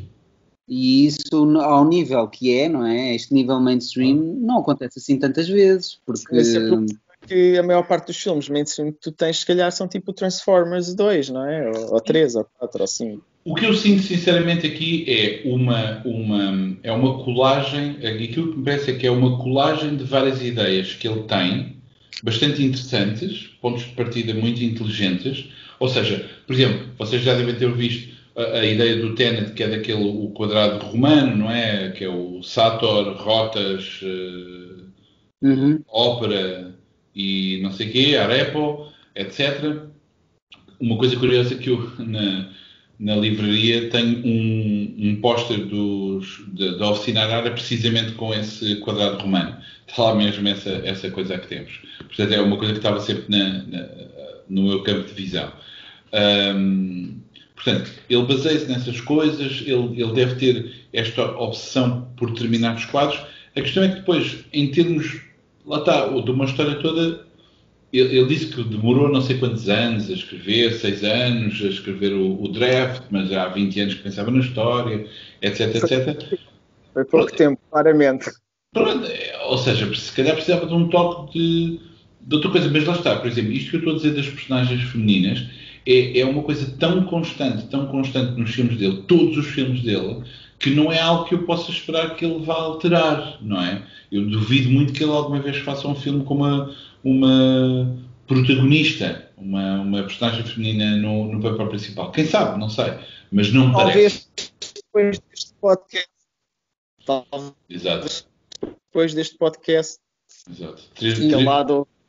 E 0.67 1.05
isso 1.05 1.59
ao 1.59 1.85
nível 1.85 2.27
que 2.27 2.57
é, 2.57 2.69
não 2.69 2.85
é? 2.85 3.15
Este 3.15 3.33
nível 3.33 3.59
mainstream 3.59 4.15
não 4.15 4.59
acontece 4.59 4.99
assim 4.99 5.19
tantas 5.19 5.47
vezes, 5.47 5.99
porque... 6.05 6.35
que 7.27 7.57
a 7.57 7.63
maior 7.63 7.87
parte 7.87 8.07
dos 8.07 8.17
filmes 8.17 8.49
mainstream 8.49 8.91
que 8.91 8.99
tu 8.99 9.11
tens, 9.11 9.39
se 9.39 9.45
calhar, 9.45 9.71
são 9.71 9.87
tipo 9.87 10.13
Transformers 10.13 10.93
2, 10.93 11.29
não 11.29 11.47
é? 11.47 11.69
Ou, 11.69 11.93
ou 11.93 12.01
3, 12.01 12.35
ou 12.35 12.45
4, 12.59 12.81
ou 12.81 12.87
5. 12.87 13.25
O 13.45 13.55
que 13.55 13.65
eu 13.65 13.73
sinto 13.73 14.01
sinceramente 14.03 14.65
aqui 14.65 15.03
é 15.05 15.41
uma, 15.43 16.01
uma, 16.05 16.77
é 16.81 16.91
uma 16.93 17.21
colagem, 17.23 17.97
aquilo 18.05 18.53
que 18.53 18.57
me 18.57 18.63
parece 18.63 18.91
é 18.91 18.93
que 18.95 19.05
é 19.05 19.11
uma 19.11 19.37
colagem 19.37 19.97
de 19.97 20.05
várias 20.05 20.41
ideias 20.41 20.93
que 20.93 21.05
ele 21.05 21.23
tem, 21.23 21.75
bastante 22.23 22.63
interessantes, 22.63 23.49
pontos 23.61 23.83
de 23.83 23.89
partida 23.89 24.33
muito 24.33 24.63
inteligentes. 24.63 25.49
Ou 25.77 25.89
seja, 25.89 26.25
por 26.47 26.53
exemplo, 26.53 26.87
vocês 26.97 27.21
já 27.21 27.33
devem 27.33 27.55
ter 27.55 27.69
visto 27.73 28.13
a, 28.37 28.59
a 28.59 28.65
ideia 28.65 28.95
do 29.01 29.13
Tenet, 29.13 29.51
que 29.51 29.63
é 29.63 29.67
daquele 29.67 30.03
o 30.03 30.29
quadrado 30.29 30.85
romano, 30.85 31.35
não 31.35 31.51
é? 31.51 31.89
Que 31.89 32.05
é 32.05 32.09
o 32.09 32.41
Sator, 32.41 33.13
Rotas, 33.17 33.99
uh, 34.03 34.83
uhum. 35.41 35.83
Ópera 35.89 36.73
e 37.13 37.59
não 37.61 37.71
sei 37.73 37.89
o 37.89 37.91
quê, 37.91 38.15
Arepo, 38.15 38.87
etc. 39.15 39.83
Uma 40.79 40.97
coisa 40.97 41.17
curiosa 41.17 41.55
que 41.55 41.69
eu, 41.69 41.91
na, 41.99 42.49
na 42.99 43.15
livraria 43.15 43.89
tenho 43.89 44.25
um, 44.25 44.95
um 44.97 45.15
póster 45.21 45.59
da 46.77 46.89
oficina 46.89 47.23
Arara 47.23 47.51
precisamente 47.51 48.13
com 48.13 48.33
esse 48.33 48.75
quadrado 48.77 49.21
romano. 49.21 49.57
Está 49.87 50.03
lá 50.03 50.15
mesmo 50.15 50.47
essa, 50.47 50.69
essa 50.85 51.09
coisa 51.11 51.37
que 51.37 51.47
temos. 51.47 51.81
Portanto, 51.99 52.33
é 52.33 52.41
uma 52.41 52.57
coisa 52.57 52.73
que 52.73 52.79
estava 52.79 52.99
sempre 52.99 53.25
na, 53.29 53.63
na, 53.63 53.87
no 54.49 54.63
meu 54.63 54.83
campo 54.83 55.07
de 55.07 55.13
visão. 55.13 55.51
Um, 56.13 57.23
Portanto, 57.63 57.91
ele 58.09 58.23
baseia-se 58.23 58.65
nessas 58.69 58.99
coisas, 58.99 59.61
ele, 59.61 60.01
ele 60.01 60.11
deve 60.11 60.35
ter 60.35 60.73
esta 60.91 61.23
obsessão 61.37 62.09
por 62.17 62.29
determinados 62.31 62.83
quadros. 62.85 63.19
A 63.55 63.61
questão 63.61 63.83
é 63.83 63.87
que 63.87 63.95
depois, 63.95 64.43
em 64.51 64.69
termos, 64.69 65.21
lá 65.65 65.79
está, 65.79 66.07
de 66.09 66.29
uma 66.29 66.43
história 66.43 66.75
toda, 66.75 67.25
ele, 67.93 68.17
ele, 68.17 68.27
disse 68.27 68.47
que 68.47 68.63
demorou 68.63 69.07
não 69.07 69.21
sei 69.21 69.37
quantos 69.37 69.69
anos 69.69 70.09
a 70.09 70.13
escrever, 70.13 70.73
seis 70.73 71.03
anos 71.03 71.61
a 71.61 71.67
escrever 71.67 72.13
o, 72.13 72.43
o 72.43 72.47
draft, 72.47 73.03
mas 73.11 73.31
há 73.31 73.47
20 73.47 73.79
anos 73.79 73.93
que 73.93 74.03
pensava 74.03 74.31
na 74.31 74.39
história, 74.39 75.05
etc, 75.41 75.75
etc. 75.75 76.39
Foi 76.93 77.05
pouco 77.05 77.27
Pronto. 77.27 77.35
tempo, 77.35 77.61
claramente. 77.69 78.31
Pronto, 78.73 79.05
é, 79.05 79.39
ou 79.45 79.57
seja, 79.57 79.93
se 79.93 80.11
calhar 80.11 80.33
precisava 80.33 80.65
de 80.65 80.73
um 80.73 80.89
toque 80.89 81.37
de, 81.37 81.79
de 82.21 82.35
outra 82.35 82.49
coisa, 82.49 82.69
mas 82.69 82.85
lá 82.85 82.95
está, 82.95 83.15
por 83.17 83.27
exemplo, 83.27 83.51
isto 83.51 83.69
que 83.69 83.75
eu 83.75 83.79
estou 83.79 83.93
a 83.93 83.97
dizer 83.97 84.15
das 84.15 84.27
personagens 84.27 84.81
femininas 84.89 85.45
é, 85.85 86.19
é 86.19 86.25
uma 86.25 86.41
coisa 86.41 86.75
tão 86.79 87.03
constante, 87.03 87.67
tão 87.67 87.85
constante 87.87 88.39
nos 88.39 88.51
filmes 88.51 88.77
dele, 88.77 89.03
todos 89.07 89.37
os 89.37 89.47
filmes 89.47 89.81
dele, 89.83 90.23
que 90.57 90.69
não 90.69 90.91
é 90.91 90.99
algo 90.99 91.25
que 91.25 91.35
eu 91.35 91.43
possa 91.43 91.71
esperar 91.71 92.15
que 92.15 92.25
ele 92.25 92.39
vá 92.39 92.55
alterar, 92.55 93.37
não 93.41 93.61
é? 93.61 93.83
Eu 94.11 94.25
duvido 94.25 94.69
muito 94.69 94.93
que 94.93 95.03
ele 95.03 95.11
alguma 95.11 95.39
vez 95.39 95.57
faça 95.57 95.87
um 95.87 95.95
filme 95.95 96.23
com 96.23 96.35
uma, 96.35 96.73
uma 97.03 97.97
protagonista, 98.27 99.29
uma, 99.37 99.81
uma 99.81 100.03
personagem 100.03 100.45
feminina 100.45 100.95
no, 100.97 101.31
no 101.31 101.41
papel 101.41 101.67
principal. 101.67 102.11
Quem 102.11 102.25
sabe, 102.25 102.59
não 102.59 102.69
sei, 102.69 102.93
mas 103.31 103.51
não 103.51 103.67
me 103.67 103.73
Talvez 103.73 104.29
depois 104.93 105.19
deste 105.19 105.53
podcast. 105.59 106.09
Talvez 107.05 107.53
Exato. 107.69 108.25
Depois 108.61 109.13
deste 109.13 109.37
podcast. 109.37 109.99
Exato. 110.49 110.83
Três, 110.95 111.17
três, 111.17 111.45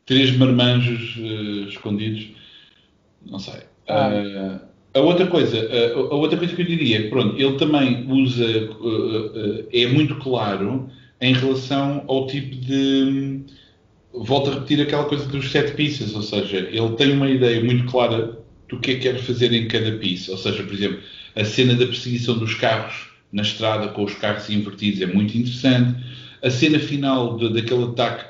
três 0.05 0.37
marmanjos 0.37 1.17
uh, 1.17 1.67
escondidos. 1.67 2.29
Não 3.25 3.39
sei. 3.39 3.63
Ah. 3.87 4.09
Uh, 4.09 4.75
a 4.93 5.01
outra 5.01 5.27
coisa, 5.27 5.57
uh, 5.57 6.13
a 6.13 6.15
outra 6.15 6.37
coisa 6.37 6.55
que 6.55 6.61
eu 6.61 6.65
diria, 6.65 7.09
pronto, 7.09 7.35
ele 7.37 7.57
também 7.57 8.09
usa, 8.09 8.45
é 9.73 9.87
muito 9.87 10.15
claro 10.19 10.89
em 11.19 11.33
relação 11.33 12.05
ao 12.07 12.27
tipo 12.27 12.55
de 12.55 13.43
volto 14.17 14.49
a 14.49 14.53
repetir 14.55 14.81
aquela 14.81 15.05
coisa 15.05 15.25
dos 15.25 15.51
sete 15.51 15.73
pieces, 15.73 16.13
ou 16.15 16.21
seja, 16.21 16.57
ele 16.57 16.89
tem 16.97 17.11
uma 17.11 17.29
ideia 17.29 17.63
muito 17.63 17.85
clara 17.85 18.39
do 18.69 18.79
que 18.79 18.91
é 18.91 18.93
que 18.95 19.01
quer 19.01 19.19
fazer 19.19 19.53
em 19.53 19.67
cada 19.67 19.91
piece. 19.93 20.31
Ou 20.31 20.37
seja, 20.37 20.63
por 20.63 20.73
exemplo, 20.73 20.99
a 21.35 21.43
cena 21.43 21.75
da 21.75 21.85
perseguição 21.85 22.37
dos 22.37 22.53
carros 22.55 23.09
na 23.31 23.41
estrada 23.41 23.89
com 23.89 24.03
os 24.03 24.13
carros 24.15 24.49
invertidos 24.49 25.01
é 25.01 25.05
muito 25.05 25.37
interessante. 25.37 25.99
A 26.41 26.49
cena 26.49 26.79
final 26.79 27.37
de, 27.37 27.53
daquele 27.53 27.83
ataque 27.83 28.25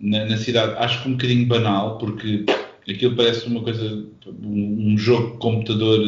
na, 0.00 0.24
na, 0.24 0.36
cidade 0.36 0.74
acho 0.78 1.02
que 1.02 1.08
um 1.08 1.12
bocadinho 1.12 1.46
banal, 1.46 1.98
porque 1.98 2.44
aquilo 2.88 3.14
parece 3.14 3.46
uma 3.46 3.62
coisa, 3.62 4.04
um, 4.42 4.92
um 4.92 4.98
jogo 4.98 5.32
de 5.32 5.38
computador 5.38 6.00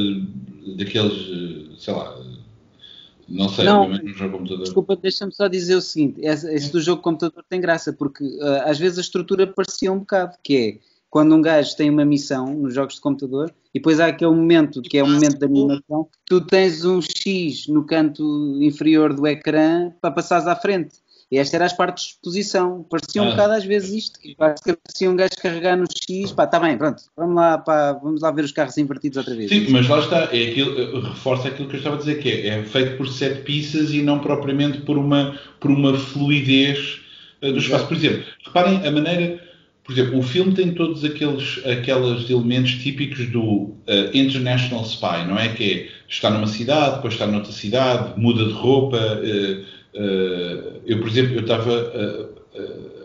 daqueles, 0.76 1.78
sei 1.78 1.94
lá, 1.94 2.16
não 3.28 3.48
sei, 3.48 3.64
não, 3.64 3.88
no 3.88 4.08
jogo 4.08 4.32
de 4.32 4.38
computador. 4.38 4.64
Desculpa, 4.64 4.96
deixa-me 4.96 5.32
só 5.32 5.48
dizer 5.48 5.76
o 5.76 5.80
seguinte: 5.80 6.20
esse, 6.22 6.70
do 6.70 6.80
jogo 6.80 6.98
de 6.98 7.04
computador 7.04 7.44
tem 7.48 7.60
graça, 7.60 7.92
porque 7.92 8.24
uh, 8.24 8.62
às 8.64 8.78
vezes 8.78 8.98
a 8.98 9.02
estrutura 9.02 9.46
parecia 9.46 9.92
um 9.92 9.98
bocado, 9.98 10.36
que 10.42 10.56
é 10.56 10.94
quando 11.14 11.32
um 11.32 11.40
gajo 11.40 11.76
tem 11.76 11.88
uma 11.88 12.04
missão 12.04 12.46
nos 12.54 12.74
jogos 12.74 12.96
de 12.96 13.00
computador 13.00 13.54
e 13.72 13.78
depois 13.78 14.00
há 14.00 14.06
aquele 14.06 14.32
momento 14.32 14.82
que 14.82 14.98
é 14.98 15.02
o 15.02 15.06
momento 15.06 15.38
da 15.38 15.46
animação, 15.46 16.08
tu 16.26 16.40
tens 16.40 16.84
um 16.84 17.00
X 17.00 17.68
no 17.68 17.84
canto 17.84 18.58
inferior 18.60 19.14
do 19.14 19.24
ecrã 19.24 19.92
para 20.00 20.10
passares 20.10 20.48
à 20.48 20.56
frente. 20.56 20.96
E 21.30 21.38
esta 21.38 21.56
era 21.56 21.64
as 21.64 21.72
partes 21.72 22.04
de 22.04 22.10
exposição. 22.12 22.84
Parecia 22.88 23.22
um 23.22 23.28
ah. 23.28 23.30
bocado 23.30 23.52
às 23.54 23.64
vezes 23.64 23.92
isto, 23.92 24.20
que 24.20 24.34
parecia 24.36 25.10
um 25.10 25.16
gajo 25.16 25.32
carregar 25.40 25.76
no 25.76 25.86
X, 25.86 26.32
pá, 26.32 26.44
está 26.44 26.60
bem, 26.60 26.76
pronto, 26.76 27.02
vamos 27.16 27.34
lá, 27.34 27.58
pá, 27.58 27.92
vamos 27.92 28.20
lá 28.20 28.30
ver 28.30 28.44
os 28.44 28.52
carros 28.52 28.76
invertidos 28.78 29.18
outra 29.18 29.34
vez. 29.34 29.48
Sim, 29.48 29.66
mas 29.70 29.88
lá 29.88 30.00
está, 30.00 30.28
é 30.32 30.50
aquilo, 30.50 31.00
reforça 31.00 31.48
aquilo 31.48 31.68
que 31.68 31.76
eu 31.76 31.78
estava 31.78 31.96
a 31.96 31.98
dizer, 31.98 32.20
que 32.20 32.30
é, 32.30 32.48
é 32.48 32.62
feito 32.64 32.96
por 32.96 33.08
sete 33.08 33.42
pistas 33.42 33.90
e 33.92 34.02
não 34.02 34.18
propriamente 34.18 34.78
por 34.82 34.98
uma, 34.98 35.38
por 35.60 35.70
uma 35.70 35.96
fluidez 35.98 37.00
uh, 37.42 37.52
do 37.52 37.58
espaço. 37.58 37.86
Por 37.86 37.96
exemplo, 37.96 38.24
reparem 38.44 38.86
a 38.86 38.90
maneira, 38.90 39.40
por 39.82 39.92
exemplo, 39.92 40.18
o 40.18 40.22
filme 40.22 40.54
tem 40.54 40.72
todos 40.72 41.04
aqueles, 41.04 41.60
aqueles 41.66 42.28
elementos 42.30 42.72
típicos 42.76 43.26
do 43.30 43.42
uh, 43.42 43.74
International 44.12 44.84
Spy, 44.84 45.26
não 45.26 45.38
é? 45.38 45.48
Que 45.48 45.72
é, 45.72 45.88
está 46.08 46.30
numa 46.30 46.46
cidade, 46.46 46.96
depois 46.96 47.14
está 47.14 47.26
noutra 47.26 47.52
cidade, 47.52 48.18
muda 48.20 48.44
de 48.44 48.52
roupa, 48.52 48.98
Uh, 49.14 49.73
eu, 49.94 50.98
por 50.98 51.08
exemplo, 51.08 51.34
eu 51.34 51.42
estava 51.42 52.28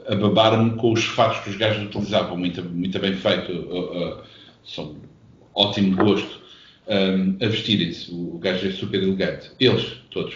a, 0.07 0.13
a, 0.13 0.15
babar-me 0.15 0.71
com 0.71 0.91
os 0.91 1.05
fatos 1.05 1.39
que 1.43 1.51
os 1.51 1.55
gajos 1.55 1.85
utilizavam, 1.85 2.35
muito, 2.35 2.63
muito 2.63 2.97
bem 2.99 3.13
feito, 3.13 3.51
uh, 3.51 4.13
uh, 4.13 4.23
são 4.65 4.95
ótimo 5.53 5.95
gosto, 5.95 6.39
a 6.87 7.45
vestirem-se. 7.45 8.11
O 8.11 8.39
gajo 8.39 8.67
é 8.67 8.71
super 8.71 9.03
elegante. 9.03 9.51
Eles, 9.59 9.85
todos. 10.09 10.33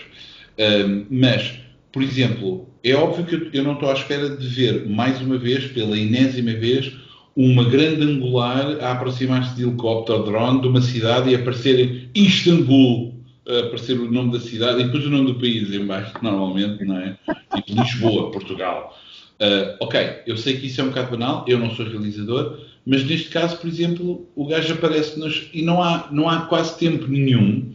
Mas, 1.09 1.59
por 1.91 2.03
exemplo, 2.03 2.67
é 2.83 2.93
óbvio 2.93 3.25
que 3.25 3.35
eu, 3.35 3.49
eu 3.53 3.63
não 3.63 3.73
estou 3.73 3.89
à 3.89 3.93
espera 3.93 4.29
de 4.29 4.47
ver, 4.47 4.87
mais 4.87 5.19
uma 5.19 5.37
vez, 5.37 5.65
pela 5.71 5.97
enésima 5.97 6.53
vez, 6.53 6.93
uma 7.35 7.63
grande 7.63 8.03
angular 8.03 8.77
a 8.81 8.91
aproximar-se 8.91 9.55
de 9.55 9.63
helicóptero 9.63 10.23
drone 10.23 10.61
de 10.61 10.67
uma 10.67 10.81
cidade 10.81 11.31
e 11.31 11.35
aparecer 11.35 11.79
em 12.13 12.23
Istambul 12.23 13.12
aparecer 13.47 13.99
o 13.99 14.11
nome 14.11 14.31
da 14.31 14.39
cidade 14.39 14.81
e 14.81 14.85
depois 14.85 15.05
o 15.05 15.09
nome 15.09 15.33
do 15.33 15.39
país 15.39 15.71
em 15.73 15.85
baixo, 15.85 16.13
normalmente, 16.21 16.83
não 16.85 16.97
é? 16.97 17.17
Tipo 17.55 17.81
Lisboa, 17.81 18.31
Portugal. 18.31 18.97
Uh, 19.41 19.75
ok, 19.81 20.21
eu 20.25 20.37
sei 20.37 20.57
que 20.57 20.67
isso 20.67 20.79
é 20.79 20.83
um 20.83 20.89
bocado 20.89 21.11
banal, 21.11 21.43
eu 21.47 21.59
não 21.59 21.69
sou 21.71 21.85
realizador, 21.85 22.59
mas 22.85 23.03
neste 23.03 23.29
caso, 23.29 23.57
por 23.57 23.67
exemplo, 23.67 24.27
o 24.35 24.45
gajo 24.45 24.73
aparece-nos 24.73 25.49
e 25.53 25.61
não 25.61 25.81
há, 25.81 26.07
não 26.11 26.29
há 26.29 26.41
quase 26.41 26.77
tempo 26.77 27.07
nenhum 27.07 27.73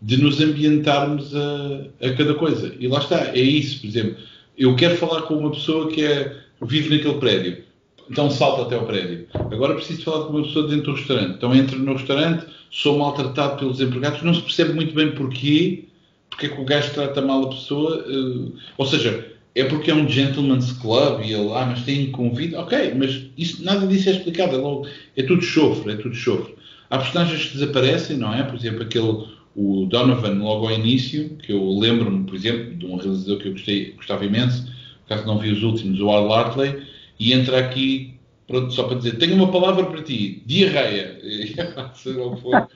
de 0.00 0.16
nos 0.16 0.40
ambientarmos 0.40 1.34
a, 1.34 2.06
a 2.06 2.12
cada 2.14 2.34
coisa. 2.34 2.74
E 2.78 2.88
lá 2.88 3.00
está, 3.00 3.36
é 3.36 3.40
isso, 3.40 3.80
por 3.80 3.86
exemplo. 3.88 4.16
Eu 4.56 4.74
quero 4.76 4.96
falar 4.96 5.22
com 5.22 5.34
uma 5.34 5.50
pessoa 5.50 5.90
que 5.90 6.02
é, 6.02 6.36
vive 6.62 6.96
naquele 6.96 7.18
prédio 7.18 7.69
então 8.10 8.28
salto 8.30 8.62
até 8.62 8.74
ao 8.74 8.84
prédio. 8.84 9.26
Agora 9.34 9.74
preciso 9.74 10.02
falar 10.02 10.26
com 10.26 10.32
uma 10.32 10.42
pessoa 10.42 10.66
dentro 10.66 10.92
do 10.92 10.98
restaurante. 10.98 11.36
Então 11.36 11.54
entro 11.54 11.78
no 11.78 11.92
restaurante, 11.92 12.44
sou 12.70 12.98
maltratado 12.98 13.58
pelos 13.58 13.80
empregados, 13.80 14.22
não 14.22 14.34
se 14.34 14.42
percebe 14.42 14.72
muito 14.72 14.94
bem 14.94 15.12
porquê, 15.12 15.84
porque 16.28 16.46
é 16.46 16.48
que 16.48 16.60
o 16.60 16.64
gajo 16.64 16.92
trata 16.92 17.22
mal 17.22 17.44
a 17.44 17.48
pessoa. 17.50 18.04
Uh, 18.08 18.52
ou 18.76 18.86
seja, 18.86 19.30
é 19.54 19.64
porque 19.64 19.90
é 19.90 19.94
um 19.94 20.08
gentleman's 20.08 20.72
club 20.72 21.20
e 21.24 21.32
ele, 21.32 21.52
ah, 21.52 21.66
mas 21.66 21.82
tem 21.82 22.10
convite. 22.10 22.54
Ok, 22.56 22.94
mas 22.96 23.26
isso, 23.38 23.64
nada 23.64 23.86
disso 23.86 24.08
é 24.08 24.12
explicado. 24.12 24.56
É, 24.56 24.58
logo, 24.58 24.88
é 25.16 25.22
tudo 25.22 25.42
chofre, 25.42 25.92
é 25.92 25.96
tudo 25.96 26.14
chofre. 26.14 26.54
Há 26.88 26.98
personagens 26.98 27.44
que 27.46 27.58
desaparecem, 27.58 28.16
não 28.16 28.34
é? 28.34 28.42
Por 28.42 28.56
exemplo, 28.56 28.82
aquele, 28.82 29.24
o 29.54 29.86
Donovan, 29.86 30.42
logo 30.42 30.66
ao 30.66 30.74
início, 30.74 31.30
que 31.44 31.52
eu 31.52 31.78
lembro-me, 31.78 32.24
por 32.24 32.34
exemplo, 32.34 32.74
de 32.74 32.86
um 32.86 32.96
realizador 32.96 33.38
que 33.38 33.48
eu 33.48 33.52
gostei, 33.52 33.92
gostava 33.92 34.24
imenso, 34.24 34.66
caso 35.08 35.24
não 35.26 35.38
vi 35.38 35.52
os 35.52 35.62
últimos, 35.62 36.00
o 36.00 36.10
Al 36.10 36.32
Hartley, 36.32 36.82
e 37.20 37.34
entra 37.34 37.60
aqui, 37.60 38.18
pronto, 38.48 38.72
só 38.72 38.84
para 38.84 38.96
dizer, 38.96 39.18
tenho 39.18 39.34
uma 39.34 39.52
palavra 39.52 39.84
para 39.84 40.02
ti, 40.02 40.42
diarreia. 40.46 41.20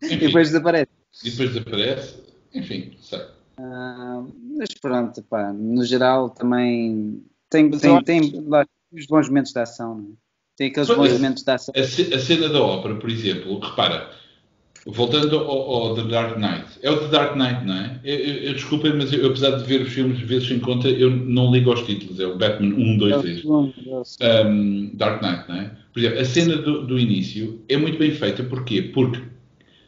E, 0.00 0.16
depois 0.16 0.48
desaparece. 0.48 0.92
E 1.24 1.30
depois 1.30 1.52
desaparece, 1.52 2.22
enfim, 2.54 2.92
sei. 3.00 3.18
Uh, 3.58 4.32
mas 4.56 4.72
pronto, 4.80 5.20
pá, 5.24 5.52
no 5.52 5.84
geral 5.84 6.30
também 6.30 7.20
tem, 7.50 7.68
tem, 7.68 8.04
tem 8.04 8.44
lá, 8.46 8.64
os 8.92 9.06
bons 9.06 9.28
momentos 9.28 9.52
de 9.52 9.58
ação, 9.58 9.96
não 9.96 10.04
é? 10.04 10.12
Tem 10.56 10.68
aqueles 10.68 10.88
bons 10.88 11.12
momentos 11.12 11.42
de 11.42 11.50
ação. 11.50 11.74
A, 11.76 11.80
a 11.80 12.18
cena 12.20 12.48
da 12.48 12.62
ópera, 12.62 12.94
por 12.94 13.10
exemplo, 13.10 13.58
repara, 13.58 14.08
Voltando 14.90 15.36
ao, 15.38 15.70
ao, 15.70 15.94
The 15.94 16.02
Dark 16.04 16.38
Knight. 16.38 16.64
É 16.82 16.90
o 16.90 16.98
The 16.98 17.08
Dark 17.08 17.36
Knight, 17.36 17.64
não 17.66 17.74
é? 17.74 18.00
Eu, 18.02 18.16
eu, 18.16 18.34
eu 18.44 18.52
desculpem, 18.54 18.94
mas 18.94 19.12
eu, 19.12 19.26
apesar 19.26 19.50
de 19.50 19.64
ver 19.64 19.82
os 19.82 19.92
filmes 19.92 20.18
vezes 20.20 20.50
em 20.50 20.58
conta, 20.58 20.88
eu 20.88 21.10
não 21.10 21.52
ligo 21.52 21.70
aos 21.70 21.82
títulos. 21.82 22.18
É 22.18 22.26
o 22.26 22.38
Batman 22.38 22.74
1, 22.74 22.96
2, 22.96 23.20
3. 23.20 23.44
Um, 23.44 24.90
Dark 24.94 25.22
Knight, 25.22 25.44
não 25.46 25.56
é? 25.56 25.70
Por 25.92 26.00
exemplo, 26.00 26.20
a 26.20 26.24
cena 26.24 26.56
do, 26.56 26.86
do, 26.86 26.98
início 26.98 27.60
é 27.68 27.76
muito 27.76 27.98
bem 27.98 28.12
feita. 28.12 28.42
Porquê? 28.42 28.80
Porque 28.80 29.20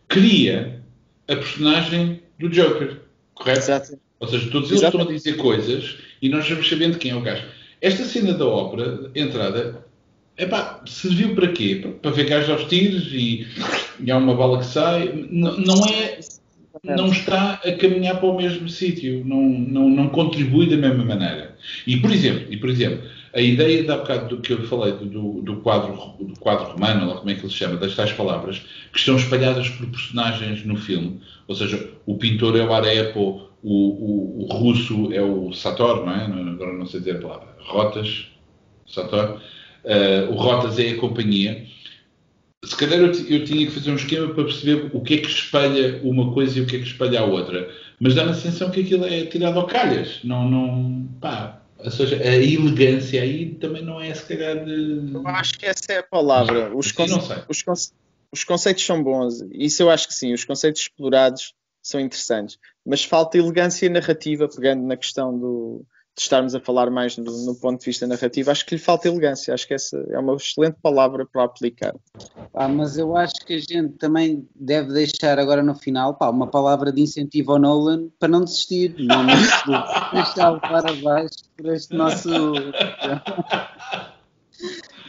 cria 0.07 0.83
a 1.29 1.37
personagem 1.37 2.21
do 2.39 2.51
Joker, 2.51 2.99
correto? 3.33 3.61
Exato. 3.61 3.99
Ou 4.19 4.29
seja, 4.29 4.51
todos 4.51 4.71
eles 4.71 4.83
estão 4.83 5.01
a 5.01 5.07
dizer 5.07 5.37
coisas 5.37 5.97
e 6.21 6.29
nós 6.29 6.47
vamos 6.47 6.69
sabendo 6.69 6.99
quem 6.99 7.13
é 7.13 7.17
o 7.17 7.23
gajo. 7.23 7.45
Esta 7.81 8.05
cena 8.05 8.35
da 8.35 8.45
ópera, 8.45 9.11
entrada, 9.15 9.83
Epá, 10.37 10.81
serviu 10.87 11.35
para 11.35 11.49
quê? 11.49 11.85
Para 12.01 12.11
ver 12.11 12.25
gajos 12.25 12.51
aos 12.51 12.65
tiros 12.65 13.09
e, 13.13 13.47
e 14.01 14.11
há 14.11 14.17
uma 14.17 14.35
bala 14.35 14.59
que 14.59 14.67
sai. 14.67 15.27
Não, 15.31 15.57
não 15.59 15.87
é. 15.87 16.21
Não 16.85 17.09
está 17.09 17.61
a 17.65 17.73
caminhar 17.73 18.19
para 18.21 18.29
o 18.29 18.37
mesmo 18.37 18.69
sítio, 18.69 19.25
não, 19.25 19.43
não, 19.43 19.91
não 19.91 20.09
contribui 20.09 20.71
da 20.71 20.77
mesma 20.77 21.05
maneira. 21.05 21.57
E 21.85 21.97
por 21.97 22.11
exemplo, 22.13 22.47
e, 22.49 22.57
por 22.57 22.71
exemplo 22.71 23.03
a 23.33 23.41
ideia 23.41 23.85
da 23.85 23.99
bocado 23.99 24.37
do 24.37 24.43
que 24.43 24.53
eu 24.53 24.63
falei 24.65 24.93
do, 24.93 25.41
do, 25.43 25.57
quadro, 25.57 25.93
do 26.21 26.39
quadro 26.41 26.73
romano, 26.73 27.09
ou 27.09 27.17
como 27.19 27.31
é 27.31 27.35
que 27.35 27.43
ele 27.43 27.49
se 27.49 27.55
chama, 27.55 27.77
das 27.77 27.95
tais 27.95 28.13
palavras, 28.13 28.59
que 28.93 28.99
estão 28.99 29.17
espalhadas 29.17 29.69
por 29.69 29.87
personagens 29.87 30.65
no 30.65 30.77
filme, 30.77 31.21
ou 31.47 31.55
seja, 31.55 31.91
o 32.07 32.17
pintor 32.17 32.57
é 32.57 32.65
o 32.65 32.73
Arepo, 32.73 33.49
o, 33.63 33.73
o, 33.73 34.45
o 34.45 34.55
russo 34.55 35.13
é 35.13 35.23
o 35.23 35.53
Sator, 35.53 36.05
não 36.05 36.13
é? 36.13 36.25
Agora 36.25 36.73
não 36.73 36.87
sei 36.87 37.01
dizer 37.01 37.17
a 37.17 37.21
palavra, 37.21 37.57
Rotas, 37.61 38.27
Sator 38.87 39.41
uh, 39.85 40.33
o 40.33 40.35
Rotas 40.37 40.79
é 40.79 40.91
a 40.91 40.97
companhia, 40.97 41.67
se 42.65 42.77
calhar 42.77 42.99
eu, 42.99 43.07
eu, 43.07 43.45
tinha 43.45 43.67
que 43.67 43.73
fazer 43.73 43.91
um 43.91 43.97
esquema 43.97 44.35
para 44.35 44.45
perceber 44.45 44.91
o 44.93 45.01
que 45.01 45.15
é 45.15 45.19
que 45.19 45.29
espelha 45.29 46.01
uma 46.03 46.33
coisa 46.33 46.59
e 46.59 46.63
o 46.63 46.67
que 46.67 46.77
é 46.77 46.79
que 46.79 46.87
espelha 46.87 47.21
a 47.21 47.25
outra. 47.25 47.71
Mas 47.99 48.15
dá-me 48.15 48.33
a 48.33 48.35
sensação 48.35 48.71
que 48.71 48.81
aquilo 48.81 49.07
é 49.07 49.25
tirado 49.27 49.59
ao 49.59 49.67
calhas. 49.67 50.21
Não, 50.23 50.49
não, 50.49 51.09
pá, 51.21 51.63
ou 51.79 51.91
seja, 51.91 52.17
a 52.17 52.37
elegância 52.37 53.23
aí 53.23 53.55
também 53.55 53.83
não 53.83 54.01
é 54.01 54.13
se 54.13 54.27
calhar 54.27 54.63
de... 54.63 55.13
Eu 55.15 55.27
acho 55.29 55.59
que 55.59 55.65
essa 55.65 55.93
é 55.93 55.99
a 55.99 56.03
palavra. 56.03 56.75
Os, 56.77 56.93
conce... 56.93 57.19
os, 57.49 57.63
conce... 57.63 57.93
os 58.31 58.45
conceitos 58.45 58.85
são 58.85 59.03
bons. 59.03 59.43
Isso 59.53 59.83
eu 59.83 59.91
acho 59.91 60.07
que 60.07 60.15
sim. 60.15 60.35
Os 60.35 60.45
conceitos 60.45 60.83
explorados 60.83 61.55
são 61.83 61.99
interessantes. 61.99 62.59
Mas 62.85 63.05
falta 63.05 63.39
elegância 63.39 63.89
narrativa, 63.89 64.47
pegando 64.49 64.87
na 64.87 64.97
questão 64.99 65.39
do, 65.39 65.87
de 66.21 66.25
estarmos 66.25 66.55
a 66.55 66.61
falar 66.61 66.91
mais 66.91 67.17
no, 67.17 67.25
no, 67.47 67.55
ponto 67.55 67.81
de 67.81 67.87
vista 67.87 68.07
narrativo, 68.07 68.51
acho 68.51 68.67
que 68.67 68.75
lhe 68.75 68.81
falta 68.81 69.09
elegância. 69.09 69.55
Acho 69.55 69.67
que 69.67 69.73
essa 69.73 69.97
é 70.11 70.19
uma 70.19 70.35
excelente 70.35 70.77
palavra 70.83 71.25
para 71.25 71.45
aplicar. 71.45 71.95
Ah, 72.53 72.69
mas 72.69 72.99
eu 72.99 73.17
acho 73.17 73.37
que 73.47 73.55
a 73.55 73.59
gente 73.59 73.95
também 73.95 74.47
deve 74.55 74.93
deixar 74.93 75.39
agora 75.39 75.63
no 75.63 75.75
final 75.75 76.15
pá, 76.15 76.29
uma 76.29 76.47
palavra 76.47 76.93
de 76.93 77.01
incentivo 77.01 77.53
ao 77.53 77.59
Nolan 77.59 78.09
para 78.19 78.29
não 78.29 78.45
desistir. 78.45 78.95
Não, 78.99 79.23
não 79.23 79.33
deixá-lo 80.13 80.61
para 80.61 80.93
baixo 80.93 81.39
por 81.57 81.73
este 81.73 81.97
nosso. 81.97 82.29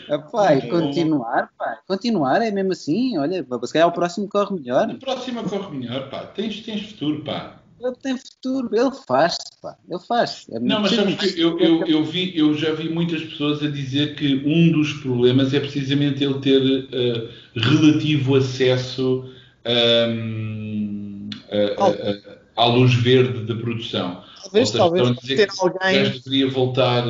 Epá, 0.10 0.56
e 0.56 0.70
continuar, 0.70 1.50
pá, 1.58 1.80
continuar 1.88 2.42
é 2.42 2.52
mesmo 2.52 2.72
assim, 2.72 3.18
olha, 3.18 3.46
se 3.64 3.74
calhar 3.74 3.88
o 3.88 3.94
próximo 3.94 4.28
corre 4.28 4.56
melhor. 4.56 4.90
O 4.90 5.00
próximo 5.00 5.44
corre 5.44 5.78
melhor, 5.78 6.10
pá, 6.10 6.26
tens, 6.26 6.62
tens 6.62 6.92
futuro, 6.92 7.24
pá 7.24 7.61
ele 7.86 7.96
tem 7.96 8.18
futuro, 8.18 8.70
ele 8.74 8.92
faz, 9.08 9.38
pá, 9.62 9.78
ele 9.90 10.00
faz. 10.00 10.46
É 10.52 10.60
não, 10.60 10.82
mas 10.82 10.92
que 10.92 11.40
eu, 11.40 11.60
eu, 11.60 11.86
eu, 11.86 12.04
vi, 12.04 12.38
eu 12.38 12.54
já 12.54 12.74
vi 12.74 12.90
muitas 12.90 13.24
pessoas 13.24 13.64
a 13.64 13.68
dizer 13.68 14.16
que 14.16 14.44
um 14.46 14.72
dos 14.72 14.94
problemas 14.94 15.54
é 15.54 15.60
precisamente 15.60 16.24
ele 16.24 16.40
ter 16.40 16.62
uh, 16.62 17.30
relativo 17.56 18.36
acesso 18.36 19.30
um, 19.66 21.30
a, 21.52 22.60
a, 22.60 22.64
à 22.64 22.66
luz 22.66 22.94
verde 22.94 23.46
da 23.46 23.56
produção. 23.56 24.24
Talvez, 24.44 24.70
seja, 24.70 24.80
talvez 24.80 25.18
ter 25.20 25.48
que 25.48 25.60
alguém. 25.60 26.04
deveria 26.12 26.50
voltar. 26.50 27.06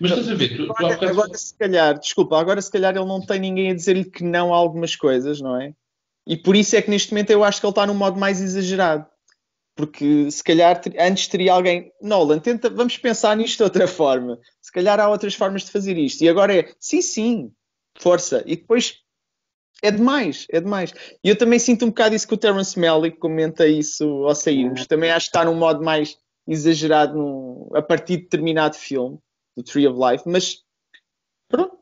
Mas 0.00 0.10
estás 0.10 0.28
a 0.28 0.34
ver, 0.34 0.56
tu, 0.56 0.62
agora, 0.64 0.96
tu 0.96 1.04
agora 1.06 1.38
se 1.38 1.56
calhar, 1.56 1.98
desculpa, 1.98 2.38
agora 2.38 2.60
se 2.60 2.70
calhar 2.70 2.96
ele 2.96 3.06
não 3.06 3.20
tem 3.20 3.38
ninguém 3.38 3.70
a 3.70 3.74
dizer-lhe 3.74 4.04
que 4.04 4.24
não 4.24 4.52
a 4.52 4.56
algumas 4.56 4.96
coisas, 4.96 5.40
não 5.40 5.60
é? 5.60 5.72
E 6.26 6.36
por 6.36 6.56
isso 6.56 6.74
é 6.74 6.82
que 6.82 6.90
neste 6.90 7.12
momento 7.12 7.30
eu 7.30 7.44
acho 7.44 7.60
que 7.60 7.66
ele 7.66 7.70
está 7.70 7.86
num 7.86 7.94
modo 7.94 8.18
mais 8.18 8.40
exagerado 8.40 9.06
porque 9.74 10.30
se 10.30 10.42
calhar 10.42 10.80
antes 10.98 11.26
teria 11.26 11.52
alguém, 11.52 11.92
Nolan, 12.00 12.38
tenta, 12.38 12.70
vamos 12.70 12.96
pensar 12.96 13.36
nisto 13.36 13.58
de 13.58 13.64
outra 13.64 13.88
forma. 13.88 14.38
Se 14.62 14.70
calhar 14.70 15.00
há 15.00 15.08
outras 15.08 15.34
formas 15.34 15.64
de 15.64 15.72
fazer 15.72 15.98
isto. 15.98 16.22
E 16.22 16.28
agora 16.28 16.56
é, 16.56 16.72
sim, 16.78 17.02
sim, 17.02 17.52
força. 17.98 18.42
E 18.46 18.56
depois 18.56 19.00
é 19.82 19.90
demais, 19.90 20.46
é 20.50 20.60
demais. 20.60 20.94
E 21.22 21.28
eu 21.28 21.36
também 21.36 21.58
sinto 21.58 21.84
um 21.84 21.88
bocado 21.88 22.14
isso 22.14 22.26
que 22.26 22.34
o 22.34 22.38
Terence 22.38 22.78
Malick 22.78 23.18
comenta 23.18 23.66
isso 23.66 24.04
ao 24.24 24.34
sairmos. 24.34 24.86
Também 24.86 25.10
acho 25.10 25.26
que 25.26 25.36
está 25.36 25.44
num 25.44 25.56
modo 25.56 25.84
mais 25.84 26.16
exagerado 26.46 27.16
no, 27.16 27.70
a 27.74 27.82
partir 27.82 28.18
de 28.18 28.22
determinado 28.22 28.76
filme, 28.76 29.18
do 29.56 29.62
Tree 29.62 29.88
of 29.88 29.98
Life, 29.98 30.24
mas 30.26 30.58
pronto. 31.48 31.76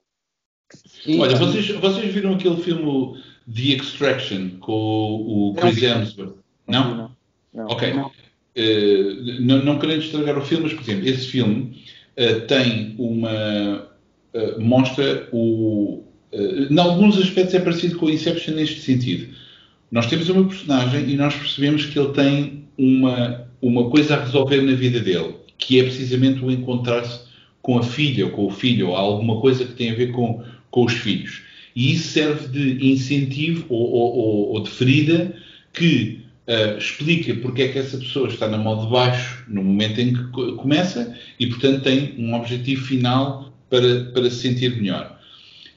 Olha, 1.19 1.37
vocês, 1.37 1.69
vocês 1.69 2.15
viram 2.15 2.35
aquele 2.35 2.57
filme 2.63 3.23
The 3.47 3.77
Extraction 3.77 4.59
com 4.59 4.73
o, 4.73 5.51
o 5.51 5.55
Chris 5.55 5.83
Hemsworth? 5.83 6.37
Não? 6.67 6.95
não. 6.95 7.22
Não, 7.55 7.67
ok. 7.67 7.93
Não. 7.93 8.07
Uh, 8.07 9.41
não, 9.41 9.65
não, 9.65 9.79
querendo 9.79 10.03
estragar 10.03 10.37
o 10.37 10.43
filme, 10.43 10.65
mas, 10.65 10.75
por 10.75 10.83
exemplo, 10.83 11.09
esse 11.09 11.27
filme 11.27 11.83
uh, 12.19 12.41
tem 12.47 12.95
uma. 12.99 13.89
Uh, 14.35 14.61
mostra 14.61 15.29
o. 15.33 16.03
em 16.33 16.79
alguns 16.79 17.19
aspectos 17.19 17.55
é 17.55 17.61
parecido 17.61 17.99
com 17.99 18.07
o 18.07 18.11
Inception 18.11 18.55
neste 18.55 18.81
sentido. 18.81 19.35
Nós 19.91 20.07
temos 20.07 20.29
uma 20.31 20.49
personagem 20.49 21.11
e 21.11 21.17
nós 21.17 21.35
percebemos 21.35 21.85
que 21.85 21.99
ele 21.99 22.13
tem 22.13 22.65
uma, 22.79 23.47
uma 23.61 23.91
coisa 23.91 24.17
a 24.17 24.25
resolver 24.25 24.63
na 24.63 24.73
vida 24.73 25.01
dele, 25.01 25.35
que 25.59 25.79
é 25.79 25.83
precisamente 25.83 26.43
o 26.43 26.51
encontrar-se 26.51 27.21
com 27.61 27.79
a 27.79 27.83
filha 27.83 28.27
ou 28.27 28.33
com 28.33 28.47
o 28.47 28.51
filho, 28.51 28.89
ou 28.89 28.97
alguma 28.97 29.41
coisa 29.41 29.65
que 29.67 29.75
tem 29.75 29.91
a 29.91 29.95
ver 29.95 30.11
com, 30.13 30.43
com 30.71 30.85
os 30.85 30.95
filhos. 30.95 31.43
E 31.77 31.93
isso 31.93 32.09
serve 32.09 32.49
de 32.49 32.91
incentivo 32.91 33.67
ou, 33.69 33.91
ou, 33.91 34.53
ou 34.53 34.63
de 34.63 34.71
ferida 34.71 35.35
que 35.73 36.22
uh, 36.53 36.79
explica 36.79 37.35
porque 37.37 37.63
é 37.63 37.69
que 37.69 37.79
essa 37.79 37.97
pessoa 37.97 38.29
está 38.29 38.49
na 38.49 38.59
mão 38.59 38.85
de 38.85 38.91
baixo 38.91 39.45
no 39.49 39.63
momento 39.63 40.01
em 40.01 40.13
que 40.13 40.53
começa 40.57 41.17
e, 41.41 41.47
portanto, 41.47 41.83
tem 41.83 42.15
um 42.19 42.35
objetivo 42.35 42.85
final 42.85 43.53
para, 43.71 44.05
para 44.13 44.31
se 44.31 44.37
sentir 44.37 44.77
melhor. 44.77 45.19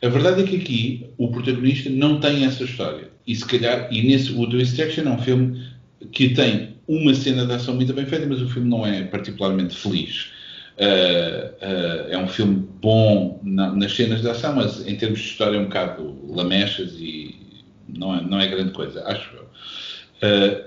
A 0.04 0.10
verdade 0.10 0.44
é 0.44 0.46
que 0.46 0.58
aqui 0.58 1.06
o 1.18 1.30
protagonista 1.30 1.90
não 1.90 2.20
tem 2.20 2.46
essa 2.46 2.64
história. 2.64 3.10
E 3.26 3.36
se 3.36 3.46
calhar, 3.46 3.88
e 3.92 4.04
nesse 4.04 4.32
o 4.34 4.48
The 4.48 4.58
Extraction 4.58 5.04
é 5.04 5.10
um 5.10 5.18
filme 5.18 5.64
que 6.12 6.30
tem 6.30 6.76
uma 6.88 7.14
cena 7.14 7.46
de 7.46 7.54
ação 7.54 7.74
muito 7.76 7.94
bem 7.94 8.06
feita, 8.06 8.26
mas 8.28 8.42
o 8.42 8.50
filme 8.50 8.70
não 8.70 8.86
é 8.86 9.04
particularmente 9.04 9.76
feliz. 9.76 10.32
Uh, 10.78 11.56
uh, 11.56 12.12
é 12.12 12.18
um 12.18 12.28
filme 12.28 12.68
bom 12.82 13.40
na, 13.44 13.72
nas 13.72 13.96
cenas 13.96 14.22
de 14.22 14.30
ação, 14.30 14.56
mas 14.56 14.86
em 14.86 14.96
termos 14.96 15.20
de 15.20 15.26
história 15.26 15.58
é 15.58 15.60
um 15.60 15.66
bocado 15.66 16.16
lamechas 16.36 16.94
e 17.00 17.36
não 17.88 18.16
é, 18.16 18.22
não 18.22 18.40
é 18.40 18.48
grande 18.48 18.72
coisa, 18.74 19.04
acho 19.06 19.36
eu. 19.36 19.46
Uh, 20.26 20.66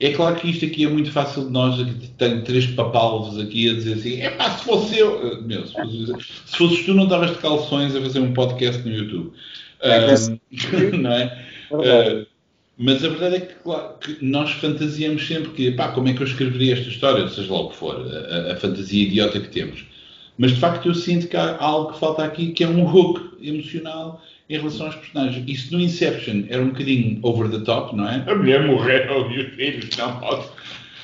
é 0.00 0.12
claro 0.12 0.34
que 0.34 0.50
isto 0.50 0.64
aqui 0.64 0.84
é 0.84 0.88
muito 0.88 1.12
fácil 1.12 1.44
de 1.44 1.50
nós, 1.50 1.76
tenho 2.18 2.42
três 2.42 2.66
papalvos 2.66 3.38
aqui 3.38 3.70
a 3.70 3.74
dizer 3.74 3.94
assim, 3.94 4.20
é 4.20 4.30
pá, 4.30 4.50
se 4.50 4.64
fosse 4.64 4.98
eu, 4.98 5.38
uh, 5.38 5.42
meu, 5.42 5.64
se, 5.64 5.72
fosse, 5.74 6.06
se 6.46 6.56
fosses 6.56 6.84
tu 6.84 6.94
não 6.94 7.04
estavas 7.04 7.30
de 7.30 7.38
calções 7.38 7.94
a 7.94 8.00
fazer 8.00 8.18
um 8.18 8.32
podcast 8.32 8.82
no 8.82 8.92
YouTube. 8.92 9.32
Uh, 9.80 10.96
não 10.98 11.12
é? 11.12 11.46
Uh, 11.70 12.26
mas 12.76 13.04
a 13.04 13.08
verdade 13.10 13.36
é 13.36 13.40
que, 13.40 13.54
claro, 13.62 13.94
que 13.98 14.18
nós 14.24 14.50
fantasiamos 14.52 15.24
sempre 15.24 15.50
que, 15.52 15.70
pá, 15.70 15.92
como 15.92 16.08
é 16.08 16.14
que 16.14 16.22
eu 16.22 16.26
escreveria 16.26 16.72
esta 16.72 16.88
história, 16.88 17.28
seja 17.28 17.52
lá 17.52 17.60
o 17.60 17.68
que 17.68 17.76
for, 17.76 17.94
a, 17.94 18.52
a, 18.52 18.56
fantasia 18.56 19.04
idiota 19.04 19.38
que 19.38 19.48
temos. 19.48 19.84
Mas 20.36 20.52
de 20.52 20.58
facto 20.58 20.88
eu 20.88 20.94
sinto 20.94 21.28
que 21.28 21.36
há 21.36 21.58
algo 21.58 21.92
que 21.92 22.00
falta 22.00 22.24
aqui 22.24 22.50
que 22.50 22.64
é 22.64 22.68
um 22.68 22.84
hook 22.84 23.38
emocional 23.40 24.20
em 24.52 24.58
relação 24.58 24.86
aos 24.86 24.96
personagens. 24.96 25.44
Isso 25.48 25.72
no 25.72 25.80
Inception 25.80 26.44
era 26.48 26.62
um 26.62 26.68
bocadinho 26.68 27.18
over 27.22 27.50
the 27.50 27.60
top, 27.60 27.96
não 27.96 28.08
é? 28.08 28.22
A 28.26 28.34
mulher 28.34 28.66
morreu 28.66 29.30
e 29.32 29.40
os 29.40 29.54
filhos 29.54 29.96
não 29.96 30.20
pode. 30.20 30.46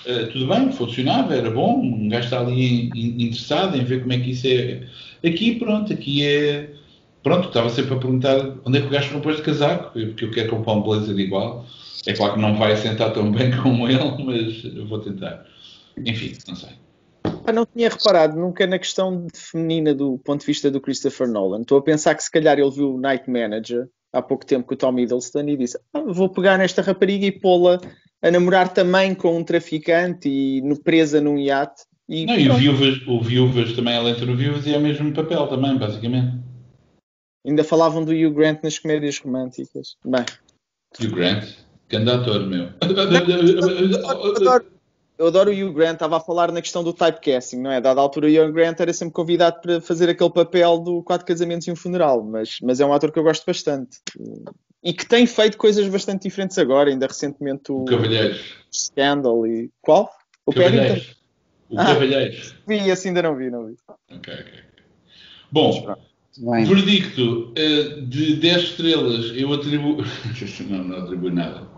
Uh, 0.06 0.26
tudo 0.32 0.46
bem, 0.46 0.70
funcionava, 0.72 1.34
era 1.34 1.50
bom, 1.50 1.80
um 1.80 2.08
gajo 2.08 2.24
está 2.24 2.40
ali 2.40 2.90
interessado 2.94 3.76
em 3.76 3.84
ver 3.84 4.00
como 4.00 4.12
é 4.12 4.18
que 4.18 4.30
isso 4.30 4.46
é. 4.46 4.82
Aqui, 5.26 5.54
pronto, 5.56 5.92
aqui 5.92 6.24
é. 6.24 6.70
Pronto, 7.22 7.48
estava 7.48 7.68
sempre 7.68 7.94
a 7.94 7.98
perguntar 7.98 8.54
onde 8.64 8.78
é 8.78 8.80
que 8.80 8.86
o 8.86 8.90
gajo 8.90 9.12
compôs 9.12 9.36
de 9.36 9.42
casaco, 9.42 9.90
porque 9.92 10.24
eu 10.24 10.30
quero 10.30 10.50
comprar 10.50 10.74
um 10.74 10.82
blazer 10.82 11.18
igual. 11.18 11.66
É 12.06 12.12
claro 12.12 12.34
que 12.34 12.40
não 12.40 12.56
vai 12.56 12.76
sentar 12.76 13.12
tão 13.12 13.30
bem 13.32 13.50
como 13.60 13.88
ele, 13.88 14.24
mas 14.24 14.88
vou 14.88 15.00
tentar. 15.00 15.44
Enfim, 16.06 16.32
não 16.46 16.54
sei. 16.54 16.70
Ah, 17.48 17.52
não 17.52 17.64
tinha 17.64 17.88
reparado 17.88 18.38
nunca 18.38 18.66
na 18.66 18.78
questão 18.78 19.26
feminina 19.34 19.94
do 19.94 20.18
ponto 20.18 20.40
de 20.40 20.46
vista 20.46 20.70
do 20.70 20.82
Christopher 20.82 21.26
Nolan. 21.26 21.62
Estou 21.62 21.78
a 21.78 21.82
pensar 21.82 22.14
que 22.14 22.22
se 22.22 22.30
calhar 22.30 22.58
ele 22.58 22.70
viu 22.70 22.94
o 22.94 23.00
Night 23.00 23.24
Manager 23.30 23.88
há 24.12 24.20
pouco 24.20 24.44
tempo 24.44 24.68
com 24.68 24.74
o 24.74 24.76
Tom 24.76 24.98
Hiddleston 24.98 25.48
e 25.48 25.56
disse: 25.56 25.80
ah, 25.94 26.02
vou 26.06 26.28
pegar 26.28 26.58
nesta 26.58 26.82
rapariga 26.82 27.24
e 27.24 27.32
pô-la 27.32 27.80
a 28.20 28.30
namorar 28.30 28.74
também 28.74 29.14
com 29.14 29.38
um 29.38 29.42
traficante 29.42 30.28
e 30.28 30.60
no, 30.60 30.78
presa 30.78 31.22
num 31.22 31.38
iate. 31.38 31.84
E, 32.06 32.26
não, 32.26 32.38
e 32.38 32.50
o 32.50 32.54
viúvas, 32.54 33.00
o 33.06 33.18
viúvas 33.22 33.72
também, 33.72 33.94
ela 33.94 34.10
entra 34.10 34.26
no 34.26 34.36
viúvas 34.36 34.66
e 34.66 34.74
é 34.74 34.76
o 34.76 34.82
mesmo 34.82 35.10
papel 35.14 35.46
também, 35.46 35.74
basicamente. 35.78 36.36
Ainda 37.46 37.64
falavam 37.64 38.04
do 38.04 38.12
Hugh 38.12 38.34
Grant 38.34 38.62
nas 38.62 38.78
comédias 38.78 39.18
românticas. 39.20 39.96
Bem. 40.04 40.26
Hugh 41.00 41.14
Grant? 41.14 41.48
Grande 41.88 42.10
ator, 42.10 42.46
meu. 42.46 42.68
Adoro, 44.36 44.77
eu 45.18 45.26
adoro 45.26 45.50
o 45.50 45.52
Hugh 45.52 45.72
Grant, 45.72 45.94
estava 45.94 46.16
a 46.16 46.20
falar 46.20 46.52
na 46.52 46.62
questão 46.62 46.84
do 46.84 46.92
typecasting, 46.92 47.60
não 47.60 47.72
é? 47.72 47.80
Dada 47.80 48.00
a 48.00 48.02
altura, 48.02 48.28
o 48.28 48.30
Hugh 48.30 48.52
Grant 48.52 48.78
era 48.78 48.92
sempre 48.92 49.12
convidado 49.12 49.60
para 49.60 49.80
fazer 49.80 50.08
aquele 50.08 50.30
papel 50.30 50.78
do 50.78 51.02
Quatro 51.02 51.26
Casamentos 51.26 51.66
e 51.66 51.72
um 51.72 51.76
Funeral, 51.76 52.22
mas, 52.22 52.58
mas 52.62 52.78
é 52.78 52.86
um 52.86 52.92
ator 52.92 53.10
que 53.10 53.18
eu 53.18 53.24
gosto 53.24 53.44
bastante. 53.44 53.98
E 54.82 54.92
que 54.92 55.04
tem 55.04 55.26
feito 55.26 55.58
coisas 55.58 55.88
bastante 55.88 56.22
diferentes 56.22 56.56
agora, 56.56 56.88
ainda 56.88 57.08
recentemente 57.08 57.72
o, 57.72 57.82
o 57.82 57.84
Cavalheiros. 57.84 58.40
Scandal 58.72 59.44
e. 59.44 59.70
Qual? 59.82 60.08
O 60.46 60.52
Cavalheiros. 60.52 61.16
O 61.68 61.78
ah, 61.78 61.84
Cavalheiros. 61.84 62.54
Vi, 62.66 62.90
assim 62.90 63.08
ainda 63.08 63.22
não 63.22 63.36
vi, 63.36 63.50
não 63.50 63.66
vi. 63.66 63.76
Ok, 63.88 64.32
ok. 64.32 64.52
Bom, 65.50 65.96
Bem. 66.38 66.64
verdicto 66.64 67.52
uh, 67.52 68.02
de 68.02 68.36
10 68.36 68.62
estrelas, 68.62 69.32
eu 69.34 69.52
atribuo. 69.52 69.96
não, 70.70 70.84
não 70.84 70.98
atribuo 70.98 71.30
nada. 71.30 71.77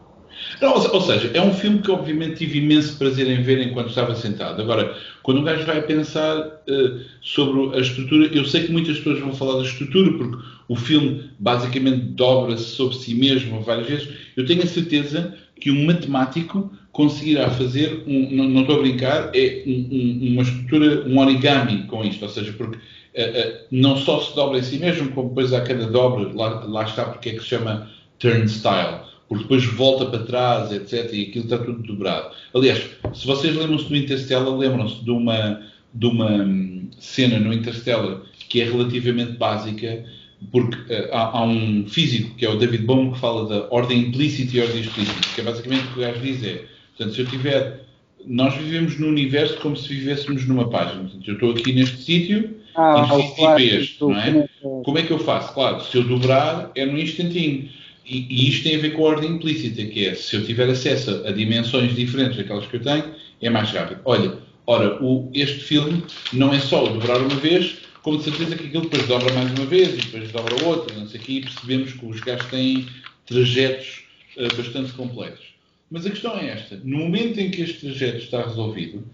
Não, 0.61 0.75
ou, 0.75 1.01
seja, 1.01 1.31
é 1.35 1.41
um 1.41 1.53
filme 1.53 1.81
que 1.81 1.91
obviamente 1.91 2.37
tive 2.37 2.59
imenso 2.59 2.97
prazer 2.99 3.29
em 3.29 3.43
ver 3.43 3.67
enquanto 3.67 3.89
estava 3.89 4.15
sentado. 4.15 4.61
Agora, 4.61 4.97
quando 5.23 5.41
um 5.41 5.45
gajo 5.45 5.65
vai 5.65 5.81
pensar 5.83 6.39
uh, 6.39 7.01
sobre 7.23 7.77
a 7.77 7.81
estrutura, 7.81 8.27
eu 8.33 8.45
sei 8.45 8.65
que 8.65 8.73
muitas 8.73 8.99
pessoas 8.99 9.21
vão 9.21 9.35
falar 9.35 9.59
da 9.59 9.63
estrutura, 9.63 10.13
porque 10.13 10.37
o 10.69 10.77
filme 10.77 11.31
basicamente 11.39 12.01
dobra-se 12.15 12.65
sobre 12.65 12.97
si 12.97 13.15
mesmo 13.15 13.61
várias 13.63 13.89
vezes. 13.89 14.09
Eu 14.37 14.47
tenho 14.47 14.63
a 14.63 14.67
certeza, 14.67 15.35
que 15.61 15.71
um 15.71 15.87
matemático 15.87 16.73
conseguirá 16.91 17.51
fazer, 17.51 18.03
um, 18.07 18.31
não, 18.31 18.49
não, 18.49 18.61
estou 18.63 18.77
a 18.77 18.81
brincar, 18.81 19.31
é 19.35 19.63
um, 19.67 19.89
um, 19.93 20.33
uma 20.33 20.43
estrutura, 20.43 21.07
um 21.07 21.19
origami 21.19 21.87
com 21.87 22.05
isto, 22.05 22.23
ou 22.23 22.29
seja, 22.29 22.53
porque 22.53 22.77
uh, 22.77 22.81
uh, 22.81 23.67
não 23.71 23.97
só 23.97 24.21
se 24.21 24.35
dobra 24.35 24.59
em 24.59 24.63
si 24.63 24.79
mesmo, 24.79 25.11
como 25.13 25.29
depois 25.29 25.53
a 25.53 25.61
cada 25.61 25.87
dobra, 25.87 26.33
lá, 26.35 26.65
lá 26.65 26.85
está 26.85 27.05
porque 27.05 27.31
é 27.31 27.33
que 27.35 27.41
se 27.41 27.47
chama 27.47 27.89
turnstile, 28.19 29.10
porque 29.31 29.45
depois 29.45 29.65
volta 29.65 30.07
para 30.07 30.25
trás, 30.25 30.73
etc, 30.73 31.13
e 31.13 31.23
aquilo 31.23 31.45
está 31.45 31.57
tudo 31.57 31.85
dobrado. 31.85 32.35
Aliás, 32.53 32.85
se 33.15 33.25
vocês 33.25 33.55
lembram-se 33.55 33.85
do 33.85 33.97
Interstellar, 33.97 34.59
lembram-se 34.59 35.05
de 35.05 35.11
uma, 35.13 35.63
de 35.95 36.07
uma 36.07 36.33
hum, 36.33 36.89
cena 36.99 37.39
no 37.39 37.53
Interstellar 37.53 38.23
que 38.49 38.61
é 38.61 38.65
relativamente 38.65 39.35
básica, 39.35 40.05
porque 40.51 40.77
uh, 40.93 41.09
há, 41.13 41.39
há, 41.39 41.45
um 41.45 41.87
físico, 41.87 42.35
que 42.35 42.45
é 42.45 42.51
o 42.51 42.59
David 42.59 42.85
Bohm, 42.85 43.13
que 43.13 43.21
fala 43.21 43.49
da 43.49 43.69
ordem 43.73 44.01
implícita 44.09 44.57
e 44.57 44.61
ordem 44.61 44.81
explícita, 44.81 45.29
que 45.33 45.41
é 45.41 45.45
basicamente 45.45 45.85
o 45.85 45.93
que 45.93 45.99
o 46.01 46.03
gajo 46.03 46.21
diz 46.21 46.43
é, 46.43 46.65
portanto, 46.97 47.15
se 47.15 47.21
eu 47.21 47.27
tiver, 47.27 47.85
nós 48.27 48.53
vivemos 48.57 48.99
no 48.99 49.07
universo 49.07 49.61
como 49.61 49.77
se 49.77 49.87
vivêssemos 49.95 50.45
numa 50.49 50.69
página, 50.69 51.03
portanto, 51.03 51.29
eu 51.29 51.35
estou 51.35 51.51
aqui 51.53 51.73
neste 51.73 51.99
sítio, 51.99 52.57
ah, 52.75 53.07
e 53.09 53.13
o 53.13 53.35
tipo 53.35 53.59
este, 53.61 54.01
não 54.01 54.19
é? 54.19 54.49
Como 54.61 54.99
é 54.99 55.03
que 55.05 55.13
eu 55.13 55.21
faço? 55.21 55.55
Claro, 55.55 55.81
se 55.85 55.97
eu 55.97 56.03
dobrar, 56.03 56.73
é 56.75 56.85
num 56.85 56.99
instantinho. 56.99 57.69
E, 58.11 58.27
e, 58.29 58.49
isto 58.49 58.65
tem 58.65 58.75
a 58.75 58.81
ver 58.81 58.91
com 58.91 59.07
a 59.07 59.11
ordem 59.11 59.31
implícita, 59.31 59.85
que 59.85 60.09
é, 60.09 60.17
se 60.17 60.35
eu 60.35 60.45
tiver 60.45 60.69
acesso 60.69 61.23
a 61.25 61.31
dimensões 61.31 61.95
diferentes 61.95 62.37
daquelas 62.37 62.67
que 62.67 62.75
eu 62.75 62.83
tenho, 62.83 63.05
é 63.41 63.49
mais 63.49 63.71
rápido. 63.71 64.01
Olha, 64.05 64.37
ora, 64.67 65.01
o, 65.01 65.31
este 65.33 65.61
filme 65.61 66.03
não 66.33 66.53
é 66.53 66.59
só 66.59 66.85
dobrar 66.87 67.21
uma 67.21 67.37
vez, 67.37 67.79
como 68.03 68.19
de 68.19 68.25
certeza 68.25 68.57
que 68.57 68.67
aquilo 68.67 68.83
depois 68.83 69.07
dobra 69.07 69.33
mais 69.33 69.53
uma 69.53 69.65
vez 69.65 69.95
e 69.95 69.99
depois 69.99 70.33
dobra 70.33 70.65
outra, 70.65 70.97
não 70.99 71.07
sei 71.07 71.21
o 71.21 71.31
e 71.31 71.41
percebemos 71.43 71.93
que 71.93 72.05
os 72.05 72.21
gajos 72.21 72.47
têm 72.47 72.87
trajetos 73.27 74.03
uh, 74.37 74.57
bastante 74.57 74.93
complexos. 74.93 75.47
Mas 75.89 76.05
a 76.05 76.11
questão 76.11 76.37
é 76.37 76.49
esta: 76.49 76.81
no 76.83 76.99
momento 76.99 77.39
em 77.39 77.49
que 77.53 77.63
este 77.63 77.87
trajeto 77.87 78.19
está 78.19 78.43
resolvido, 78.43 79.05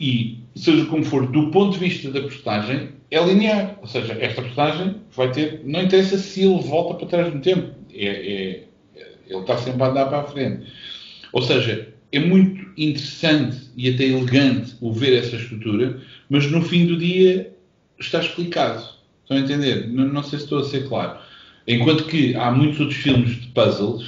e 0.00 0.38
seja 0.56 0.84
como 0.86 1.04
for, 1.04 1.28
do 1.28 1.48
ponto 1.52 1.74
de 1.74 1.78
vista 1.78 2.10
da 2.10 2.22
postagem, 2.22 2.88
é 3.08 3.24
linear. 3.24 3.78
Ou 3.80 3.86
seja, 3.86 4.16
esta 4.20 4.42
postagem 4.42 4.96
vai 5.14 5.30
ter. 5.30 5.60
Não 5.64 5.82
interessa 5.82 6.18
se 6.18 6.42
ele 6.42 6.60
volta 6.60 6.96
para 6.96 7.06
trás 7.06 7.32
no 7.32 7.40
tempo, 7.40 7.72
é, 7.94 8.06
é, 8.06 8.64
ele 9.28 9.40
está 9.40 9.56
sempre 9.56 9.82
a 9.82 9.88
andar 9.88 10.06
para 10.06 10.20
a 10.20 10.24
frente. 10.24 10.66
Ou 11.32 11.42
seja, 11.42 11.92
é 12.12 12.18
muito 12.18 12.70
interessante 12.76 13.70
e 13.76 13.88
até 13.88 14.04
elegante 14.04 14.74
o 14.80 14.92
ver 14.92 15.18
essa 15.18 15.36
estrutura, 15.36 16.00
mas 16.28 16.50
no 16.50 16.62
fim 16.62 16.86
do 16.86 16.96
dia 16.96 17.52
está 17.98 18.20
explicado. 18.20 18.84
Estão 19.22 19.36
a 19.36 19.40
entender? 19.40 19.88
Não, 19.88 20.06
não, 20.08 20.22
sei 20.22 20.38
se 20.38 20.44
estou 20.44 20.58
a 20.58 20.64
ser 20.64 20.88
claro. 20.88 21.18
Enquanto 21.66 22.04
que 22.04 22.34
há 22.34 22.50
muitos 22.50 22.80
outros 22.80 22.98
filmes 22.98 23.40
de 23.40 23.46
puzzles, 23.48 24.02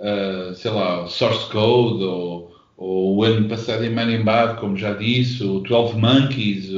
uh, 0.00 0.54
sei 0.54 0.70
lá, 0.70 1.06
Source 1.06 1.48
Code 1.50 2.02
ou, 2.02 2.56
ou 2.76 3.16
o 3.16 3.22
ano 3.22 3.48
passado 3.48 3.84
em 3.84 3.90
Man 3.90 4.10
in 4.10 4.24
Bad, 4.24 4.58
como 4.58 4.76
já 4.76 4.94
disse, 4.94 5.44
o 5.44 5.60
12 5.60 5.96
Monkeys, 5.98 6.70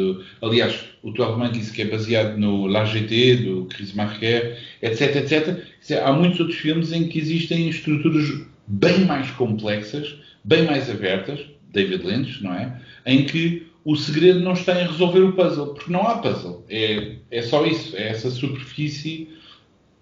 aliás, 0.43 0.85
o 1.03 1.11
12 1.11 1.39
Monkeys 1.39 1.71
que 1.71 1.83
é 1.83 1.85
baseado 1.87 2.37
no 2.37 2.67
LGT 2.69 3.37
do 3.37 3.65
Chris 3.67 3.93
Marquer, 3.93 4.59
etc, 4.83 5.17
etc. 5.17 5.65
Há 6.03 6.13
muitos 6.13 6.41
outros 6.41 6.59
filmes 6.59 6.93
em 6.93 7.09
que 7.09 7.19
existem 7.19 7.69
estruturas 7.69 8.29
bem 8.67 9.05
mais 9.05 9.31
complexas, 9.33 10.17
bem 10.45 10.65
mais 10.65 10.91
abertas, 10.91 11.41
David 11.73 12.05
Lynch, 12.05 12.43
não 12.43 12.55
é? 12.55 12.81
Em 13.07 13.25
que 13.25 13.67
o 13.85 13.97
segredo 13.97 14.41
não 14.41 14.53
está 14.53 14.81
em 14.83 14.87
resolver 14.87 15.21
o 15.21 15.33
puzzle, 15.33 15.75
porque 15.75 15.93
não 15.93 16.07
há 16.07 16.19
puzzle. 16.19 16.65
É, 16.69 17.17
é 17.31 17.43
só 17.43 17.65
isso, 17.65 17.97
é 17.97 18.09
essa 18.09 18.31
superfície 18.31 19.29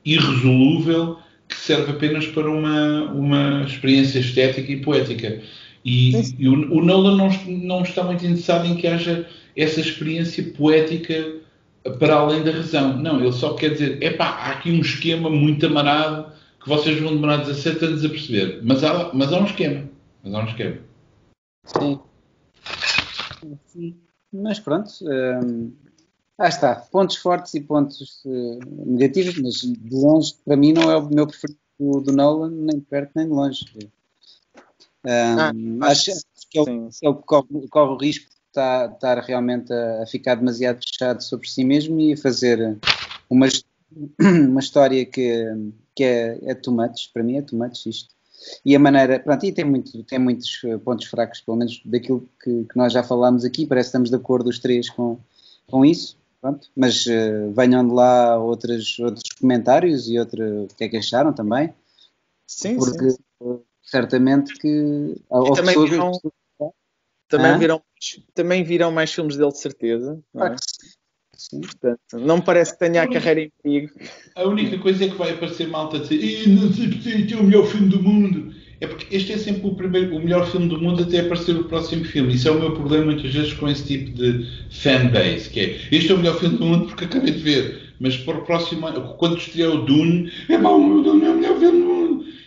irresolúvel 0.04 1.18
que 1.48 1.56
serve 1.56 1.92
apenas 1.92 2.26
para 2.26 2.50
uma, 2.50 3.04
uma 3.12 3.62
experiência 3.62 4.18
estética 4.18 4.72
e 4.72 4.80
poética. 4.80 5.40
E, 5.86 6.10
e 6.36 6.48
o, 6.48 6.78
o, 6.78 6.84
Nolan 6.84 7.16
não, 7.16 7.28
não 7.46 7.82
está 7.82 8.02
muito 8.02 8.26
interessado 8.26 8.66
em 8.66 8.74
que 8.74 8.88
haja 8.88 9.24
essa 9.56 9.80
experiência 9.80 10.42
poética 10.52 11.36
para 12.00 12.16
além 12.16 12.42
da 12.42 12.50
razão. 12.50 12.96
Não, 12.98 13.20
ele 13.20 13.30
só 13.30 13.54
quer 13.54 13.70
dizer, 13.70 14.02
epá, 14.02 14.26
há 14.30 14.50
aqui 14.50 14.72
um 14.72 14.80
esquema 14.80 15.30
muito 15.30 15.64
amarado 15.64 16.32
que 16.60 16.68
vocês 16.68 17.00
vão 17.00 17.14
demorar 17.14 17.36
17 17.36 17.84
anos 17.84 18.04
a 18.04 18.08
perceber. 18.08 18.60
Mas 18.64 18.82
há, 18.82 19.14
mas 19.14 19.32
há 19.32 19.38
um 19.38 19.44
esquema. 19.44 19.88
Mas 20.24 20.34
há 20.34 20.38
um 20.40 20.46
esquema. 20.46 20.78
Sim. 21.64 22.00
Mas 24.32 24.58
pronto, 24.58 24.90
hum, 25.02 25.72
ah 26.36 26.48
está, 26.48 26.74
pontos 26.74 27.16
fortes 27.16 27.54
e 27.54 27.60
pontos 27.60 28.24
uh, 28.24 28.58
negativos, 28.84 29.38
mas 29.40 29.54
de 29.60 29.94
longe, 29.94 30.34
para 30.44 30.56
mim, 30.56 30.72
não 30.72 30.90
é 30.90 30.96
o 30.96 31.08
meu 31.08 31.28
preferido 31.28 31.58
do, 31.78 32.00
do 32.00 32.12
Nolan, 32.12 32.50
nem 32.50 32.80
de 32.80 32.84
perto 32.84 33.12
nem 33.14 33.26
de 33.26 33.32
longe. 33.32 33.64
Um, 35.06 35.78
ah, 35.82 35.86
acho, 35.86 36.10
que 36.50 36.58
ele, 36.58 36.88
ele 37.00 37.14
corre, 37.24 37.68
corre, 37.70 37.92
o 37.92 37.96
risco 37.96 38.24
de 38.28 38.36
estar, 38.48 38.92
estar 38.92 39.18
realmente 39.20 39.72
a, 39.72 40.02
a, 40.02 40.06
ficar 40.06 40.34
demasiado 40.34 40.80
fechado 40.80 41.22
sobre 41.22 41.48
si 41.48 41.62
mesmo 41.62 42.00
e 42.00 42.14
a 42.14 42.16
fazer 42.16 42.76
uma, 43.30 43.46
uma 44.20 44.58
história 44.58 45.06
que, 45.06 45.46
que 45.94 46.02
é, 46.02 46.38
é 46.42 46.54
too 46.54 46.74
much, 46.74 47.12
para 47.12 47.22
mim 47.22 47.36
é 47.36 47.42
too 47.42 47.56
much 47.56 47.86
isto. 47.86 48.16
E 48.64 48.74
a 48.74 48.80
maneira, 48.80 49.20
pronto, 49.20 49.46
e 49.46 49.52
tem, 49.52 49.64
muito, 49.64 50.02
tem 50.02 50.18
muitos 50.18 50.60
eh, 50.64 50.76
pontos 50.78 51.06
fracos, 51.06 51.40
pelo 51.40 51.56
menos 51.56 51.80
daquilo 51.84 52.28
que, 52.42 52.64
que 52.64 52.76
nós 52.76 52.92
já 52.92 53.02
falámos 53.02 53.44
aqui, 53.44 53.64
parece 53.64 53.86
que 53.86 53.90
estamos 53.90 54.10
de 54.10 54.16
acordo 54.16 54.50
os 54.50 54.58
três 54.58 54.90
com, 54.90 55.18
com 55.68 55.84
isso, 55.84 56.18
pronto, 56.40 56.68
mas 56.76 57.06
uh, 57.06 57.50
venham 57.56 57.86
de 57.86 57.94
lá 57.94 58.38
outros, 58.38 58.98
outros 58.98 59.30
comentários 59.40 60.08
e 60.08 60.18
outro, 60.18 60.64
o 60.64 60.68
que 60.76 60.84
é 60.84 60.88
que 60.88 60.96
acharam 60.98 61.32
também, 61.32 61.72
sim, 62.46 62.76
porque 62.76 63.10
sim. 63.10 63.16
Certamente 63.86 64.52
que 64.58 65.14
também 65.30 65.74
pessoas 65.74 65.90
virão, 65.90 66.12
também, 67.28 67.58
virão, 67.58 67.82
também 68.34 68.64
virão 68.64 68.92
mais 68.92 69.12
filmes 69.12 69.36
dele 69.36 69.52
de 69.52 69.58
certeza, 69.58 70.20
não 70.34 70.46
é? 70.46 70.56
Sim. 71.36 71.60
Portanto, 71.60 72.00
não 72.14 72.36
me 72.36 72.42
parece 72.42 72.72
que 72.72 72.78
tenha 72.78 73.02
a 73.02 73.10
carreira 73.10 73.42
em 73.42 73.52
perigo. 73.62 73.92
A 74.34 74.44
única 74.44 74.78
coisa 74.78 75.04
é 75.04 75.08
que 75.08 75.16
vai 75.16 75.32
aparecer 75.32 75.68
malta 75.68 75.98
a 75.98 76.00
dizer 76.00 76.48
não 76.48 76.72
sei 76.72 76.88
porque 76.88 77.08
este 77.10 77.34
é 77.34 77.36
o 77.36 77.44
melhor 77.44 77.66
filme 77.66 77.88
do 77.88 78.02
mundo. 78.02 78.54
É 78.80 78.86
porque 78.86 79.14
este 79.14 79.32
é 79.32 79.38
sempre 79.38 79.66
o, 79.66 79.74
primeiro, 79.74 80.14
o 80.16 80.20
melhor 80.20 80.46
filme 80.50 80.68
do 80.68 80.80
mundo 80.80 81.02
até 81.02 81.20
aparecer 81.20 81.56
o 81.56 81.64
próximo 81.64 82.04
filme. 82.04 82.34
Isso 82.34 82.48
é 82.48 82.50
o 82.50 82.60
meu 82.60 82.74
problema 82.74 83.06
muitas 83.06 83.32
vezes 83.32 83.52
com 83.54 83.68
esse 83.68 83.84
tipo 83.84 84.10
de 84.10 84.46
fanbase, 84.70 85.48
que 85.48 85.60
é 85.60 85.80
este 85.90 86.10
é 86.10 86.14
o 86.14 86.18
melhor 86.18 86.38
filme 86.38 86.58
do 86.58 86.64
mundo 86.64 86.86
porque 86.86 87.04
acabei 87.04 87.32
de 87.32 87.42
ver. 87.42 87.94
Mas 87.98 88.16
para 88.16 88.38
o 88.38 88.44
próximo 88.44 88.86
ano, 88.86 89.14
quando 89.16 89.38
estrear 89.38 89.70
o 89.70 89.84
Dune, 89.84 90.30
é 90.48 90.58
mau, 90.58 90.78
o 90.78 91.02
Dune 91.02 91.24
é 91.24 91.30
o 91.30 91.34
melhor 91.34 91.58
filme 91.58 91.80
do 91.80 91.86
mundo. 91.86 92.05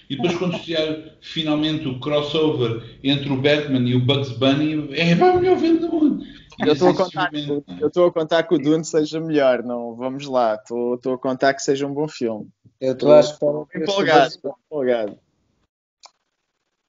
E 0.10 0.16
depois 0.16 0.36
quando 0.38 0.55
estrear 0.55 1.18
finalmente 1.22 1.88
o 1.88 1.99
crossover 1.99 2.97
entre 3.03 3.30
o 3.32 3.39
Batman 3.39 3.88
e 3.88 3.95
o 3.95 4.03
Bugs 4.03 4.32
Bunny, 4.32 4.89
é 4.93 5.14
mau, 5.14 5.38
o 5.38 5.39
melhor 5.39 5.60
filme 5.60 5.80
do 5.80 5.88
mundo. 5.88 6.26
Eu 6.60 6.74
estou 6.74 6.89
a 6.89 6.95
contar, 6.95 7.32
eu 7.34 7.88
estou 7.88 8.07
a 8.07 8.12
contar 8.12 8.43
que 8.43 8.55
o 8.55 8.57
Dune 8.57 8.84
seja 8.84 9.20
melhor, 9.20 9.64
não, 9.64 9.95
vamos 9.95 10.26
lá, 10.26 10.55
estou, 10.55 10.95
estou 10.95 11.14
a 11.14 11.18
contar 11.18 11.53
que 11.53 11.62
seja 11.62 11.88
um 11.88 11.93
bom 11.93 12.07
filme. 12.07 12.49
Eu 12.82 12.93
estou 12.93 13.14
a 13.14 13.20
esperar. 13.20 13.66
Empolgado, 13.76 14.34
empolgado. 14.68 15.20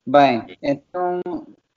Bem, 0.08 0.56
então 0.62 1.20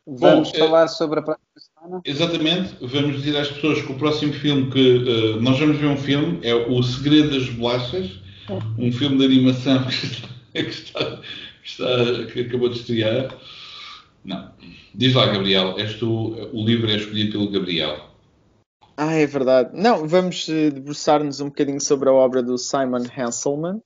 vamos 0.08 0.52
bom, 0.52 0.58
falar 0.58 0.86
é, 0.86 0.88
sobre 0.88 1.20
a 1.20 1.24
próxima 1.24 1.48
semana. 1.58 2.02
Exatamente, 2.06 2.76
vamos 2.82 3.22
dizer 3.22 3.38
às 3.38 3.50
pessoas 3.50 3.82
que 3.82 3.92
o 3.92 3.98
próximo 3.98 4.34
filme 4.34 4.72
que 4.72 5.36
uh, 5.36 5.42
nós 5.42 5.60
vamos 5.60 5.78
ver 5.78 5.88
um 5.88 5.98
filme 5.98 6.40
é 6.42 6.56
O 6.56 6.82
Segredo 6.82 7.32
das 7.32 7.50
Bolachas, 7.50 8.12
um 8.80 8.92
filme 8.92 9.18
de 9.18 9.26
animação 9.26 9.84
que, 9.86 9.94
está, 9.94 10.28
que, 10.64 10.70
está, 10.70 11.18
que, 11.18 11.68
está, 11.68 12.26
que 12.32 12.42
acabou 12.42 12.70
de 12.70 12.80
estrear. 12.80 13.38
Não. 14.24 14.52
Diz 14.96 15.14
lá, 15.14 15.26
Gabriel, 15.26 15.78
és 15.78 15.96
tu, 15.96 16.36
o 16.54 16.66
livro 16.66 16.90
é 16.90 16.96
escolhido 16.96 17.32
pelo 17.34 17.52
Gabriel. 17.52 18.10
Ah, 18.96 19.14
é 19.14 19.26
verdade. 19.26 19.72
Não, 19.74 20.08
vamos 20.08 20.48
eh, 20.48 20.70
debruçar-nos 20.70 21.42
um 21.42 21.48
bocadinho 21.48 21.82
sobre 21.82 22.10
a 22.10 22.14
obra 22.14 22.44
do 22.44 22.58
Simon 22.58 23.04
Hanselman. 23.18 23.82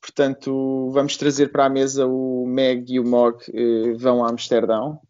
Portanto, 0.00 0.90
vamos 0.92 1.16
trazer 1.16 1.50
para 1.52 1.66
a 1.66 1.70
mesa 1.70 2.06
o 2.06 2.44
Meg 2.46 2.92
e 2.92 3.00
o 3.00 3.04
Mog 3.04 3.38
eh, 3.52 3.94
vão 3.96 4.24
a 4.24 4.30
Amsterdão. 4.30 5.00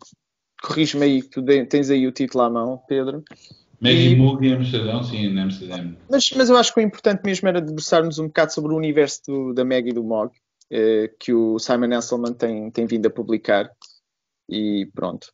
Corrige-me 0.62 1.04
aí, 1.04 1.22
tu 1.22 1.42
tens 1.68 1.88
aí 1.88 2.06
o 2.06 2.12
título 2.12 2.44
à 2.44 2.50
mão, 2.50 2.82
Pedro. 2.86 3.22
Meg 3.80 4.10
e, 4.10 4.16
Mog 4.16 4.44
em 4.44 4.54
Amsterdão, 4.54 5.02
sim, 5.04 5.18
em 5.18 5.40
Amsterdão. 5.40 5.96
Mas, 6.10 6.30
mas 6.32 6.50
eu 6.50 6.56
acho 6.56 6.74
que 6.74 6.80
o 6.80 6.82
importante 6.82 7.22
mesmo 7.24 7.48
era 7.48 7.60
debruçar-nos 7.60 8.18
um 8.18 8.26
bocado 8.26 8.52
sobre 8.52 8.72
o 8.72 8.76
universo 8.76 9.22
do, 9.26 9.54
da 9.54 9.64
Meg 9.64 9.88
e 9.88 9.92
do 9.92 10.02
Mog, 10.02 10.32
que 11.18 11.32
o 11.32 11.58
Simon 11.58 11.94
Hanselman 11.94 12.34
tem, 12.34 12.70
tem 12.70 12.86
vindo 12.86 13.06
a 13.06 13.10
publicar 13.10 13.70
e 14.48 14.88
pronto. 14.94 15.32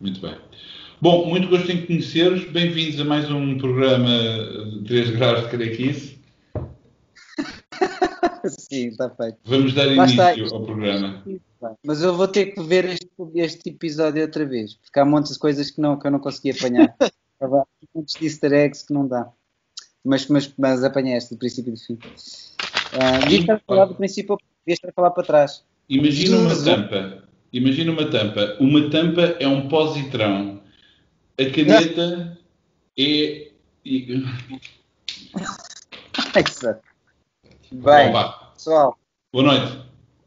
Muito 0.00 0.20
bem. 0.20 0.36
Bom, 1.00 1.26
muito 1.26 1.48
gosto 1.48 1.70
em 1.70 1.84
conhecer-vos. 1.84 2.44
Bem-vindos 2.50 3.00
a 3.00 3.04
mais 3.04 3.30
um 3.30 3.58
programa 3.58 4.08
de 4.72 4.84
3 4.84 5.10
graus 5.10 5.44
de 5.44 5.50
carequice. 5.50 6.18
Sim, 8.48 8.88
está 8.88 9.10
feito. 9.10 9.38
Vamos 9.44 9.74
dar 9.74 9.86
início 9.86 10.54
ao 10.54 10.64
programa. 10.64 11.22
Mas 11.84 12.02
eu 12.02 12.16
vou 12.16 12.28
ter 12.28 12.46
que 12.46 12.62
ver 12.62 12.84
este, 12.86 13.08
este, 13.34 13.70
episódio 13.70 14.22
outra 14.22 14.44
vez, 14.44 14.74
porque 14.74 15.00
há 15.00 15.04
muitas 15.04 15.36
coisas 15.36 15.70
que, 15.70 15.80
não, 15.80 15.98
que 15.98 16.06
eu 16.06 16.10
não 16.10 16.18
consegui 16.18 16.50
apanhar. 16.50 16.94
há 17.40 17.66
muitos 17.94 18.20
easter 18.20 18.52
eggs 18.52 18.86
que 18.86 18.92
não 18.92 19.06
dá. 19.06 19.30
Mas, 20.04 20.26
mas, 20.28 20.52
mas 20.58 20.84
apanhei 20.84 21.16
este 21.16 21.34
do 21.34 21.38
princípio 21.38 21.70
e 21.70 21.74
do 21.74 21.80
fim. 21.80 21.94
Uh, 21.94 23.20
devia 23.22 23.40
estar 23.40 23.54
a 23.54 23.60
falar 23.60 23.86
do 23.86 23.94
princípio, 23.94 24.38
devia 24.66 24.74
estar 24.74 24.88
a 24.88 24.92
falar 24.92 25.10
para 25.10 25.22
trás. 25.22 25.64
Imagina 25.88 26.36
uma 26.38 26.64
tampa 26.64 27.24
Imagina 27.54 27.92
uma 27.92 28.10
tampa. 28.10 28.56
Uma 28.58 28.90
tampa 28.90 29.36
é 29.38 29.46
um 29.46 29.68
positrão. 29.68 30.60
A 31.38 31.44
caneta 31.44 32.36
é. 32.98 33.52
Exato. 36.34 36.82
Bem, 37.70 38.10
Opa. 38.10 38.50
pessoal. 38.54 38.98
Boa 39.32 39.44
noite. 39.44 39.78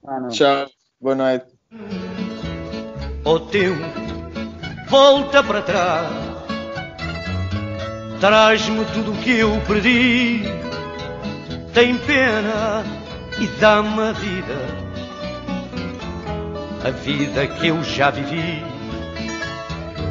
Ah, 0.08 0.28
Tchau. 0.30 0.70
Boa 1.02 1.16
noite. 1.16 1.48
O 3.26 3.40
tempo 3.42 3.84
volta 4.88 5.44
para 5.44 5.62
trás. 5.64 6.10
Traz-me 8.22 8.86
tudo 8.94 9.12
o 9.12 9.18
que 9.22 9.32
eu 9.32 9.52
perdi. 9.68 10.44
Tem 11.74 11.98
pena 11.98 12.97
e 13.40 13.48
dá-me 13.60 14.02
a 14.02 14.12
vida. 14.12 14.58
A 16.86 16.90
vida 16.92 17.48
que 17.48 17.68
eu 17.68 17.84
já 17.84 18.10
vivi. 18.10 18.64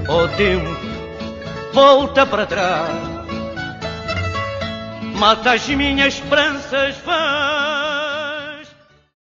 O 0.08 0.28
tempo 0.36 0.76
volta 1.72 2.24
para 2.24 2.46
trás 2.46 3.16
mata 5.16 5.52
as 5.52 5.66
minhas 5.68 6.14
esperanças 6.14 6.96
vãs. 6.98 7.95